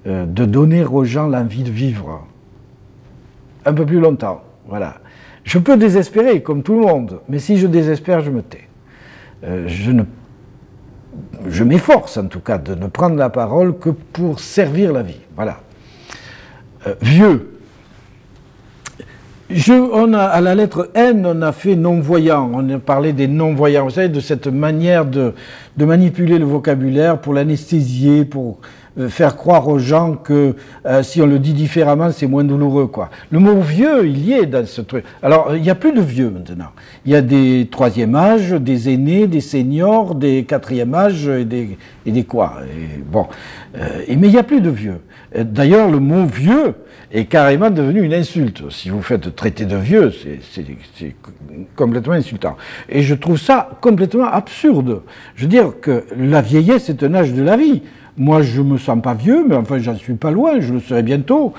euh, 0.08 0.26
de 0.26 0.46
donner 0.46 0.84
aux 0.84 1.04
gens 1.04 1.28
l'envie 1.28 1.64
de 1.64 1.72
vivre 1.72 2.28
un 3.66 3.74
peu 3.74 3.86
plus 3.86 4.00
longtemps. 4.00 4.44
Voilà. 4.68 4.96
Je 5.44 5.58
peux 5.60 5.78
désespérer, 5.78 6.42
comme 6.42 6.64
tout 6.64 6.80
le 6.80 6.82
monde, 6.82 7.22
mais 7.28 7.40
si 7.40 7.58
je 7.58 7.68
désespère, 7.68 8.22
je 8.22 8.32
me 8.32 8.42
tais. 8.42 8.68
Euh, 9.44 9.68
je 9.68 9.92
ne 9.92 10.04
je 11.50 11.64
m'efforce 11.64 12.18
en 12.18 12.28
tout 12.28 12.40
cas 12.40 12.58
de 12.58 12.76
ne 12.76 12.88
prendre 12.88 13.16
la 13.16 13.30
parole 13.30 13.78
que 13.78 13.90
pour 13.90 14.40
servir 14.40 14.94
la 14.94 15.02
vie. 15.02 15.20
Voilà. 15.36 15.60
Euh, 16.88 16.96
vieux. 17.02 17.61
On 19.70 20.14
a, 20.14 20.24
à 20.24 20.40
la 20.40 20.56
lettre 20.56 20.90
N, 20.94 21.26
on 21.26 21.42
a 21.42 21.52
fait 21.52 21.76
non-voyant. 21.76 22.50
On 22.54 22.70
a 22.70 22.80
parlé 22.80 23.12
des 23.12 23.28
non-voyants. 23.28 23.84
Vous 23.84 23.92
savez, 23.92 24.10
de 24.10 24.20
cette 24.20 24.48
manière 24.48 25.06
de, 25.06 25.34
manipuler 25.78 26.38
le 26.38 26.46
vocabulaire 26.46 27.20
pour 27.20 27.34
l'anesthésier, 27.34 28.24
pour 28.24 28.60
euh, 28.98 29.10
faire 29.10 29.36
croire 29.36 29.68
aux 29.68 29.80
gens 29.80 30.14
que 30.14 30.56
euh, 30.86 31.04
si 31.04 31.22
on 31.22 31.26
le 31.26 31.40
dit 31.40 31.54
différemment, 31.54 32.12
c'est 32.12 32.28
moins 32.28 32.44
douloureux. 32.44 32.88
Quoi. 32.88 33.10
Le 33.30 33.40
mot 33.40 33.60
vieux, 33.60 34.08
il 34.08 34.26
y 34.26 34.34
est 34.34 34.46
dans 34.46 34.66
ce 34.66 34.82
truc. 34.82 35.04
Alors, 35.22 35.56
il 35.56 35.62
n'y 35.62 35.70
a 35.70 35.76
plus 35.76 35.92
de 35.92 36.02
vieux 36.02 36.30
maintenant. 36.30 36.72
Il 37.06 37.12
y 37.12 37.16
a 37.16 37.22
des 37.22 37.68
troisième 37.70 38.16
âge, 38.16 38.52
des 38.52 38.90
aînés, 38.94 39.28
des 39.28 39.42
seniors, 39.42 40.16
des 40.16 40.46
quatrième 40.46 40.94
âge 40.94 41.28
et 41.28 41.46
des, 41.46 41.78
et 42.06 42.12
des 42.12 42.24
quoi? 42.24 42.58
bon. 43.12 43.28
Euh, 43.78 44.04
mais 44.08 44.28
il 44.28 44.32
n'y 44.32 44.38
a 44.38 44.44
plus 44.44 44.62
de 44.62 44.70
vieux. 44.70 45.02
D'ailleurs, 45.34 45.90
le 45.90 46.00
mot 46.00 46.26
vieux 46.26 46.76
est 47.12 47.26
carrément 47.26 47.70
devenu 47.70 48.04
une 48.04 48.14
insulte. 48.14 48.70
Si 48.70 48.90
vous 48.90 49.02
faites 49.02 49.36
traiter 49.36 49.66
de 49.66 49.78
vieux, 49.78 50.12
c'est 50.14 51.16
complètement 51.76 52.14
insultant. 52.14 52.58
Et 52.90 53.02
je 53.02 53.16
trouve 53.16 53.38
ça 53.38 53.70
complètement 53.82 54.26
absurde. 54.26 55.04
Je 55.36 55.44
veux 55.44 55.50
dire 55.50 55.74
que 55.82 56.06
la 56.18 56.42
vieillesse 56.42 56.90
est 56.90 57.04
un 57.04 57.14
âge 57.14 57.34
de 57.34 57.44
la 57.44 57.58
vie. 57.58 57.82
Moi, 58.18 58.42
je 58.42 58.62
me 58.62 58.78
sens 58.78 59.02
pas 59.02 59.14
vieux, 59.14 59.46
mais 59.48 59.56
enfin, 59.56 59.80
j'en 59.80 59.96
suis 59.96 60.16
pas 60.16 60.32
loin, 60.32 60.60
je 60.60 60.74
le 60.74 60.80
serai 60.80 61.02
bientôt. 61.02 61.54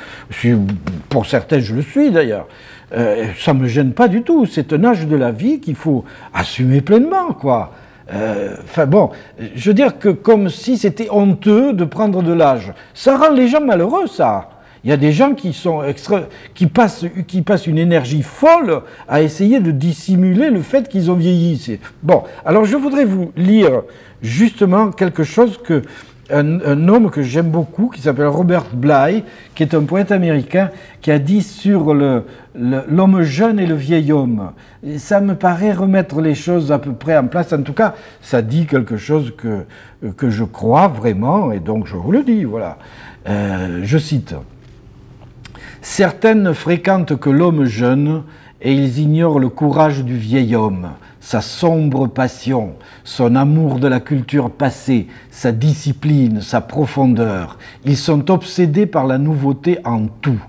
pour 1.08 1.26
certains, 1.26 1.60
je 1.60 1.74
le 1.74 1.82
suis 1.82 2.10
d'ailleurs. 2.10 2.46
Euh, 2.94 3.28
ça 3.38 3.54
me 3.54 3.66
gêne 3.68 3.92
pas 3.92 4.08
du 4.08 4.22
tout. 4.22 4.44
C'est 4.44 4.72
un 4.74 4.84
âge 4.84 5.06
de 5.06 5.16
la 5.16 5.32
vie 5.32 5.60
qu'il 5.60 5.76
faut 5.76 6.04
assumer 6.34 6.82
pleinement, 6.82 7.32
quoi. 7.32 7.72
Euh, 8.12 8.56
enfin 8.62 8.86
bon, 8.86 9.10
je 9.54 9.70
veux 9.70 9.74
dire 9.74 9.98
que 9.98 10.10
comme 10.10 10.48
si 10.48 10.76
c'était 10.76 11.08
honteux 11.10 11.72
de 11.72 11.84
prendre 11.84 12.22
de 12.22 12.32
l'âge. 12.32 12.72
Ça 12.94 13.16
rend 13.16 13.30
les 13.30 13.48
gens 13.48 13.60
malheureux, 13.60 14.06
ça. 14.06 14.50
Il 14.84 14.90
y 14.90 14.92
a 14.92 14.96
des 14.96 15.12
gens 15.12 15.34
qui, 15.34 15.52
sont 15.52 15.84
extra... 15.84 16.22
qui, 16.54 16.66
passent, 16.66 17.04
qui 17.28 17.42
passent 17.42 17.68
une 17.68 17.78
énergie 17.78 18.22
folle 18.22 18.82
à 19.08 19.22
essayer 19.22 19.60
de 19.60 19.70
dissimuler 19.70 20.50
le 20.50 20.60
fait 20.60 20.88
qu'ils 20.88 21.10
ont 21.10 21.14
vieilli. 21.14 21.78
Bon, 22.02 22.24
alors 22.44 22.64
je 22.64 22.76
voudrais 22.76 23.04
vous 23.04 23.30
lire 23.36 23.82
justement 24.22 24.90
quelque 24.90 25.22
chose 25.22 25.60
que 25.62 25.82
un, 26.32 26.88
homme 26.88 27.10
que 27.10 27.22
j'aime 27.22 27.50
beaucoup, 27.50 27.88
qui 27.88 28.00
s'appelle 28.00 28.26
Robert 28.26 28.66
Bly, 28.72 29.24
qui 29.54 29.62
est 29.62 29.74
un 29.74 29.82
poète 29.82 30.10
américain, 30.12 30.70
qui 31.00 31.10
a 31.10 31.18
dit 31.18 31.42
sur 31.42 31.94
l'homme 31.94 33.22
jeune 33.22 33.60
et 33.60 33.66
le 33.66 33.74
vieil 33.74 34.12
homme. 34.12 34.52
ça 34.96 35.20
me 35.20 35.34
paraît 35.34 35.72
remettre 35.72 36.20
les 36.20 36.34
choses 36.34 36.72
à 36.72 36.78
peu 36.78 36.92
près 36.92 37.16
en 37.16 37.26
place. 37.26 37.52
En 37.52 37.62
tout 37.62 37.74
cas, 37.74 37.94
ça 38.20 38.42
dit 38.42 38.66
quelque 38.66 38.96
chose 38.96 39.34
que, 39.36 40.30
je 40.30 40.44
crois 40.44 40.88
vraiment, 40.88 41.52
et 41.52 41.60
donc 41.60 41.86
je 41.86 41.96
vous 41.96 42.12
le 42.12 42.22
dis, 42.22 42.44
voilà. 42.44 42.78
Euh, 43.28 43.80
je 43.84 43.98
cite. 43.98 44.34
Certaines 45.80 46.42
ne 46.42 46.52
fréquentent 46.52 47.16
que 47.16 47.30
l'homme 47.30 47.64
jeune, 47.64 48.22
et 48.60 48.72
ils 48.72 49.00
ignorent 49.00 49.40
le 49.40 49.48
courage 49.48 50.04
du 50.04 50.16
vieil 50.16 50.54
homme 50.54 50.90
sa 51.22 51.40
sombre 51.40 52.08
passion, 52.08 52.72
son 53.04 53.36
amour 53.36 53.78
de 53.78 53.86
la 53.86 54.00
culture 54.00 54.50
passée, 54.50 55.06
sa 55.30 55.52
discipline, 55.52 56.40
sa 56.40 56.60
profondeur. 56.60 57.58
Ils 57.84 57.96
sont 57.96 58.28
obsédés 58.28 58.86
par 58.86 59.06
la 59.06 59.18
nouveauté 59.18 59.78
en 59.84 60.08
tout. 60.08 60.42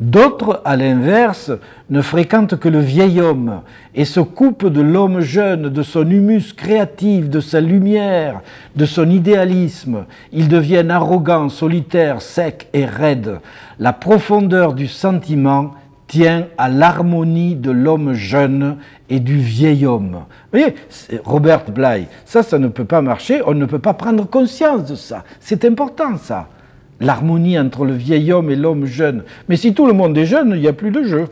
D'autres, 0.00 0.60
à 0.64 0.76
l'inverse, 0.76 1.52
ne 1.88 2.02
fréquentent 2.02 2.56
que 2.56 2.68
le 2.68 2.80
vieil 2.80 3.20
homme 3.20 3.62
et 3.94 4.04
se 4.04 4.18
coupent 4.20 4.66
de 4.66 4.82
l'homme 4.82 5.20
jeune, 5.20 5.70
de 5.70 5.82
son 5.82 6.10
humus 6.10 6.52
créatif, 6.52 7.30
de 7.30 7.40
sa 7.40 7.60
lumière, 7.60 8.40
de 8.74 8.84
son 8.84 9.08
idéalisme. 9.08 10.06
Ils 10.32 10.48
deviennent 10.48 10.90
arrogants, 10.90 11.48
solitaires, 11.48 12.20
secs 12.20 12.68
et 12.74 12.84
raides. 12.84 13.38
La 13.78 13.92
profondeur 13.92 14.74
du 14.74 14.88
sentiment 14.88 15.72
tient 16.06 16.46
à 16.56 16.68
l'harmonie 16.68 17.56
de 17.56 17.70
l'homme 17.70 18.12
jeune 18.14 18.76
et 19.08 19.20
du 19.20 19.38
vieil 19.38 19.86
homme. 19.86 20.24
Vous 20.52 20.58
voyez, 20.58 20.74
Robert 21.24 21.70
Bly, 21.70 22.06
ça, 22.24 22.42
ça 22.42 22.58
ne 22.58 22.68
peut 22.68 22.84
pas 22.84 23.02
marcher, 23.02 23.42
on 23.46 23.54
ne 23.54 23.66
peut 23.66 23.78
pas 23.78 23.94
prendre 23.94 24.28
conscience 24.28 24.84
de 24.84 24.94
ça. 24.94 25.24
C'est 25.40 25.64
important, 25.64 26.16
ça. 26.16 26.48
L'harmonie 27.00 27.58
entre 27.58 27.84
le 27.84 27.92
vieil 27.92 28.32
homme 28.32 28.50
et 28.50 28.56
l'homme 28.56 28.86
jeune. 28.86 29.24
Mais 29.48 29.56
si 29.56 29.74
tout 29.74 29.86
le 29.86 29.92
monde 29.92 30.16
est 30.16 30.26
jeune, 30.26 30.52
il 30.54 30.60
n'y 30.60 30.68
a 30.68 30.72
plus 30.72 30.90
de 30.90 31.02
jeu. 31.02 31.26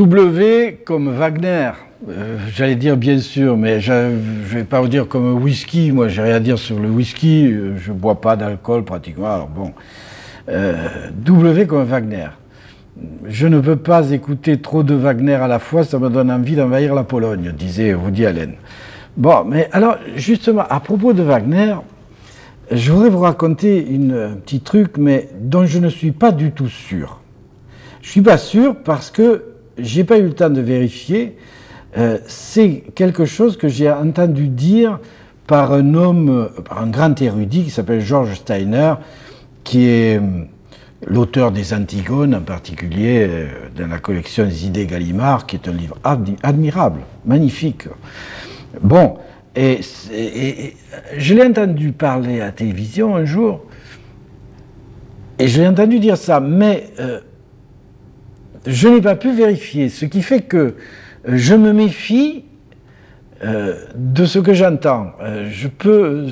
W 0.00 0.78
comme 0.86 1.10
Wagner. 1.10 1.72
Euh, 2.08 2.38
j'allais 2.54 2.74
dire 2.74 2.96
bien 2.96 3.18
sûr, 3.18 3.58
mais 3.58 3.80
je 3.80 3.92
ne 3.92 4.16
vais 4.46 4.64
pas 4.64 4.80
vous 4.80 4.88
dire 4.88 5.06
comme 5.06 5.34
whisky. 5.42 5.92
Moi, 5.92 6.08
j'ai 6.08 6.22
rien 6.22 6.36
à 6.36 6.40
dire 6.40 6.58
sur 6.58 6.78
le 6.78 6.88
whisky. 6.88 7.52
Euh, 7.52 7.76
je 7.76 7.92
bois 7.92 8.18
pas 8.18 8.34
d'alcool 8.34 8.82
pratiquement. 8.82 9.30
Alors 9.30 9.48
bon, 9.48 9.72
euh, 10.48 11.10
W 11.16 11.66
comme 11.66 11.84
Wagner. 11.84 12.28
Je 13.28 13.46
ne 13.46 13.60
peux 13.60 13.76
pas 13.76 14.10
écouter 14.10 14.58
trop 14.58 14.82
de 14.82 14.94
Wagner 14.94 15.34
à 15.34 15.48
la 15.48 15.58
fois, 15.58 15.84
ça 15.84 15.98
me 15.98 16.08
donne 16.08 16.30
envie 16.30 16.56
d'envahir 16.56 16.94
la 16.94 17.04
Pologne, 17.04 17.52
disait 17.54 17.92
Woody 17.92 18.24
Allen. 18.24 18.54
Bon, 19.18 19.44
mais 19.44 19.68
alors, 19.70 19.96
justement, 20.16 20.64
à 20.68 20.80
propos 20.80 21.12
de 21.12 21.22
Wagner, 21.22 21.74
je 22.70 22.90
voudrais 22.90 23.10
vous 23.10 23.20
raconter 23.20 23.86
une, 23.86 24.12
un 24.12 24.36
petit 24.36 24.60
truc, 24.60 24.96
mais 24.96 25.28
dont 25.38 25.66
je 25.66 25.78
ne 25.78 25.90
suis 25.90 26.12
pas 26.12 26.32
du 26.32 26.52
tout 26.52 26.68
sûr. 26.68 27.20
Je 28.00 28.08
suis 28.08 28.22
pas 28.22 28.38
sûr 28.38 28.76
parce 28.76 29.10
que 29.10 29.49
j'ai 29.82 30.04
pas 30.04 30.18
eu 30.18 30.24
le 30.24 30.32
temps 30.32 30.50
de 30.50 30.60
vérifier. 30.60 31.36
Euh, 31.98 32.18
c'est 32.26 32.84
quelque 32.94 33.24
chose 33.24 33.56
que 33.56 33.68
j'ai 33.68 33.90
entendu 33.90 34.48
dire 34.48 35.00
par 35.46 35.72
un 35.72 35.94
homme, 35.94 36.48
par 36.68 36.82
un 36.82 36.86
grand 36.86 37.20
érudit 37.20 37.64
qui 37.64 37.70
s'appelle 37.70 38.00
George 38.00 38.34
Steiner, 38.34 38.94
qui 39.64 39.86
est, 39.86 40.20
l'auteur 41.06 41.50
des 41.50 41.72
Antigones 41.74 42.34
en 42.34 42.40
particulier, 42.40 43.26
euh, 43.28 43.46
dans 43.76 43.88
la 43.88 43.98
collection 43.98 44.44
des 44.44 44.66
idées 44.66 44.86
Gallimard, 44.86 45.46
qui 45.46 45.56
est 45.56 45.68
un 45.68 45.72
livre 45.72 45.98
admirable, 46.42 47.00
magnifique. 47.24 47.88
Bon, 48.82 49.16
et, 49.56 49.80
je 51.16 51.34
l'ai 51.34 51.44
entendu 51.44 51.92
parler 51.92 52.40
à 52.40 52.46
la 52.46 52.52
télévision 52.52 53.16
un 53.16 53.24
jour, 53.24 53.64
et 55.38 55.48
je 55.48 55.60
l'ai 55.60 55.66
entendu 55.66 55.98
dire 55.98 56.16
ça, 56.16 56.38
mais 56.38 56.90
euh, 57.00 57.20
je 58.66 58.88
n'ai 58.88 59.00
pas 59.00 59.16
pu 59.16 59.32
vérifier, 59.32 59.88
ce 59.88 60.04
qui 60.04 60.22
fait 60.22 60.42
que 60.42 60.74
je 61.24 61.54
me 61.54 61.72
méfie 61.72 62.44
euh, 63.42 63.74
de 63.94 64.24
ce 64.26 64.38
que 64.38 64.52
j'entends. 64.54 65.12
je 65.50 65.68
peux 65.68 66.26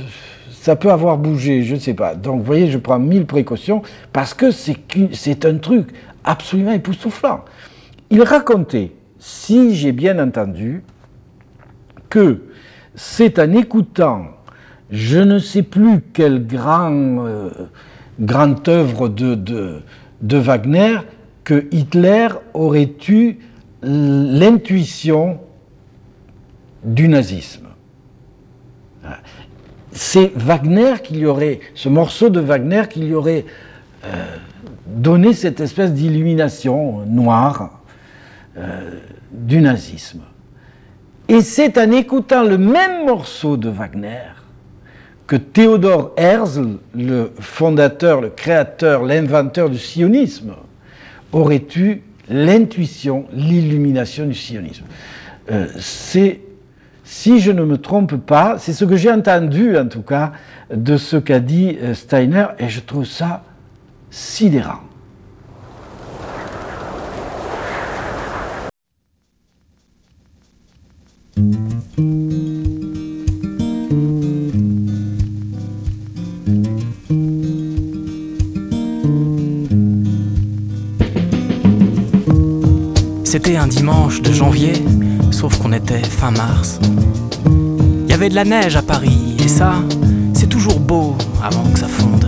ça 0.68 0.76
peut 0.76 0.90
avoir 0.90 1.16
bougé, 1.16 1.62
je 1.62 1.76
ne 1.76 1.80
sais 1.80 1.94
pas. 1.94 2.14
Donc, 2.14 2.40
vous 2.40 2.44
voyez, 2.44 2.70
je 2.70 2.76
prends 2.76 2.98
mille 2.98 3.24
précautions 3.24 3.80
parce 4.12 4.34
que 4.34 4.50
c'est 4.50 5.46
un 5.46 5.56
truc 5.56 5.88
absolument 6.24 6.72
époustouflant. 6.72 7.44
Il 8.10 8.22
racontait, 8.22 8.92
si 9.18 9.74
j'ai 9.74 9.92
bien 9.92 10.18
entendu, 10.18 10.82
que 12.10 12.42
c'est 12.94 13.38
en 13.38 13.50
écoutant, 13.52 14.26
je 14.90 15.18
ne 15.20 15.38
sais 15.38 15.62
plus 15.62 16.00
quelle 16.12 16.46
grand, 16.46 16.92
euh, 16.92 17.50
grande 18.20 18.68
œuvre 18.68 19.08
de 19.08 19.82
Wagner, 20.22 20.98
que 21.48 21.66
Hitler 21.70 22.28
aurait 22.52 22.92
eu 23.08 23.38
l'intuition 23.82 25.40
du 26.84 27.08
nazisme 27.08 27.68
c'est 29.92 30.30
Wagner 30.36 30.94
qui 31.02 31.14
lui 31.14 31.26
aurait, 31.26 31.60
ce 31.74 31.88
morceau 31.88 32.30
de 32.30 32.40
Wagner 32.40 32.82
qui 32.88 33.00
lui 33.00 33.14
aurait 33.14 33.44
euh, 34.04 34.08
donné 34.86 35.32
cette 35.32 35.60
espèce 35.60 35.92
d'illumination 35.92 37.04
noire 37.06 37.80
euh, 38.56 39.00
du 39.32 39.60
nazisme. 39.60 40.20
Et 41.28 41.40
c'est 41.40 41.76
en 41.78 41.90
écoutant 41.90 42.44
le 42.44 42.58
même 42.58 43.06
morceau 43.06 43.56
de 43.56 43.68
Wagner 43.68 44.34
que 45.26 45.36
Théodore 45.36 46.12
Herzl, 46.16 46.78
le 46.94 47.32
fondateur, 47.40 48.20
le 48.20 48.30
créateur, 48.30 49.02
l'inventeur 49.02 49.68
du 49.68 49.78
sionisme, 49.78 50.54
aurait 51.32 51.66
eu 51.76 52.02
l'intuition, 52.28 53.26
l'illumination 53.32 54.26
du 54.26 54.34
sionisme. 54.34 54.84
Euh, 55.50 55.66
c'est 55.78 56.40
si 57.04 57.40
je 57.40 57.50
ne 57.52 57.64
me 57.64 57.78
trompe 57.78 58.16
pas, 58.16 58.56
c'est 58.58 58.74
ce 58.74 58.84
que 58.84 58.96
j'ai 58.96 59.10
entendu 59.10 59.78
en 59.78 59.88
tout 59.88 60.02
cas 60.02 60.32
de 60.70 60.98
ce 60.98 61.16
qu'a 61.16 61.40
dit 61.40 61.78
euh, 61.82 61.94
Steiner, 61.94 62.48
et 62.58 62.68
je 62.68 62.80
trouve 62.80 63.06
ça 63.06 63.44
sidérant. 64.10 64.80
C'était 83.30 83.56
un 83.56 83.66
dimanche 83.66 84.22
de 84.22 84.32
janvier 84.32 84.72
sauf 85.32 85.58
qu'on 85.58 85.74
était 85.74 86.02
fin 86.02 86.30
mars. 86.30 86.80
Il 88.06 88.10
y 88.10 88.14
avait 88.14 88.30
de 88.30 88.34
la 88.34 88.46
neige 88.46 88.74
à 88.74 88.80
Paris, 88.80 89.36
et 89.44 89.48
ça, 89.48 89.74
c'est 90.32 90.46
toujours 90.46 90.80
beau 90.80 91.14
avant 91.44 91.64
que 91.64 91.78
ça 91.78 91.88
fonde. 91.88 92.26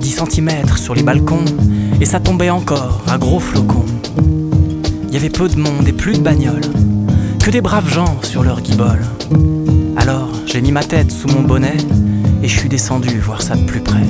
10 0.00 0.22
cm 0.30 0.48
sur 0.78 0.94
les 0.94 1.02
balcons, 1.02 1.44
et 2.00 2.06
ça 2.06 2.18
tombait 2.18 2.48
encore 2.48 3.02
à 3.08 3.18
gros 3.18 3.40
flocons. 3.40 3.84
Il 5.08 5.12
y 5.12 5.18
avait 5.18 5.28
peu 5.28 5.50
de 5.50 5.60
monde 5.60 5.86
et 5.86 5.92
plus 5.92 6.14
de 6.14 6.22
bagnoles, 6.22 6.64
que 7.44 7.50
des 7.50 7.60
braves 7.60 7.92
gens 7.92 8.16
sur 8.22 8.42
leur 8.42 8.62
guibole. 8.62 9.04
Alors 9.98 10.30
j'ai 10.46 10.62
mis 10.62 10.72
ma 10.72 10.82
tête 10.82 11.12
sous 11.12 11.28
mon 11.28 11.42
bonnet, 11.42 11.76
et 12.42 12.48
je 12.48 12.58
suis 12.58 12.70
descendu 12.70 13.18
voir 13.18 13.42
ça 13.42 13.54
de 13.54 13.66
plus 13.66 13.80
près. 13.80 14.06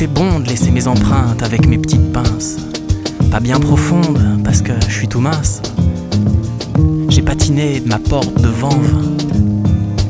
C'était 0.00 0.14
bon 0.14 0.40
de 0.40 0.48
laisser 0.48 0.70
mes 0.70 0.86
empreintes 0.86 1.42
avec 1.42 1.66
mes 1.66 1.76
petites 1.76 2.10
pinces 2.10 2.56
pas 3.30 3.38
bien 3.38 3.60
profonde 3.60 4.40
parce 4.42 4.62
que 4.62 4.72
je 4.88 4.94
suis 4.94 5.08
tout 5.08 5.20
mince. 5.20 5.60
J'ai 7.10 7.20
patiné 7.20 7.80
de 7.80 7.86
ma 7.86 7.98
porte 7.98 8.40
de 8.40 8.48
Vanves 8.48 9.10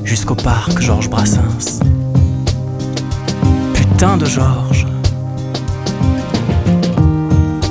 jusqu'au 0.04 0.36
parc 0.36 0.80
Georges 0.80 1.10
Brassens. 1.10 1.80
Putain 3.74 4.16
de 4.16 4.26
Georges. 4.26 4.86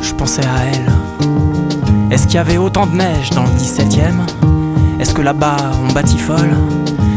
Je 0.02 0.14
pensais 0.14 0.46
à 0.46 0.66
elle. 0.74 2.12
Est-ce 2.12 2.28
qu'il 2.28 2.36
y 2.36 2.40
avait 2.40 2.58
autant 2.58 2.86
de 2.86 2.98
neige 2.98 3.30
dans 3.30 3.44
le 3.44 3.52
17ème 3.52 5.00
Est-ce 5.00 5.14
que 5.14 5.22
là-bas 5.22 5.56
on 5.88 5.94
batifole 5.94 6.52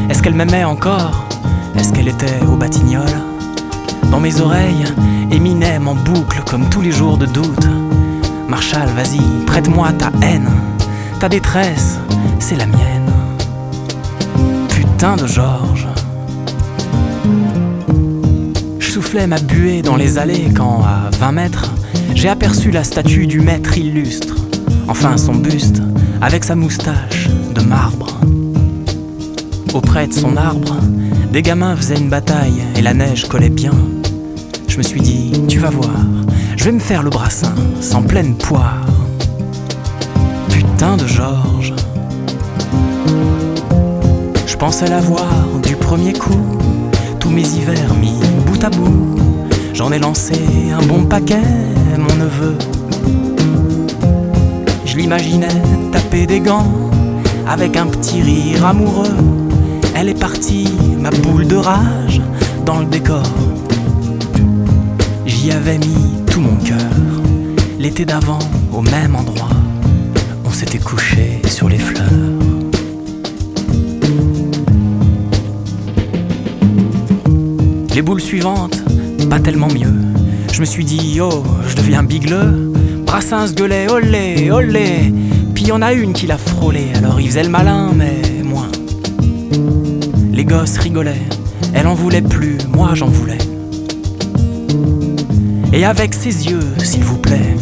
Est-ce 0.08 0.22
qu'elle 0.22 0.36
m'aimait 0.36 0.62
encore? 0.62 1.26
Est-ce 1.76 1.92
qu'elle 1.92 2.06
était 2.06 2.44
au 2.46 2.54
Batignolles? 2.54 3.31
Dans 4.12 4.20
mes 4.20 4.42
oreilles, 4.42 4.84
Eminem 5.30 5.88
en 5.88 5.94
boucle 5.94 6.42
comme 6.46 6.68
tous 6.68 6.82
les 6.82 6.92
jours 6.92 7.16
de 7.16 7.24
doute. 7.24 7.66
Marshall, 8.46 8.86
vas-y, 8.94 9.22
prête-moi 9.46 9.90
ta 9.92 10.12
haine. 10.20 10.50
Ta 11.18 11.30
détresse, 11.30 11.98
c'est 12.38 12.56
la 12.56 12.66
mienne. 12.66 13.10
Putain 14.68 15.16
de 15.16 15.26
Georges. 15.26 15.88
Je 18.78 18.90
soufflais 18.90 19.26
ma 19.26 19.38
buée 19.38 19.80
dans 19.80 19.96
les 19.96 20.18
allées 20.18 20.52
quand, 20.54 20.82
à 20.84 21.08
20 21.16 21.32
mètres, 21.32 21.72
j'ai 22.14 22.28
aperçu 22.28 22.70
la 22.70 22.84
statue 22.84 23.26
du 23.26 23.40
maître 23.40 23.78
illustre. 23.78 24.36
Enfin, 24.88 25.16
son 25.16 25.36
buste, 25.36 25.80
avec 26.20 26.44
sa 26.44 26.54
moustache 26.54 27.30
de 27.54 27.62
marbre. 27.62 28.20
Auprès 29.72 30.06
de 30.06 30.12
son 30.12 30.36
arbre, 30.36 30.76
des 31.32 31.40
gamins 31.40 31.74
faisaient 31.76 31.98
une 31.98 32.10
bataille 32.10 32.62
et 32.76 32.82
la 32.82 32.92
neige 32.92 33.26
collait 33.26 33.48
bien. 33.48 33.72
Je 34.72 34.78
me 34.78 34.82
suis 34.82 35.02
dit, 35.02 35.32
tu 35.48 35.58
vas 35.58 35.68
voir, 35.68 35.90
je 36.56 36.64
vais 36.64 36.72
me 36.72 36.78
faire 36.78 37.02
le 37.02 37.10
brassin, 37.10 37.52
sans 37.82 38.00
pleine 38.00 38.36
poire. 38.36 38.80
Putain 40.48 40.96
de 40.96 41.06
Georges. 41.06 41.74
Je 44.46 44.56
pensais 44.56 44.88
la 44.88 45.00
voir 45.00 45.28
du 45.62 45.76
premier 45.76 46.14
coup, 46.14 46.56
tous 47.20 47.28
mes 47.28 47.46
hivers 47.46 47.92
mis 48.00 48.14
bout 48.46 48.64
à 48.64 48.70
bout. 48.70 49.14
J'en 49.74 49.92
ai 49.92 49.98
lancé 49.98 50.40
un 50.72 50.82
bon 50.86 51.04
paquet, 51.04 51.42
mon 51.98 52.14
neveu. 52.14 52.56
Je 54.86 54.96
l'imaginais 54.96 55.62
taper 55.92 56.26
des 56.26 56.40
gants 56.40 56.72
avec 57.46 57.76
un 57.76 57.88
petit 57.88 58.22
rire 58.22 58.64
amoureux. 58.64 59.18
Elle 59.94 60.08
est 60.08 60.18
partie, 60.18 60.66
ma 60.98 61.10
boule 61.10 61.46
de 61.46 61.56
rage, 61.56 62.22
dans 62.64 62.78
le 62.78 62.86
décor. 62.86 63.22
J'y 65.42 65.50
avais 65.50 65.76
mis 65.76 66.22
tout 66.30 66.38
mon 66.38 66.54
cœur. 66.54 66.78
L'été 67.80 68.04
d'avant, 68.04 68.38
au 68.72 68.80
même 68.80 69.16
endroit, 69.16 69.50
on 70.44 70.52
s'était 70.52 70.78
couché 70.78 71.42
sur 71.48 71.68
les 71.68 71.78
fleurs. 71.78 72.06
Les 77.92 78.02
boules 78.02 78.20
suivantes, 78.20 78.84
pas 79.28 79.40
tellement 79.40 79.66
mieux. 79.66 79.92
Je 80.52 80.60
me 80.60 80.64
suis 80.64 80.84
dit, 80.84 81.18
oh, 81.20 81.42
je 81.66 81.74
deviens 81.74 82.04
bigleux. 82.04 82.72
Brassens 83.04 83.52
gueulait, 83.52 83.90
olé, 83.90 84.48
olé. 84.52 85.12
Puis 85.56 85.64
y 85.64 85.72
en 85.72 85.82
a 85.82 85.92
une 85.92 86.12
qui 86.12 86.28
l'a 86.28 86.38
frôlé, 86.38 86.92
alors 86.94 87.20
il 87.20 87.26
faisait 87.26 87.42
le 87.42 87.50
malin, 87.50 87.90
mais 87.96 88.44
moins. 88.44 88.70
Les 90.32 90.44
gosses 90.44 90.78
rigolaient, 90.78 91.26
elle 91.74 91.88
en 91.88 91.94
voulait 91.94 92.22
plus, 92.22 92.58
moi 92.72 92.90
j'en 92.94 93.08
voulais 93.08 93.38
et 95.72 95.84
avec 95.84 96.12
ses 96.14 96.46
yeux, 96.48 96.74
s'il 96.78 97.04
vous 97.04 97.18
plaît. 97.18 97.56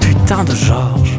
Putain 0.00 0.44
de 0.44 0.54
Georges. 0.54 1.18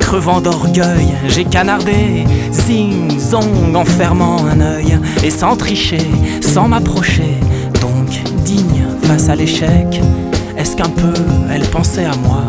Crevant 0.00 0.40
d'orgueil, 0.40 1.08
j'ai 1.28 1.44
canardé, 1.44 2.24
zing, 2.50 3.18
zong, 3.18 3.74
en 3.74 3.84
fermant 3.84 4.44
un 4.44 4.60
œil, 4.60 4.98
et 5.24 5.30
sans 5.30 5.56
tricher, 5.56 6.06
sans 6.42 6.68
m'approcher, 6.68 7.36
donc 7.80 8.08
digne 8.44 8.84
face 9.04 9.28
à 9.28 9.36
l'échec. 9.36 10.02
Est-ce 10.58 10.76
qu'un 10.76 10.90
peu 10.90 11.14
elle 11.50 11.66
pensait 11.68 12.04
à 12.04 12.16
moi? 12.16 12.44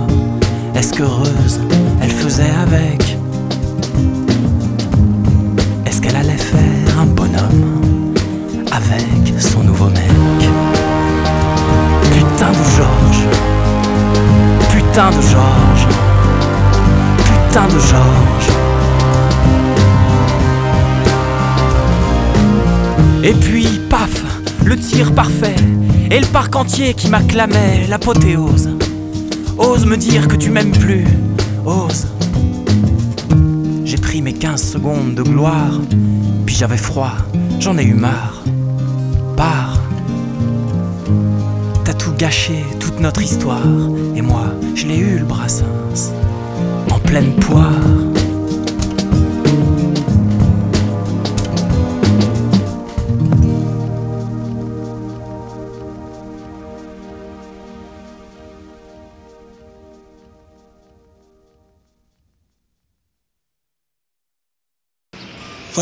Est-ce 0.76 0.94
qu'heureuse 0.94 1.62
elle 2.02 2.12
faisait 2.12 2.52
avec? 2.62 3.13
Putain 12.12 12.52
de 12.52 12.64
Georges. 12.76 13.28
Putain 14.70 15.10
de 15.10 15.22
Georges. 15.22 15.88
Putain 17.26 17.66
de 17.68 17.80
Georges. 17.80 18.54
Et 23.24 23.34
puis, 23.34 23.68
paf, 23.90 24.24
le 24.66 24.78
tir 24.78 25.14
parfait, 25.14 25.56
et 26.12 26.20
le 26.20 26.26
parc 26.26 26.56
entier 26.56 26.94
qui 26.94 27.10
m'acclamait 27.10 27.88
l'apothéose. 27.88 28.70
Ose 29.58 29.86
me 29.86 29.96
dire 29.96 30.28
que 30.28 30.36
tu 30.36 30.50
m'aimes 30.50 30.72
plus, 30.72 31.06
ose. 31.66 32.08
J'ai 33.86 33.98
pris 33.98 34.22
mes 34.22 34.34
15 34.34 34.62
secondes 34.62 35.16
de 35.16 35.24
gloire, 35.24 35.80
puis 36.46 36.56
j'avais 36.56 36.78
froid, 36.78 37.14
j'en 37.60 37.78
ai 37.78 37.84
eu 37.84 37.94
marre. 37.94 38.33
Tout 42.14 42.18
gâché, 42.18 42.66
toute 42.80 43.00
notre 43.00 43.22
histoire, 43.22 43.66
et 44.16 44.22
moi, 44.22 44.46
je 44.76 44.86
l'ai 44.88 44.98
eu 44.98 45.20
le 45.20 45.26
brassens, 45.26 46.12
en 46.92 47.00
pleine 47.00 47.34
poire. 47.36 48.13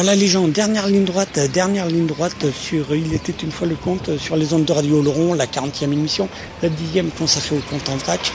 Voilà 0.04 0.16
les 0.16 0.26
gens, 0.26 0.48
dernière 0.48 0.88
ligne 0.88 1.06
droite, 1.06 1.40
dernière 1.54 1.86
ligne 1.86 2.08
droite 2.08 2.48
sur 2.60 2.96
Il 2.96 3.14
était 3.14 3.36
une 3.44 3.52
fois 3.52 3.68
le 3.68 3.76
compte 3.76 4.18
sur 4.18 4.36
les 4.36 4.52
ondes 4.52 4.66
de 4.66 4.74
Radio 4.74 5.00
Laurent, 5.00 5.36
la 5.36 5.46
40e 5.46 5.94
émission, 5.94 6.28
la 6.64 6.70
10e 6.70 7.12
consacrée 7.16 7.56
au 7.56 7.60
compte 7.70 7.88
en 7.88 7.98
vrac. 7.98 8.32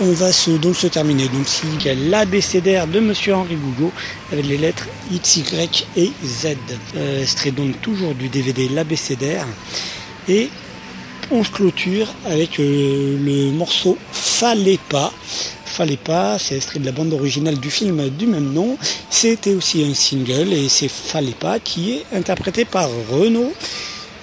On 0.00 0.10
va 0.12 0.32
se, 0.32 0.52
donc 0.52 0.76
se 0.76 0.86
terminer. 0.86 1.28
Donc 1.28 1.46
si 1.46 1.66
l'ABCDR 2.08 2.86
de 2.86 3.00
Monsieur 3.00 3.34
Henri 3.34 3.56
Gougo 3.56 3.92
avec 4.32 4.46
les 4.46 4.56
lettres 4.56 4.86
X, 5.12 5.36
Y 5.36 5.86
et 5.98 6.10
Z. 6.24 6.56
Euh, 6.96 7.26
serait 7.26 7.50
donc 7.50 7.78
toujours 7.82 8.14
du 8.14 8.30
DVD 8.30 8.70
l'ABCDR. 8.70 9.44
Et 10.26 10.48
on 11.30 11.44
se 11.44 11.50
clôture 11.50 12.14
avec 12.24 12.58
euh, 12.58 13.18
le 13.22 13.50
morceau 13.50 13.98
Fallait 14.10 14.80
pas. 14.88 15.12
Fallait 15.74 15.96
pas, 15.96 16.38
c'est 16.38 16.54
extrait 16.54 16.78
de 16.78 16.86
la 16.86 16.92
bande 16.92 17.12
originale 17.12 17.58
du 17.58 17.68
film 17.68 18.08
du 18.10 18.28
même 18.28 18.52
nom. 18.52 18.78
C'était 19.10 19.54
aussi 19.54 19.82
un 19.82 19.92
single 19.92 20.52
et 20.52 20.68
c'est 20.68 20.86
Fallait 20.88 21.32
pas 21.32 21.58
qui 21.58 21.94
est 21.94 22.04
interprété 22.16 22.64
par 22.64 22.88
Renaud. 23.10 23.52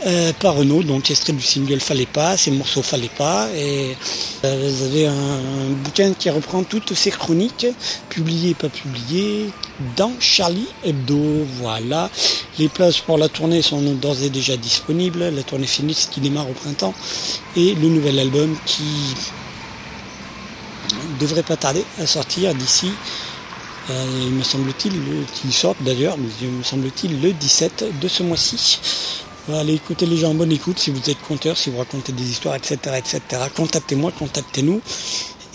Euh, 0.07 0.31
par 0.39 0.55
Renaud, 0.55 0.81
donc 0.81 1.11
extrait 1.11 1.33
du 1.33 1.43
single 1.43 1.79
Fallait 1.81 2.05
pas, 2.07 2.37
c'est 2.37 2.51
le 2.51 2.57
morceau 2.57 2.81
Fallait 2.81 3.11
pas. 3.17 3.49
Et 3.53 3.97
euh, 4.45 4.69
vous 4.71 4.85
avez 4.85 5.07
un, 5.07 5.11
un 5.13 5.69
bouquin 5.83 6.13
qui 6.13 6.29
reprend 6.29 6.63
toutes 6.63 6.93
ces 6.93 7.11
chroniques, 7.11 7.67
publiées 8.07 8.51
et 8.51 8.55
pas 8.55 8.69
publiées, 8.69 9.49
dans 9.97 10.13
Charlie 10.21 10.69
Hebdo. 10.85 11.45
Voilà. 11.59 12.09
Les 12.59 12.69
places 12.69 12.99
pour 12.99 13.17
la 13.17 13.27
tournée 13.27 13.61
sont 13.61 13.81
d'ores 13.81 14.23
et 14.23 14.29
déjà 14.29 14.55
disponibles. 14.55 15.29
La 15.35 15.43
tournée 15.43 15.67
Phoenix 15.67 16.07
qui 16.09 16.21
démarre 16.21 16.49
au 16.49 16.53
printemps. 16.53 16.93
Et 17.57 17.75
le 17.75 17.89
nouvel 17.89 18.19
album 18.19 18.55
qui 18.65 18.83
devrait 21.21 21.43
pas 21.43 21.57
tarder 21.57 21.83
à 21.99 22.05
sortir 22.05 22.53
d'ici, 22.53 22.91
il 23.89 24.31
me 24.31 24.43
semble-t-il, 24.43 24.93
le- 24.93 25.25
qu'il 25.33 25.51
sorte 25.53 25.77
d'ailleurs, 25.81 26.15
il 26.41 26.47
me 26.49 26.63
semble-t-il 26.63 27.21
le 27.21 27.33
17 27.33 27.99
de 28.01 28.07
ce 28.07 28.23
mois-ci. 28.23 28.79
Allez 29.51 29.73
écouter 29.73 30.05
les 30.05 30.17
gens 30.17 30.29
en 30.31 30.35
bonne 30.35 30.51
écoute, 30.51 30.77
si 30.79 30.91
vous 30.91 31.09
êtes 31.09 31.19
conteur, 31.27 31.57
si 31.57 31.71
vous 31.71 31.77
racontez 31.79 32.11
des 32.13 32.23
histoires, 32.29 32.55
etc. 32.55 32.77
etc. 32.97 33.19
Contactez-moi, 33.55 34.11
contactez-nous. 34.17 34.81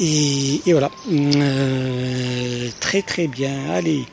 Et, 0.00 0.60
et 0.66 0.72
voilà. 0.72 0.90
Euh, 1.10 2.68
très 2.80 3.02
très 3.02 3.28
bien. 3.28 3.70
Allez, 3.70 4.04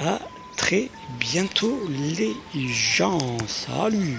à 0.00 0.18
très 0.56 0.90
bientôt 1.20 1.80
les 1.88 2.34
gens. 2.68 3.18
Salut 3.48 4.18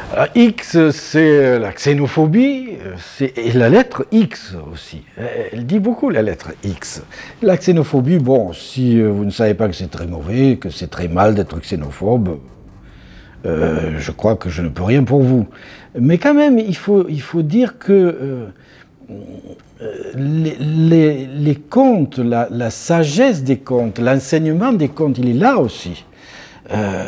X, 0.35 0.89
c'est 0.91 1.59
la 1.59 1.71
xénophobie, 1.71 2.77
euh, 2.85 2.95
c'est 2.97 3.37
et 3.37 3.51
la 3.53 3.69
lettre 3.69 4.05
X 4.11 4.55
aussi. 4.71 5.03
Euh, 5.17 5.27
Elle 5.53 5.65
dit 5.65 5.79
beaucoup 5.79 6.09
la 6.09 6.21
lettre 6.21 6.51
X. 6.63 7.01
La 7.41 7.57
xénophobie, 7.57 8.19
bon, 8.19 8.53
si 8.53 8.99
euh, 8.99 9.09
vous 9.09 9.25
ne 9.25 9.31
savez 9.31 9.53
pas 9.53 9.67
que 9.67 9.75
c'est 9.75 9.89
très 9.89 10.07
mauvais, 10.07 10.57
que 10.57 10.69
c'est 10.69 10.89
très 10.89 11.07
mal 11.07 11.35
d'être 11.35 11.59
xénophobe, 11.59 12.39
euh, 13.45 13.97
je 13.97 14.11
crois 14.11 14.35
que 14.35 14.49
je 14.49 14.61
ne 14.61 14.69
peux 14.69 14.83
rien 14.83 15.03
pour 15.03 15.21
vous. 15.21 15.47
Mais 15.99 16.17
quand 16.17 16.33
même, 16.33 16.59
il 16.59 16.75
faut, 16.75 17.07
il 17.09 17.21
faut 17.21 17.41
dire 17.41 17.77
que 17.79 17.91
euh, 17.91 18.45
euh, 19.81 20.11
les, 20.15 21.55
contes, 21.55 22.19
la, 22.19 22.69
sagesse 22.69 23.43
des 23.43 23.57
contes, 23.57 23.99
l'enseignement 23.99 24.73
des 24.73 24.89
contes, 24.89 25.17
il 25.17 25.29
est 25.29 25.39
là 25.39 25.57
aussi. 25.57 26.05
Euh, 26.71 27.05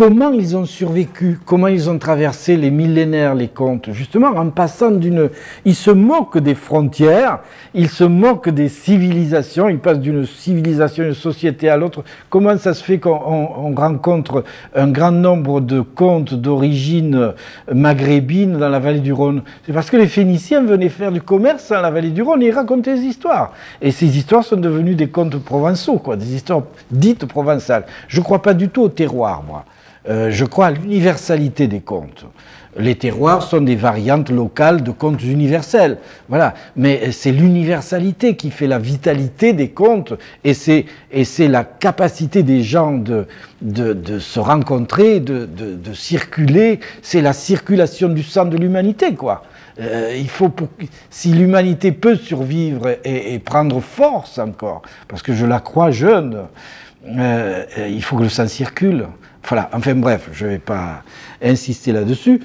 comment 0.00 0.32
ils 0.32 0.56
ont 0.56 0.64
survécu, 0.64 1.38
comment 1.44 1.66
ils 1.66 1.90
ont 1.90 1.98
traversé 1.98 2.56
les 2.56 2.70
millénaires, 2.70 3.34
les 3.34 3.48
contes, 3.48 3.90
justement 3.92 4.28
en 4.28 4.48
passant 4.48 4.90
d'une... 4.92 5.28
Ils 5.66 5.74
se 5.74 5.90
moquent 5.90 6.38
des 6.38 6.54
frontières, 6.54 7.40
ils 7.74 7.90
se 7.90 8.04
moquent 8.04 8.48
des 8.48 8.70
civilisations, 8.70 9.68
ils 9.68 9.78
passent 9.78 10.00
d'une 10.00 10.24
civilisation, 10.24 11.04
une 11.04 11.12
société 11.12 11.68
à 11.68 11.76
l'autre. 11.76 12.02
Comment 12.30 12.56
ça 12.56 12.72
se 12.72 12.82
fait 12.82 12.98
qu'on 12.98 13.10
on- 13.10 13.66
on 13.66 13.74
rencontre 13.74 14.42
un 14.74 14.88
grand 14.88 15.12
nombre 15.12 15.60
de 15.60 15.82
contes 15.82 16.32
d'origine 16.32 17.34
maghrébine 17.70 18.56
dans 18.56 18.70
la 18.70 18.78
vallée 18.78 19.00
du 19.00 19.12
Rhône? 19.12 19.42
C'est 19.66 19.74
parce 19.74 19.90
que 19.90 19.98
les 19.98 20.08
Phéniciens 20.08 20.62
venaient 20.62 20.88
faire 20.88 21.12
du 21.12 21.20
commerce 21.20 21.68
dans 21.68 21.82
la 21.82 21.90
vallée 21.90 22.08
du 22.08 22.22
Rhône 22.22 22.42
et 22.42 22.46
ils 22.46 22.54
racontaient 22.54 22.94
des 22.94 23.02
histoires. 23.02 23.52
Et 23.82 23.90
ces 23.90 24.16
histoires 24.16 24.44
sont 24.44 24.56
devenues 24.56 24.94
des 24.94 25.08
contes 25.08 25.36
provençaux, 25.44 26.00
des 26.16 26.34
histoires 26.36 26.62
dites 26.90 27.26
provençales. 27.26 27.84
Je 28.08 28.18
ne 28.20 28.24
crois 28.24 28.40
pas 28.40 28.54
du 28.54 28.70
tout 28.70 28.80
au 28.80 28.88
terroir, 28.88 29.42
moi. 29.46 29.66
Euh, 30.08 30.30
je 30.30 30.44
crois 30.44 30.66
à 30.66 30.70
l'universalité 30.70 31.66
des 31.66 31.80
contes. 31.80 32.24
Les 32.78 32.94
terroirs 32.94 33.42
sont 33.42 33.60
des 33.60 33.74
variantes 33.74 34.30
locales 34.30 34.82
de 34.82 34.92
contes 34.92 35.22
universels. 35.24 35.98
Voilà. 36.28 36.54
Mais 36.76 37.10
c'est 37.10 37.32
l'universalité 37.32 38.36
qui 38.36 38.50
fait 38.50 38.68
la 38.68 38.78
vitalité 38.78 39.52
des 39.52 39.70
contes 39.70 40.14
et 40.44 40.54
c'est, 40.54 40.86
et 41.10 41.24
c'est 41.24 41.48
la 41.48 41.64
capacité 41.64 42.44
des 42.44 42.62
gens 42.62 42.92
de, 42.92 43.26
de, 43.60 44.18
se 44.20 44.38
rencontrer, 44.38 45.18
de, 45.18 45.46
de, 45.46 45.92
circuler. 45.92 46.78
C'est 47.02 47.22
la 47.22 47.32
circulation 47.32 48.08
du 48.08 48.22
sang 48.22 48.44
de 48.44 48.56
l'humanité, 48.56 49.14
quoi. 49.14 49.42
Euh, 49.80 50.14
il 50.16 50.28
faut 50.28 50.48
pour, 50.48 50.68
si 51.10 51.32
l'humanité 51.32 51.90
peut 51.90 52.16
survivre 52.16 52.98
et, 53.04 53.38
prendre 53.40 53.80
force 53.80 54.38
encore, 54.38 54.82
parce 55.08 55.22
que 55.22 55.32
je 55.32 55.46
la 55.46 55.58
crois 55.58 55.90
jeune, 55.90 56.46
euh, 57.08 57.64
il 57.88 58.02
faut 58.02 58.16
que 58.16 58.24
le 58.24 58.28
sang 58.28 58.46
circule. 58.46 59.06
Voilà, 59.46 59.70
enfin 59.72 59.94
bref, 59.94 60.28
je 60.32 60.46
ne 60.46 60.50
vais 60.50 60.58
pas 60.58 61.02
insister 61.42 61.92
là-dessus. 61.92 62.40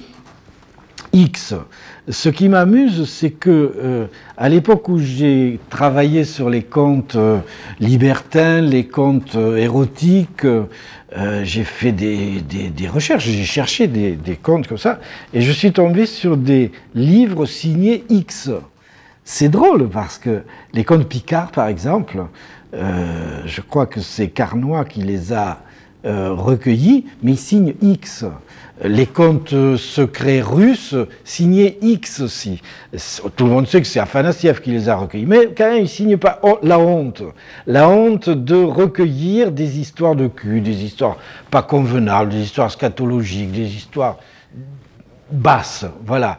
X. 1.12 1.54
Ce 2.08 2.28
qui 2.28 2.48
m'amuse, 2.48 3.08
c'est 3.10 3.30
que 3.30 3.50
euh, 3.50 4.06
à 4.36 4.48
l'époque 4.48 4.88
où 4.88 4.98
j'ai 4.98 5.58
travaillé 5.70 6.24
sur 6.24 6.50
les 6.50 6.62
contes 6.62 7.16
euh, 7.16 7.38
libertins, 7.80 8.60
les 8.60 8.86
contes 8.86 9.34
euh, 9.34 9.56
érotiques, 9.56 10.46
j'ai 11.44 11.64
fait 11.64 11.92
des, 11.92 12.42
recherches, 12.92 13.24
j'ai 13.24 13.44
cherché 13.44 13.86
des, 13.86 14.12
des, 14.12 14.36
contes 14.36 14.66
comme 14.66 14.76
ça, 14.76 15.00
et 15.32 15.40
je 15.40 15.50
suis 15.50 15.72
tombé 15.72 16.04
sur 16.04 16.36
des 16.36 16.72
livres 16.94 17.46
signés 17.46 18.04
X. 18.10 18.50
C'est 19.24 19.48
drôle 19.48 19.88
parce 19.88 20.18
que 20.18 20.42
les 20.74 20.84
contes 20.84 21.08
Picard, 21.08 21.52
par 21.52 21.68
exemple, 21.68 22.26
je 22.74 23.60
crois 23.62 23.86
que 23.86 24.00
c'est 24.00 24.28
Carnois 24.28 24.84
qui 24.84 25.00
les 25.00 25.32
a 25.32 25.62
recueillis, 26.06 27.06
mais 27.22 27.32
ils 27.32 27.38
signent 27.38 27.74
X 27.82 28.24
les 28.84 29.06
contes 29.06 29.76
secrets 29.76 30.42
russes 30.42 30.94
signés 31.24 31.78
X 31.80 32.20
aussi. 32.20 32.60
Tout 33.34 33.44
le 33.44 33.50
monde 33.50 33.66
sait 33.66 33.80
que 33.80 33.86
c'est 33.86 34.00
Afanassiev 34.00 34.60
qui 34.60 34.70
les 34.70 34.88
a 34.88 34.96
recueillis, 34.96 35.26
mais 35.26 35.48
quand 35.56 35.64
même, 35.64 35.78
il 35.78 35.82
ne 35.82 35.86
signe 35.86 36.16
pas 36.16 36.40
la 36.62 36.78
honte. 36.78 37.22
La 37.66 37.88
honte 37.88 38.28
de 38.28 38.56
recueillir 38.56 39.50
des 39.50 39.78
histoires 39.78 40.14
de 40.14 40.26
cul, 40.26 40.60
des 40.60 40.84
histoires 40.84 41.16
pas 41.50 41.62
convenables, 41.62 42.30
des 42.30 42.42
histoires 42.42 42.70
scatologiques, 42.70 43.52
des 43.52 43.74
histoires 43.74 44.18
basses. 45.30 45.86
Voilà. 46.04 46.38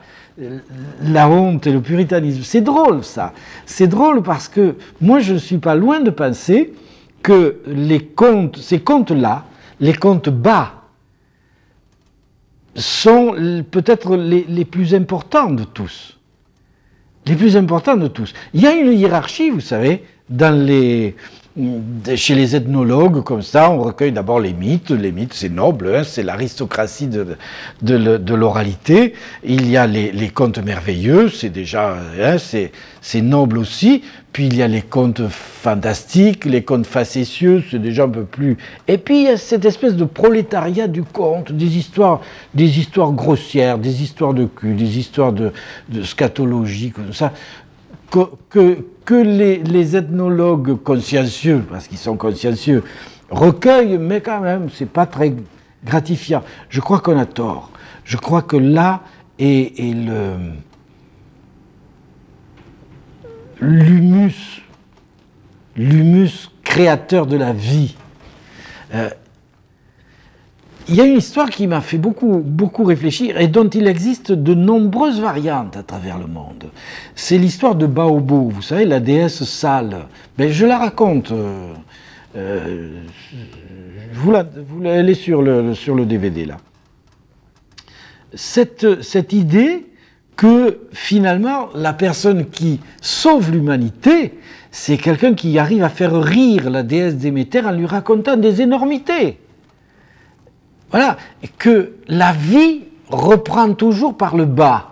La 1.01 1.27
honte 1.27 1.65
et 1.65 1.71
le 1.71 1.81
puritanisme. 1.81 2.43
C'est 2.43 2.61
drôle, 2.61 3.03
ça. 3.03 3.33
C'est 3.65 3.87
drôle 3.87 4.21
parce 4.21 4.47
que 4.47 4.75
moi, 5.01 5.19
je 5.19 5.33
ne 5.33 5.39
suis 5.39 5.57
pas 5.57 5.73
loin 5.73 6.01
de 6.01 6.11
penser 6.11 6.73
que 7.23 7.61
les 7.65 8.07
ces 8.61 8.79
contes-là, 8.79 9.45
les 9.79 9.93
contes 9.93 10.29
bas, 10.29 10.73
sont 12.75 13.35
peut-être 13.71 14.15
les, 14.15 14.65
plus 14.65 14.93
importants 14.93 15.51
de 15.51 15.63
tous. 15.63 16.17
Les 17.25 17.35
plus 17.35 17.57
importants 17.57 17.97
de 17.97 18.07
tous. 18.07 18.33
Il 18.53 18.61
y 18.61 18.67
a 18.67 18.73
une 18.73 18.93
hiérarchie, 18.93 19.49
vous 19.49 19.59
savez, 19.59 20.03
dans 20.29 20.55
les, 20.55 21.15
chez 22.15 22.35
les 22.35 22.55
ethnologues, 22.55 23.23
comme 23.23 23.41
ça, 23.41 23.71
on 23.71 23.81
recueille 23.81 24.11
d'abord 24.11 24.39
les 24.39 24.53
mythes. 24.53 24.91
Les 24.91 25.11
mythes, 25.11 25.33
c'est 25.33 25.49
noble, 25.49 25.95
hein, 25.95 26.03
c'est 26.03 26.23
l'aristocratie 26.23 27.07
de, 27.07 27.37
de, 27.81 28.35
l'oralité. 28.35 29.13
Il 29.43 29.69
y 29.69 29.77
a 29.77 29.87
les, 29.87 30.11
les 30.11 30.29
contes 30.29 30.59
merveilleux, 30.59 31.29
c'est 31.29 31.49
déjà, 31.49 31.97
hein, 32.19 32.37
c'est 32.37 33.21
noble 33.21 33.57
aussi. 33.57 34.03
Puis 34.33 34.45
il 34.45 34.55
y 34.55 34.61
a 34.61 34.67
les 34.67 34.83
contes 34.83 35.27
fantastiques, 35.29 36.45
les 36.45 36.63
contes 36.63 36.85
facétieux, 36.85 37.63
c'est 37.71 37.81
déjà 37.81 38.03
un 38.03 38.09
peu 38.09 38.23
plus. 38.23 38.57
Et 38.87 38.99
puis 38.99 39.21
il 39.21 39.23
y 39.23 39.29
a 39.29 39.37
cette 39.37 39.65
espèce 39.65 39.95
de 39.95 40.05
prolétariat 40.05 40.87
du 40.87 41.01
conte, 41.01 41.51
des 41.51 41.77
histoires, 41.77 42.21
des 42.53 42.77
histoires 42.77 43.13
grossières, 43.13 43.79
des 43.79 44.03
histoires 44.03 44.35
de 44.35 44.45
cul, 44.45 44.75
des 44.75 44.99
histoires 44.99 45.33
de, 45.33 45.51
de 45.89 46.03
scatologie, 46.03 46.91
comme 46.91 47.13
ça, 47.13 47.33
que, 48.09 49.13
les, 49.13 49.95
ethnologues 49.95 50.81
consciencieux, 50.83 51.63
parce 51.69 51.87
qu'ils 51.87 51.97
sont 51.97 52.17
consciencieux, 52.17 52.83
recueillent, 53.29 53.97
mais 53.97 54.21
quand 54.21 54.41
même, 54.41 54.69
c'est 54.73 54.89
pas 54.89 55.05
très 55.05 55.33
gratifiant. 55.83 56.43
Je 56.69 56.81
crois 56.81 56.99
qu'on 56.99 57.17
a 57.17 57.25
tort. 57.25 57.71
Je 58.03 58.17
crois 58.17 58.41
que 58.41 58.57
là 58.57 59.01
est, 59.39 59.79
est 59.79 59.93
le 59.93 60.35
l'humus, 63.59 64.63
l'humus 65.75 66.51
créateur 66.63 67.25
de 67.25 67.37
la 67.37 67.53
vie. 67.53 67.95
Euh, 68.93 69.09
il 70.89 70.95
y 70.95 71.01
a 71.01 71.05
une 71.05 71.17
histoire 71.17 71.49
qui 71.49 71.67
m'a 71.67 71.81
fait 71.81 71.97
beaucoup, 71.97 72.41
beaucoup 72.45 72.83
réfléchir 72.83 73.39
et 73.39 73.47
dont 73.47 73.67
il 73.67 73.87
existe 73.87 74.31
de 74.31 74.53
nombreuses 74.53 75.19
variantes 75.19 75.75
à 75.75 75.83
travers 75.83 76.17
le 76.17 76.27
monde. 76.27 76.65
C'est 77.15 77.37
l'histoire 77.37 77.75
de 77.75 77.85
Baobo, 77.85 78.49
vous 78.49 78.61
savez, 78.61 78.85
la 78.85 78.99
déesse 78.99 79.43
sale. 79.43 80.07
Ben, 80.37 80.49
je 80.49 80.65
la 80.65 80.77
raconte. 80.77 81.31
Euh, 81.31 81.73
euh, 82.35 83.01
vous, 84.13 84.31
la, 84.31 84.43
vous 84.43 84.85
elle 84.85 85.09
est 85.09 85.13
sur 85.13 85.41
le, 85.41 85.73
sur 85.73 85.95
le 85.95 86.05
DVD 86.05 86.45
là. 86.45 86.57
Cette, 88.33 89.01
cette 89.01 89.33
idée 89.33 89.85
que 90.35 90.81
finalement 90.93 91.69
la 91.73 91.93
personne 91.93 92.45
qui 92.49 92.79
sauve 93.01 93.51
l'humanité, 93.51 94.35
c'est 94.71 94.97
quelqu'un 94.97 95.33
qui 95.33 95.57
arrive 95.57 95.83
à 95.83 95.89
faire 95.89 96.21
rire 96.21 96.69
la 96.69 96.83
déesse 96.83 97.15
Déméter 97.15 97.61
en 97.61 97.71
lui 97.71 97.85
racontant 97.85 98.37
des 98.37 98.61
énormités. 98.61 99.39
Voilà, 100.91 101.17
que 101.57 101.93
la 102.07 102.31
vie 102.31 102.81
reprend 103.09 103.73
toujours 103.73 104.15
par 104.15 104.35
le 104.35 104.45
bas. 104.45 104.89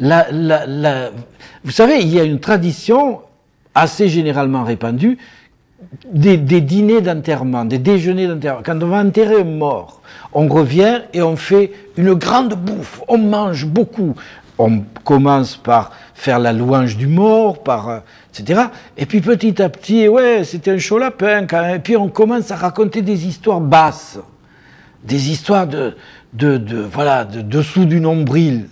vous 0.00 1.70
savez, 1.70 2.00
il 2.00 2.14
y 2.14 2.20
a 2.20 2.24
une 2.24 2.40
tradition 2.40 3.20
assez 3.74 4.08
généralement 4.08 4.64
répandue 4.64 5.18
des, 6.10 6.36
dîners 6.36 7.00
d'enterrement, 7.00 7.64
des 7.64 7.78
déjeuners 7.78 8.26
d'enterrement. 8.26 8.62
Quand 8.64 8.82
on 8.82 8.86
va 8.86 8.98
enterrer 8.98 9.40
un 9.40 9.44
mort, 9.44 10.00
on 10.32 10.48
revient 10.48 11.02
et 11.12 11.22
on 11.22 11.36
fait 11.36 11.72
une 11.96 12.14
grande 12.14 12.54
bouffe, 12.54 13.02
on 13.08 13.18
mange 13.18 13.66
beaucoup, 13.66 14.14
on 14.58 14.82
commence 15.04 15.56
par 15.56 15.92
faire 16.14 16.38
la 16.38 16.52
louange 16.52 16.96
du 16.96 17.06
mort, 17.06 17.62
par, 17.62 18.02
etc. 18.32 18.62
Et 18.96 19.06
puis 19.06 19.20
petit 19.20 19.60
à 19.60 19.68
petit, 19.68 20.08
ouais, 20.08 20.44
c'était 20.44 20.70
un 20.70 20.78
chaud 20.78 20.98
lapin. 20.98 21.46
Et 21.74 21.78
puis 21.78 21.96
on 21.96 22.08
commence 22.08 22.50
à 22.50 22.56
raconter 22.56 23.02
des 23.02 23.26
histoires 23.26 23.60
basses, 23.60 24.18
des 25.04 25.30
histoires 25.30 25.66
de, 25.66 25.94
de, 26.32 26.80
voilà, 26.80 27.24
de 27.24 27.40
dessous 27.40 27.84
du 27.84 28.00
nombril. 28.00 28.66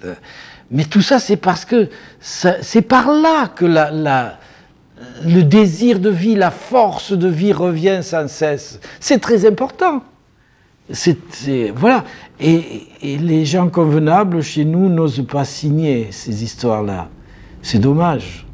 Mais 0.71 0.85
tout 0.85 1.03
ça, 1.03 1.19
c'est 1.19 1.37
parce 1.37 1.65
que 1.65 1.89
c'est 2.21 2.83
par 2.83 3.11
là 3.11 3.49
que 3.49 3.65
le 3.65 5.43
désir 5.43 6.01
de 6.01 6.11
vie, 6.11 6.35
la 6.35 6.51
force 6.51 7.13
de 7.13 7.29
vie 7.29 7.53
revient 7.53 8.01
sans 8.03 8.29
cesse. 8.29 8.81
C'est 9.01 9.21
très 9.21 9.47
important. 9.47 10.03
Voilà. 11.75 12.05
Et, 12.41 12.89
les 13.03 13.45
gens 13.45 13.69
convenables 13.69 14.43
chez 14.43 14.65
nous 14.65 14.89
n'osent 14.89 15.27
pas 15.27 15.45
signer 15.45 16.09
ces 16.11 16.43
histoires-là. 16.43 17.09
C'est 17.63 17.79
dommage. 17.79 18.45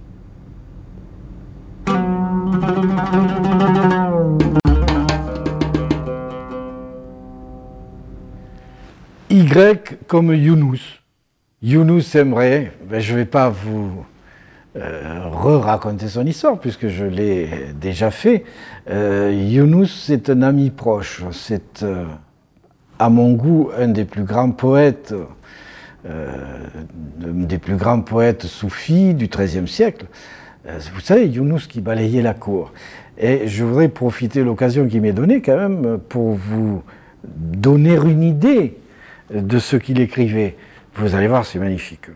Y 9.31 9.78
comme 10.09 10.35
Younous. 10.35 10.81
Younous 11.62 12.16
aimerait, 12.16 12.73
ben 12.90 13.01
je 13.01 13.12
ne 13.12 13.19
vais 13.19 13.24
pas 13.24 13.48
vous 13.48 14.05
euh, 14.74 15.20
re-raconter 15.31 16.09
son 16.09 16.27
histoire 16.27 16.59
puisque 16.59 16.89
je 16.89 17.05
l'ai 17.05 17.48
déjà 17.81 18.11
fait. 18.11 18.44
Euh, 18.90 19.32
Younous, 19.32 19.86
c'est 19.86 20.31
un 20.31 20.43
ami 20.43 20.70
proche. 20.70 21.23
C'est. 21.31 21.85
Euh, 21.85 22.07
à 22.98 23.09
mon 23.09 23.32
goût, 23.32 23.70
un 23.78 23.89
des 23.89 24.05
plus 24.05 24.24
grands 24.24 24.51
poètes, 24.51 25.15
des 26.05 27.59
plus 27.59 27.77
grands 27.77 28.02
poètes 28.02 28.43
soufis 28.43 29.15
du 29.15 29.27
XIIIe 29.27 29.66
siècle. 29.66 30.05
Vous 30.66 31.01
savez, 31.01 31.27
Younous 31.27 31.61
qui 31.66 31.81
balayait 31.81 32.20
la 32.20 32.35
cour. 32.35 32.74
Et 33.16 33.48
je 33.48 33.65
voudrais 33.65 33.89
profiter 33.89 34.40
de 34.40 34.44
l'occasion 34.44 34.86
qui 34.86 35.01
m'est 35.01 35.15
donnée 35.15 35.40
quand 35.40 35.57
même 35.57 35.98
pour 36.11 36.35
vous 36.35 36.82
donner 37.24 37.94
une 37.94 38.23
idée 38.23 38.77
de 39.32 39.59
ce 39.59 39.77
qu'il 39.77 40.01
écrivait. 40.01 40.57
Vous 40.94 41.15
allez 41.15 41.28
voir, 41.28 41.44
c'est 41.44 41.59
magnifique. 41.59 42.11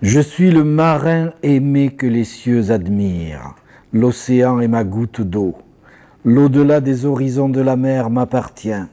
Je 0.00 0.20
suis 0.20 0.50
le 0.50 0.64
marin 0.64 1.30
aimé 1.42 1.90
que 1.90 2.06
les 2.06 2.24
cieux 2.24 2.70
admirent. 2.70 3.54
L'océan 3.92 4.60
est 4.60 4.68
ma 4.68 4.84
goutte 4.84 5.20
d'eau. 5.20 5.56
L'au-delà 6.24 6.80
des 6.80 7.04
horizons 7.04 7.48
de 7.48 7.60
la 7.60 7.76
mer 7.76 8.08
m'appartient. 8.10 8.84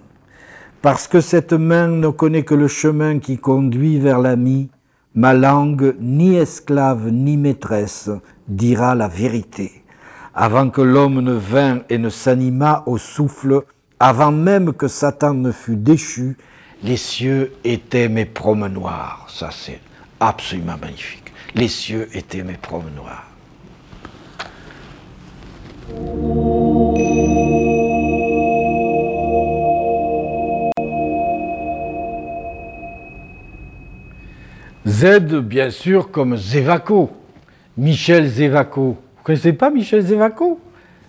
Parce 0.82 1.08
que 1.08 1.22
cette 1.22 1.54
main 1.54 1.88
ne 1.88 2.10
connaît 2.10 2.44
que 2.44 2.56
le 2.56 2.68
chemin 2.68 3.20
qui 3.20 3.38
conduit 3.38 4.00
vers 4.00 4.20
l'ami, 4.20 4.70
ma 5.14 5.34
langue, 5.34 5.96
ni 6.00 6.36
esclave 6.36 7.10
ni 7.10 7.38
maîtresse, 7.38 8.10
dira 8.48 8.96
la 8.96 9.08
vérité. 9.08 9.84
Avant 10.34 10.70
que 10.70 10.82
l'homme 10.82 11.22
ne 11.22 11.34
vînt 11.34 11.82
et 11.90 11.98
ne 11.98 12.10
s'animât 12.10 12.84
au 12.86 12.98
souffle, 12.98 13.62
avant 14.00 14.32
même 14.32 14.74
que 14.74 14.88
Satan 14.88 15.34
ne 15.34 15.52
fût 15.52 15.78
déchu, 15.78 16.38
les 16.84 16.98
cieux 16.98 17.54
étaient 17.64 18.10
mes 18.10 18.26
promenoirs. 18.26 19.26
Ça, 19.30 19.50
c'est 19.52 19.80
absolument 20.20 20.78
magnifique. 20.80 21.32
Les 21.56 21.68
cieux 21.68 22.10
étaient 22.14 22.44
mes 22.44 22.58
promenoirs. 22.58 23.26
Z, 34.86 35.40
bien 35.42 35.70
sûr, 35.72 36.12
comme 36.12 36.38
Zévaco, 36.38 37.12
Michel 37.78 38.28
Zévaco. 38.28 38.98
Vous 39.18 39.24
connaissez 39.24 39.54
pas 39.54 39.70
Michel 39.70 40.02
Zévaco? 40.02 40.60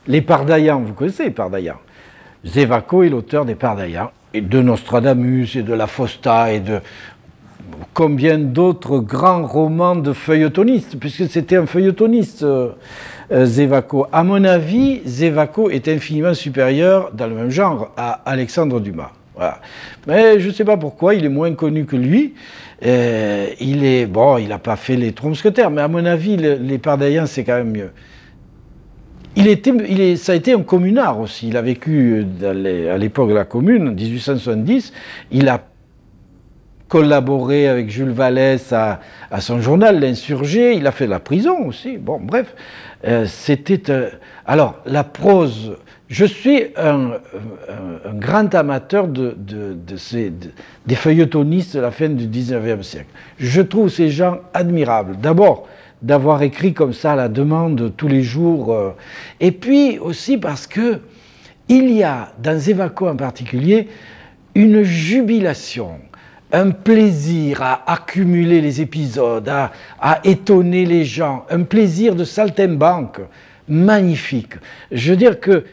Les 0.06 0.22
Pardaillans, 0.22 0.80
vous 0.80 0.94
connaissez 0.94 1.24
les 1.24 1.30
Pardaillans? 1.30 1.78
Zévaco 2.44 3.02
est 3.02 3.08
l'auteur 3.08 3.44
des 3.44 3.54
Pardaillans, 3.54 4.10
et 4.34 4.40
de 4.40 4.60
Nostradamus, 4.62 5.56
et 5.56 5.62
de 5.62 5.72
La 5.74 5.86
Fosta, 5.86 6.52
et 6.52 6.60
de 6.60 6.80
combien 7.94 8.38
d'autres 8.38 8.98
grands 8.98 9.46
romans 9.46 9.96
de 9.96 10.12
feuilletonistes, 10.12 10.98
puisque 10.98 11.28
c'était 11.28 11.56
un 11.56 11.66
feuilletoniste, 11.66 12.42
euh, 12.42 12.68
euh, 13.32 13.44
Zévaco. 13.44 14.06
À 14.12 14.22
mon 14.22 14.44
avis, 14.44 15.00
Zévaco 15.04 15.70
est 15.70 15.88
infiniment 15.88 16.34
supérieur, 16.34 17.10
dans 17.12 17.26
le 17.26 17.34
même 17.34 17.50
genre, 17.50 17.92
à 17.96 18.20
Alexandre 18.24 18.80
Dumas. 18.80 19.10
Mais 20.06 20.40
je 20.40 20.48
ne 20.48 20.52
sais 20.52 20.64
pas 20.64 20.78
pourquoi, 20.78 21.14
il 21.14 21.24
est 21.24 21.28
moins 21.30 21.52
connu 21.54 21.84
que 21.84 21.96
lui. 21.96 22.34
Euh, 22.84 23.48
il 23.60 23.84
est 23.84 24.06
bon, 24.06 24.38
il 24.38 24.48
n'a 24.48 24.58
pas 24.58 24.76
fait 24.76 24.96
les 24.96 25.12
Tromsquetaires, 25.12 25.70
mais 25.70 25.82
à 25.82 25.88
mon 25.88 26.04
avis, 26.06 26.36
le- 26.38 26.54
les 26.54 26.78
Pardaillans, 26.78 27.26
c'est 27.26 27.44
quand 27.44 27.56
même 27.56 27.70
mieux. 27.72 27.90
Il 29.36 29.48
était, 29.48 30.16
ça 30.16 30.32
a 30.32 30.34
été 30.34 30.52
un 30.54 30.62
communard 30.62 31.20
aussi. 31.20 31.48
Il 31.48 31.56
a 31.56 31.62
vécu 31.62 32.24
les- 32.54 32.88
à 32.88 32.96
l'époque 32.96 33.28
de 33.28 33.34
la 33.34 33.44
Commune, 33.44 33.88
en 33.88 33.92
1870. 33.92 34.92
Il 35.30 35.48
a 35.48 35.60
collaboré 36.88 37.68
avec 37.68 37.90
Jules 37.90 38.10
Vallès 38.10 38.72
à, 38.72 39.00
son 39.40 39.60
journal, 39.60 40.00
L'Insurgé. 40.00 40.74
Il 40.74 40.86
a 40.86 40.92
fait 40.92 41.06
la 41.06 41.20
prison 41.20 41.66
aussi. 41.66 41.98
Bon, 41.98 42.18
bref, 42.20 42.54
euh, 43.06 43.26
c'était. 43.26 43.90
euh, 43.90 44.08
alors, 44.46 44.80
la 44.86 45.04
prose. 45.04 45.76
Je 46.08 46.24
suis 46.24 46.66
un, 46.76 47.14
grand 48.14 48.54
amateur 48.54 49.08
de, 49.08 49.36
ces, 49.96 50.30
de- 50.30 50.50
des 50.86 50.94
feuilletonistes 50.94 51.74
de 51.74 51.80
la 51.80 51.90
fin 51.90 52.08
du 52.08 52.28
19e 52.28 52.84
siècle. 52.84 53.08
Je 53.38 53.60
trouve 53.60 53.88
ces 53.88 54.08
gens 54.08 54.38
admirables. 54.54 55.16
D'abord, 55.16 55.66
d'avoir 56.02 56.43
écrit 56.43 56.74
comme 56.74 56.93
ça 56.93 57.14
la 57.14 57.28
demande 57.28 57.93
tous 57.97 58.09
les 58.09 58.23
jours. 58.23 58.73
euh, 58.73 58.90
et 59.40 59.52
puis 59.52 59.98
aussi 59.98 60.39
parce 60.39 60.66
que 60.66 61.01
il 61.68 61.90
y 61.90 62.05
a, 62.05 62.32
dans 62.40 62.59
Zévaco 62.59 63.09
en 63.09 63.16
particulier, 63.16 63.89
une 64.55 64.82
jubilation, 64.82 65.98
un 66.52 66.70
plaisir 66.70 67.60
à 67.60 67.90
accumuler 67.93 68.60
les 68.60 68.81
épisodes, 68.81 69.48
à, 69.48 69.73
à 70.01 70.20
étonner 70.24 70.85
les 70.86 71.05
gens, 71.05 71.44
un 71.51 71.62
plaisir 71.62 72.14
de 72.14 72.24
saltimbanque 72.24 73.20
magnifique. 73.68 74.55
Je 74.93 75.10
veux 75.10 75.16
dire 75.16 75.40
que 75.40 75.64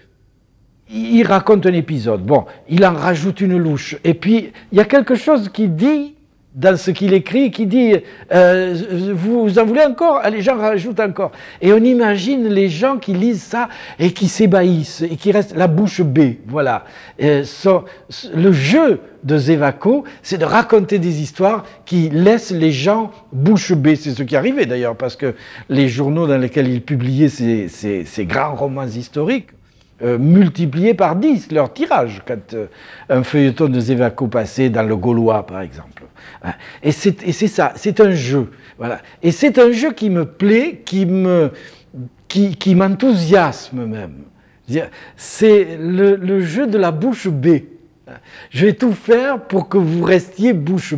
il 0.89 1.23
raconte 1.23 1.65
un 1.65 1.73
épisode, 1.73 2.23
bon, 2.23 2.45
il 2.69 2.85
en 2.85 2.93
rajoute 2.93 3.41
une 3.41 3.57
louche, 3.57 3.95
et 4.03 4.13
puis 4.13 4.51
il 4.71 4.77
y 4.77 4.81
a 4.81 4.85
quelque 4.85 5.15
chose 5.15 5.49
qui 5.49 5.67
dit 5.67 6.15
dans 6.55 6.77
ce 6.77 6.91
qu'il 6.91 7.13
écrit, 7.13 7.49
qui 7.51 7.65
dit 7.65 7.93
euh, 8.31 8.75
vous 9.15 9.57
en 9.57 9.65
voulez 9.65 9.83
encore? 9.83 10.19
Ah, 10.23 10.29
Les 10.29 10.41
gens 10.41 10.55
rajoutent 10.57 10.99
encore. 10.99 11.31
Et 11.61 11.73
on 11.73 11.77
imagine 11.77 12.47
les 12.47 12.69
gens 12.69 12.97
qui 12.97 13.13
lisent 13.13 13.41
ça 13.43 13.69
et 13.97 14.11
qui 14.13 14.27
s'ébahissent 14.27 15.01
et 15.01 15.15
qui 15.15 15.31
restent 15.31 15.55
la 15.55 15.67
bouche 15.67 16.01
bée. 16.01 16.39
Voilà. 16.47 16.85
Euh, 17.21 17.43
so- 17.43 17.85
le 18.35 18.51
jeu 18.51 18.99
de 19.23 19.37
Zévaco, 19.37 20.03
c'est 20.21 20.37
de 20.37 20.45
raconter 20.45 20.99
des 20.99 21.21
histoires 21.21 21.63
qui 21.85 22.09
laissent 22.09 22.51
les 22.51 22.71
gens 22.71 23.11
bouche 23.31 23.71
bée. 23.73 23.95
C'est 23.95 24.11
ce 24.11 24.21
qui 24.23 24.35
arrivait 24.35 24.65
d'ailleurs, 24.65 24.95
parce 24.95 25.15
que 25.15 25.33
les 25.69 25.87
journaux 25.87 26.27
dans 26.27 26.37
lesquels 26.37 26.67
il 26.67 26.81
publiait 26.81 27.29
ces 27.29 28.25
grands 28.25 28.53
romans 28.55 28.85
historiques, 28.85 29.47
euh, 30.01 30.17
multipliaient 30.17 30.95
par 30.95 31.15
10 31.15 31.51
leur 31.51 31.71
tirage 31.71 32.23
quand 32.27 32.53
euh, 32.53 32.65
un 33.09 33.23
feuilleton 33.23 33.69
de 33.69 33.79
Zévaco 33.79 34.27
passait 34.27 34.69
dans 34.69 34.83
le 34.83 34.95
Gaulois, 34.95 35.45
par 35.45 35.61
exemple. 35.61 36.03
Hein. 36.43 36.53
Et 36.81 36.91
c'est 36.91 37.47
ça, 37.47 37.73
c'est 37.75 37.99
un 37.99 38.11
jeu. 38.11 38.49
Voilà. 38.77 38.99
Et 39.21 39.31
c'est 39.31 39.59
un 39.59 39.71
jeu 39.71 39.91
qui 39.91 40.09
me 40.09 40.25
plaît, 40.25 40.81
qui 40.83 41.05
me 41.05 41.51
qui, 42.27 42.55
qui 42.55 42.73
m'enthousiasme 42.73 43.85
même. 43.85 44.23
C'est 45.15 45.77
le, 45.79 46.41
jeu 46.41 46.65
de 46.65 46.79
la 46.79 46.91
bouche 46.91 47.27
bée. 47.27 47.69
Je 48.49 48.65
vais 48.65 48.73
tout 48.73 48.93
faire 48.93 49.41
pour 49.41 49.69
que 49.69 49.77
vous 49.77 50.03
restiez 50.03 50.53
bouche. 50.53 50.95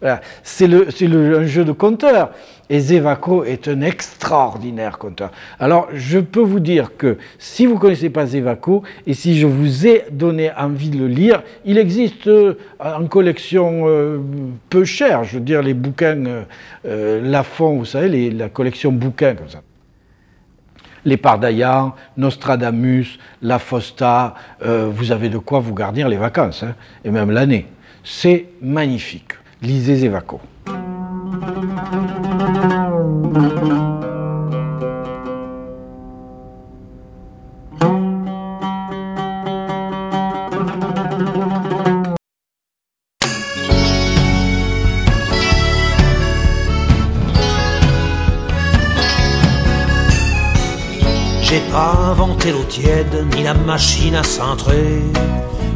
Voilà. 0.00 0.20
C'est 0.42 0.66
un 0.66 1.44
jeu 1.44 1.64
de 1.64 1.72
conteur. 1.72 2.32
Et 2.70 2.80
Zévaco 2.80 3.44
est 3.44 3.68
un 3.68 3.82
extraordinaire 3.82 4.96
conteur. 4.96 5.30
Alors, 5.58 5.88
je 5.92 6.18
peux 6.18 6.40
vous 6.40 6.60
dire 6.60 6.96
que 6.96 7.18
si 7.38 7.66
vous 7.66 7.74
ne 7.74 7.78
connaissez 7.78 8.08
pas 8.08 8.24
Zévaco, 8.24 8.82
et 9.06 9.12
si 9.12 9.38
je 9.38 9.46
vous 9.46 9.86
ai 9.86 10.04
donné 10.10 10.50
envie 10.52 10.88
de 10.88 10.98
le 10.98 11.08
lire, 11.08 11.42
il 11.66 11.76
existe 11.76 12.26
euh, 12.26 12.54
en 12.80 13.06
collection 13.06 13.82
euh, 13.86 14.18
peu 14.70 14.84
chère. 14.84 15.24
Je 15.24 15.34
veux 15.34 15.44
dire, 15.44 15.62
les 15.62 15.74
bouquins 15.74 16.24
euh, 16.24 16.44
euh, 16.86 17.42
vous 17.58 17.84
savez, 17.84 18.30
la 18.30 18.48
collection 18.48 18.92
bouquins 18.92 19.34
comme 19.34 19.48
ça 19.48 19.62
les 21.06 21.18
Pardaillans, 21.18 21.94
Nostradamus, 22.16 23.18
La 23.42 23.58
Fosta, 23.58 24.32
vous 24.62 25.12
avez 25.12 25.28
de 25.28 25.36
quoi 25.36 25.60
vous 25.60 25.74
garnir 25.74 26.08
les 26.08 26.16
vacances, 26.16 26.62
hein, 26.62 26.74
et 27.04 27.10
même 27.10 27.30
l'année. 27.30 27.66
C'est 28.02 28.46
magnifique. 28.62 29.32
Lisez 29.60 29.96
Zévaco. 29.96 30.40
J'ai 33.34 33.40
pas 51.72 51.96
inventé 52.10 52.52
l'eau 52.52 52.62
tiède, 52.68 53.26
ni 53.34 53.42
la 53.42 53.54
machine 53.54 54.14
à 54.14 54.22
cintrer 54.22 55.02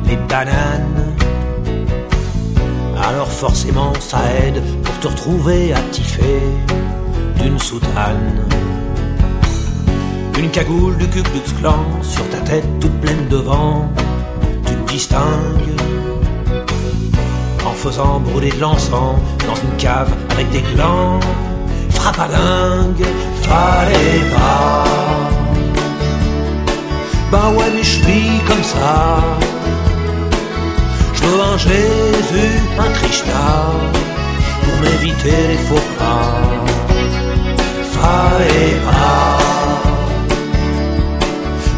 les 0.06 0.16
bananes. 0.28 1.16
Alors 3.02 3.28
forcément 3.28 3.93
ça 3.98 4.20
aide 4.44 4.62
pour 4.85 4.98
te 5.01 5.09
retrouver 5.09 5.72
à 5.72 5.80
tiffer 5.90 6.43
d'une 7.40 7.59
soutane. 7.59 8.44
Une 10.39 10.51
cagoule 10.51 10.97
du 10.97 11.09
Ku 11.09 11.23
Klux 11.23 11.52
Klan 11.59 11.85
sur 12.02 12.28
ta 12.31 12.39
tête 12.39 12.66
toute 12.81 13.01
pleine 13.01 13.27
de 13.28 13.36
vent, 13.36 13.90
tu 14.66 14.74
te 14.74 14.93
distingues. 14.93 15.74
En 17.66 17.73
faisant 17.73 18.20
brûler 18.20 18.51
de 18.51 18.60
l'encens 18.60 19.19
dans 19.47 19.55
une 19.56 19.77
cave 19.78 20.12
avec 20.31 20.51
des 20.51 20.62
glands, 20.74 21.20
frappe 21.90 22.20
à 22.20 22.28
dingue, 22.28 23.06
fallait 23.43 24.24
pas. 24.35 24.85
Bah 27.31 27.51
ouais, 27.56 27.70
mais 27.74 27.82
je 27.82 28.02
suis 28.02 28.40
comme 28.47 28.62
ça. 28.62 29.23
Je 31.15 31.23
veux 31.24 31.40
un 31.40 31.59
Jésus, 31.59 32.60
un 32.78 32.90
Krishna, 32.93 33.73
pour 34.62 34.74
m'éviter 34.81 35.48
les 35.48 35.59
faux 35.59 35.86
pas. 35.98 36.48
Pas. 38.85 39.39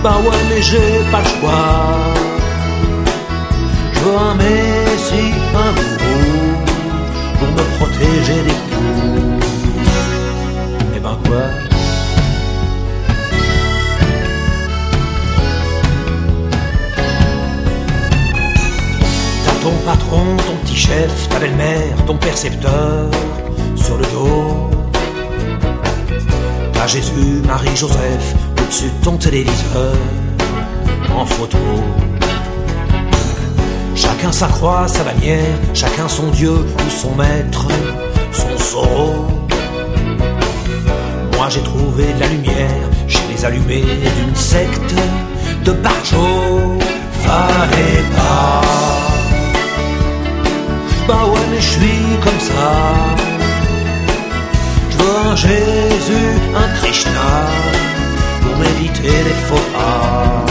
Bah 0.03 0.17
ouais, 0.25 0.43
mais 0.49 0.63
j'ai 0.63 1.05
pas 1.13 1.21
le 1.21 1.27
choix. 1.27 1.79
Je 3.93 4.01
veux 4.01 4.17
un 4.17 4.35
Messie, 4.35 5.35
un 5.55 5.73
gourou, 5.77 6.57
pour 7.39 7.49
me 7.49 7.65
protéger 7.79 8.43
des 8.43 8.59
coups. 8.71 9.47
Et 10.97 11.01
ben 11.01 11.19
quoi? 11.27 11.45
T'as 19.45 19.57
ton 19.63 19.75
patron, 19.85 20.25
ton 20.47 20.57
petit 20.65 20.77
chef, 20.77 21.29
ta 21.29 21.39
belle-mère, 21.39 22.05
ton 22.07 22.17
percepteur 22.17 23.11
sur 23.77 23.99
le 23.99 24.05
dos. 24.07 24.70
T'as 26.81 26.87
Jésus, 26.87 27.43
Marie, 27.47 27.77
Joseph 27.77 28.35
au-dessus 28.59 28.87
de 28.87 29.05
ton 29.05 29.19
téléviseur 29.19 29.93
en 31.15 31.27
photo. 31.27 31.59
Chacun 33.95 34.33
sa 34.33 34.47
croix, 34.47 34.89
sa 34.89 35.05
bannière, 35.05 35.59
chacun 35.75 36.09
son 36.09 36.29
Dieu 36.29 36.53
ou 36.53 36.91
son 36.91 37.15
maître, 37.17 37.67
son 38.33 38.57
soro. 38.57 39.27
Moi 41.37 41.49
j'ai 41.51 41.61
trouvé 41.61 42.15
de 42.15 42.21
la 42.21 42.29
lumière 42.29 42.89
chez 43.07 43.27
les 43.31 43.45
allumés 43.45 43.85
d'une 44.17 44.35
secte 44.35 44.95
de 45.63 45.73
Barjo. 45.73 46.79
Fallait 47.25 48.05
pas. 48.17 48.63
Bah 51.07 51.27
ouais, 51.27 51.41
mais 51.51 51.61
je 51.61 51.73
suis 51.73 52.19
comme 52.23 52.41
ça. 52.41 53.30
Un 55.31 55.37
Jésus, 55.37 56.33
un 56.57 56.69
Krishna, 56.79 57.31
pour 58.43 58.57
m'éviter 58.57 59.23
les 59.27 59.39
faux 59.47 59.67
pas. 59.73 60.45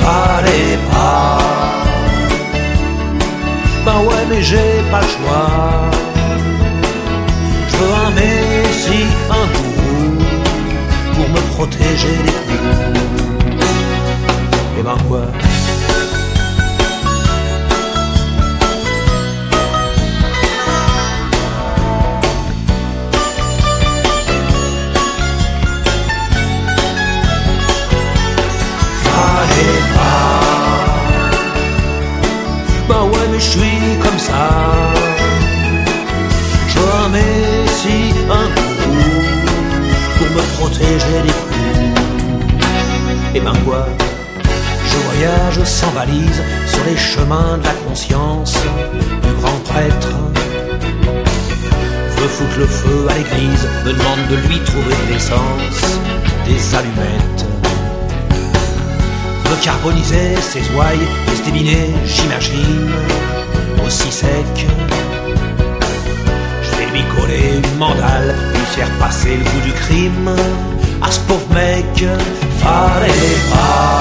Fallait 0.00 0.78
pas. 0.90 1.38
Bah 3.86 4.00
ouais, 4.00 4.24
mais 4.28 4.42
j'ai 4.42 4.82
pas 4.90 5.00
le 5.00 5.08
choix. 5.14 5.48
Je 7.68 7.76
veux 7.78 7.94
un 8.06 8.10
Messie, 8.18 9.08
un 9.30 9.46
gourou, 9.54 10.02
pour 11.14 11.28
me 11.30 11.40
protéger 11.54 12.16
des 12.26 12.32
coups. 12.32 12.98
les 29.58 29.80
bras. 29.92 30.40
Bah 32.88 33.02
ouais, 33.10 33.26
mais 33.30 33.40
je 33.40 33.50
suis 33.56 33.80
comme 34.02 34.18
ça. 34.18 34.44
Je 36.72 36.78
remercie 36.78 38.14
un 38.30 38.48
coup 38.56 39.18
pour 40.16 40.28
me 40.36 40.42
protéger 40.58 41.18
des 41.26 41.36
coups. 41.40 41.58
Et 43.34 43.40
ben 43.40 43.56
quoi? 43.64 43.86
Je 44.90 44.96
voyage 45.08 45.62
sans 45.64 45.90
valise 45.90 46.42
sur 46.66 46.84
les 46.84 46.96
chemins 46.96 47.58
de 47.58 47.64
la 47.64 47.76
conscience 47.86 48.54
du 49.22 49.32
grand 49.40 49.58
prêtre. 49.64 50.12
Veut 52.16 52.28
foutre 52.28 52.58
le 52.58 52.66
feu 52.66 53.06
à 53.10 53.14
l'église, 53.14 53.64
me 53.84 53.92
demande 53.92 54.26
de 54.30 54.36
lui 54.48 54.58
trouver 54.64 54.94
de 55.06 55.12
l'essence, 55.12 56.00
des 56.46 56.74
allumettes. 56.74 57.47
Veut 59.48 59.62
carboniser 59.62 60.36
ses 60.40 60.62
ouailles 60.74 61.08
déminer, 61.48 61.94
j'imagine, 62.04 62.90
aussi 63.86 64.10
sec. 64.10 64.66
Je 66.62 66.70
vais 66.76 66.90
lui 66.92 67.02
coller 67.16 67.56
une 67.56 67.78
mandale, 67.78 68.34
lui 68.54 68.66
faire 68.76 68.90
passer 68.98 69.36
le 69.36 69.44
goût 69.44 69.64
du 69.64 69.72
crime. 69.72 70.30
À 71.00 71.10
ce 71.10 71.20
pauvre 71.20 71.48
mec, 71.54 72.04
fallait 72.62 73.38
pas. 73.50 74.00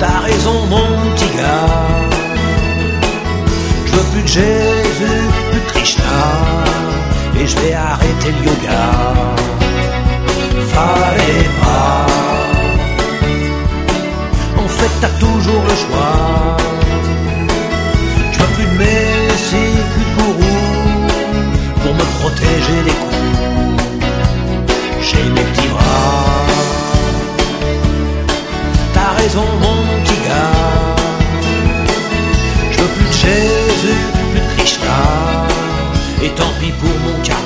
T'as 0.00 0.20
raison, 0.20 0.66
mon 0.68 0.88
petit 1.14 1.30
gars. 1.36 1.86
Je 3.86 3.92
veux 3.92 4.06
plus 4.12 4.22
de 4.22 4.28
Jésus, 4.28 5.22
plus 5.50 5.60
de 5.60 5.66
Krishna. 5.72 6.18
Et 7.38 7.46
je 7.46 7.56
vais 7.58 7.74
arrêter 7.74 8.32
le 8.36 8.46
yoga. 8.46 8.84
Fallait 10.72 11.48
pas. 11.60 12.45
T'as 15.00 15.14
toujours 15.20 15.62
le 15.70 15.76
choix. 15.84 16.56
Je 18.32 18.38
veux 18.38 18.52
plus 18.54 18.64
de 18.64 18.78
messie, 18.78 19.72
plus 19.92 20.04
de 20.04 20.12
gourou. 20.16 20.56
Pour 21.82 21.94
me 21.94 22.06
protéger 22.20 22.78
des 22.84 22.96
coups. 23.02 23.16
J'ai 25.02 25.24
mes 25.34 25.44
petits 25.50 25.68
bras. 25.68 26.46
T'as 28.94 29.12
raison, 29.20 29.46
mon 29.62 29.78
petit 30.02 30.20
gars. 30.26 30.96
Je 32.72 32.76
veux 32.80 32.88
plus 32.96 33.06
de 33.06 33.12
Jésus, 33.12 34.02
plus 34.32 34.40
de 34.40 34.46
Krishna. 34.56 35.00
Et 36.22 36.30
tant 36.30 36.52
pis 36.58 36.72
pour 36.80 36.96
mon 37.04 37.22
karma. 37.22 37.45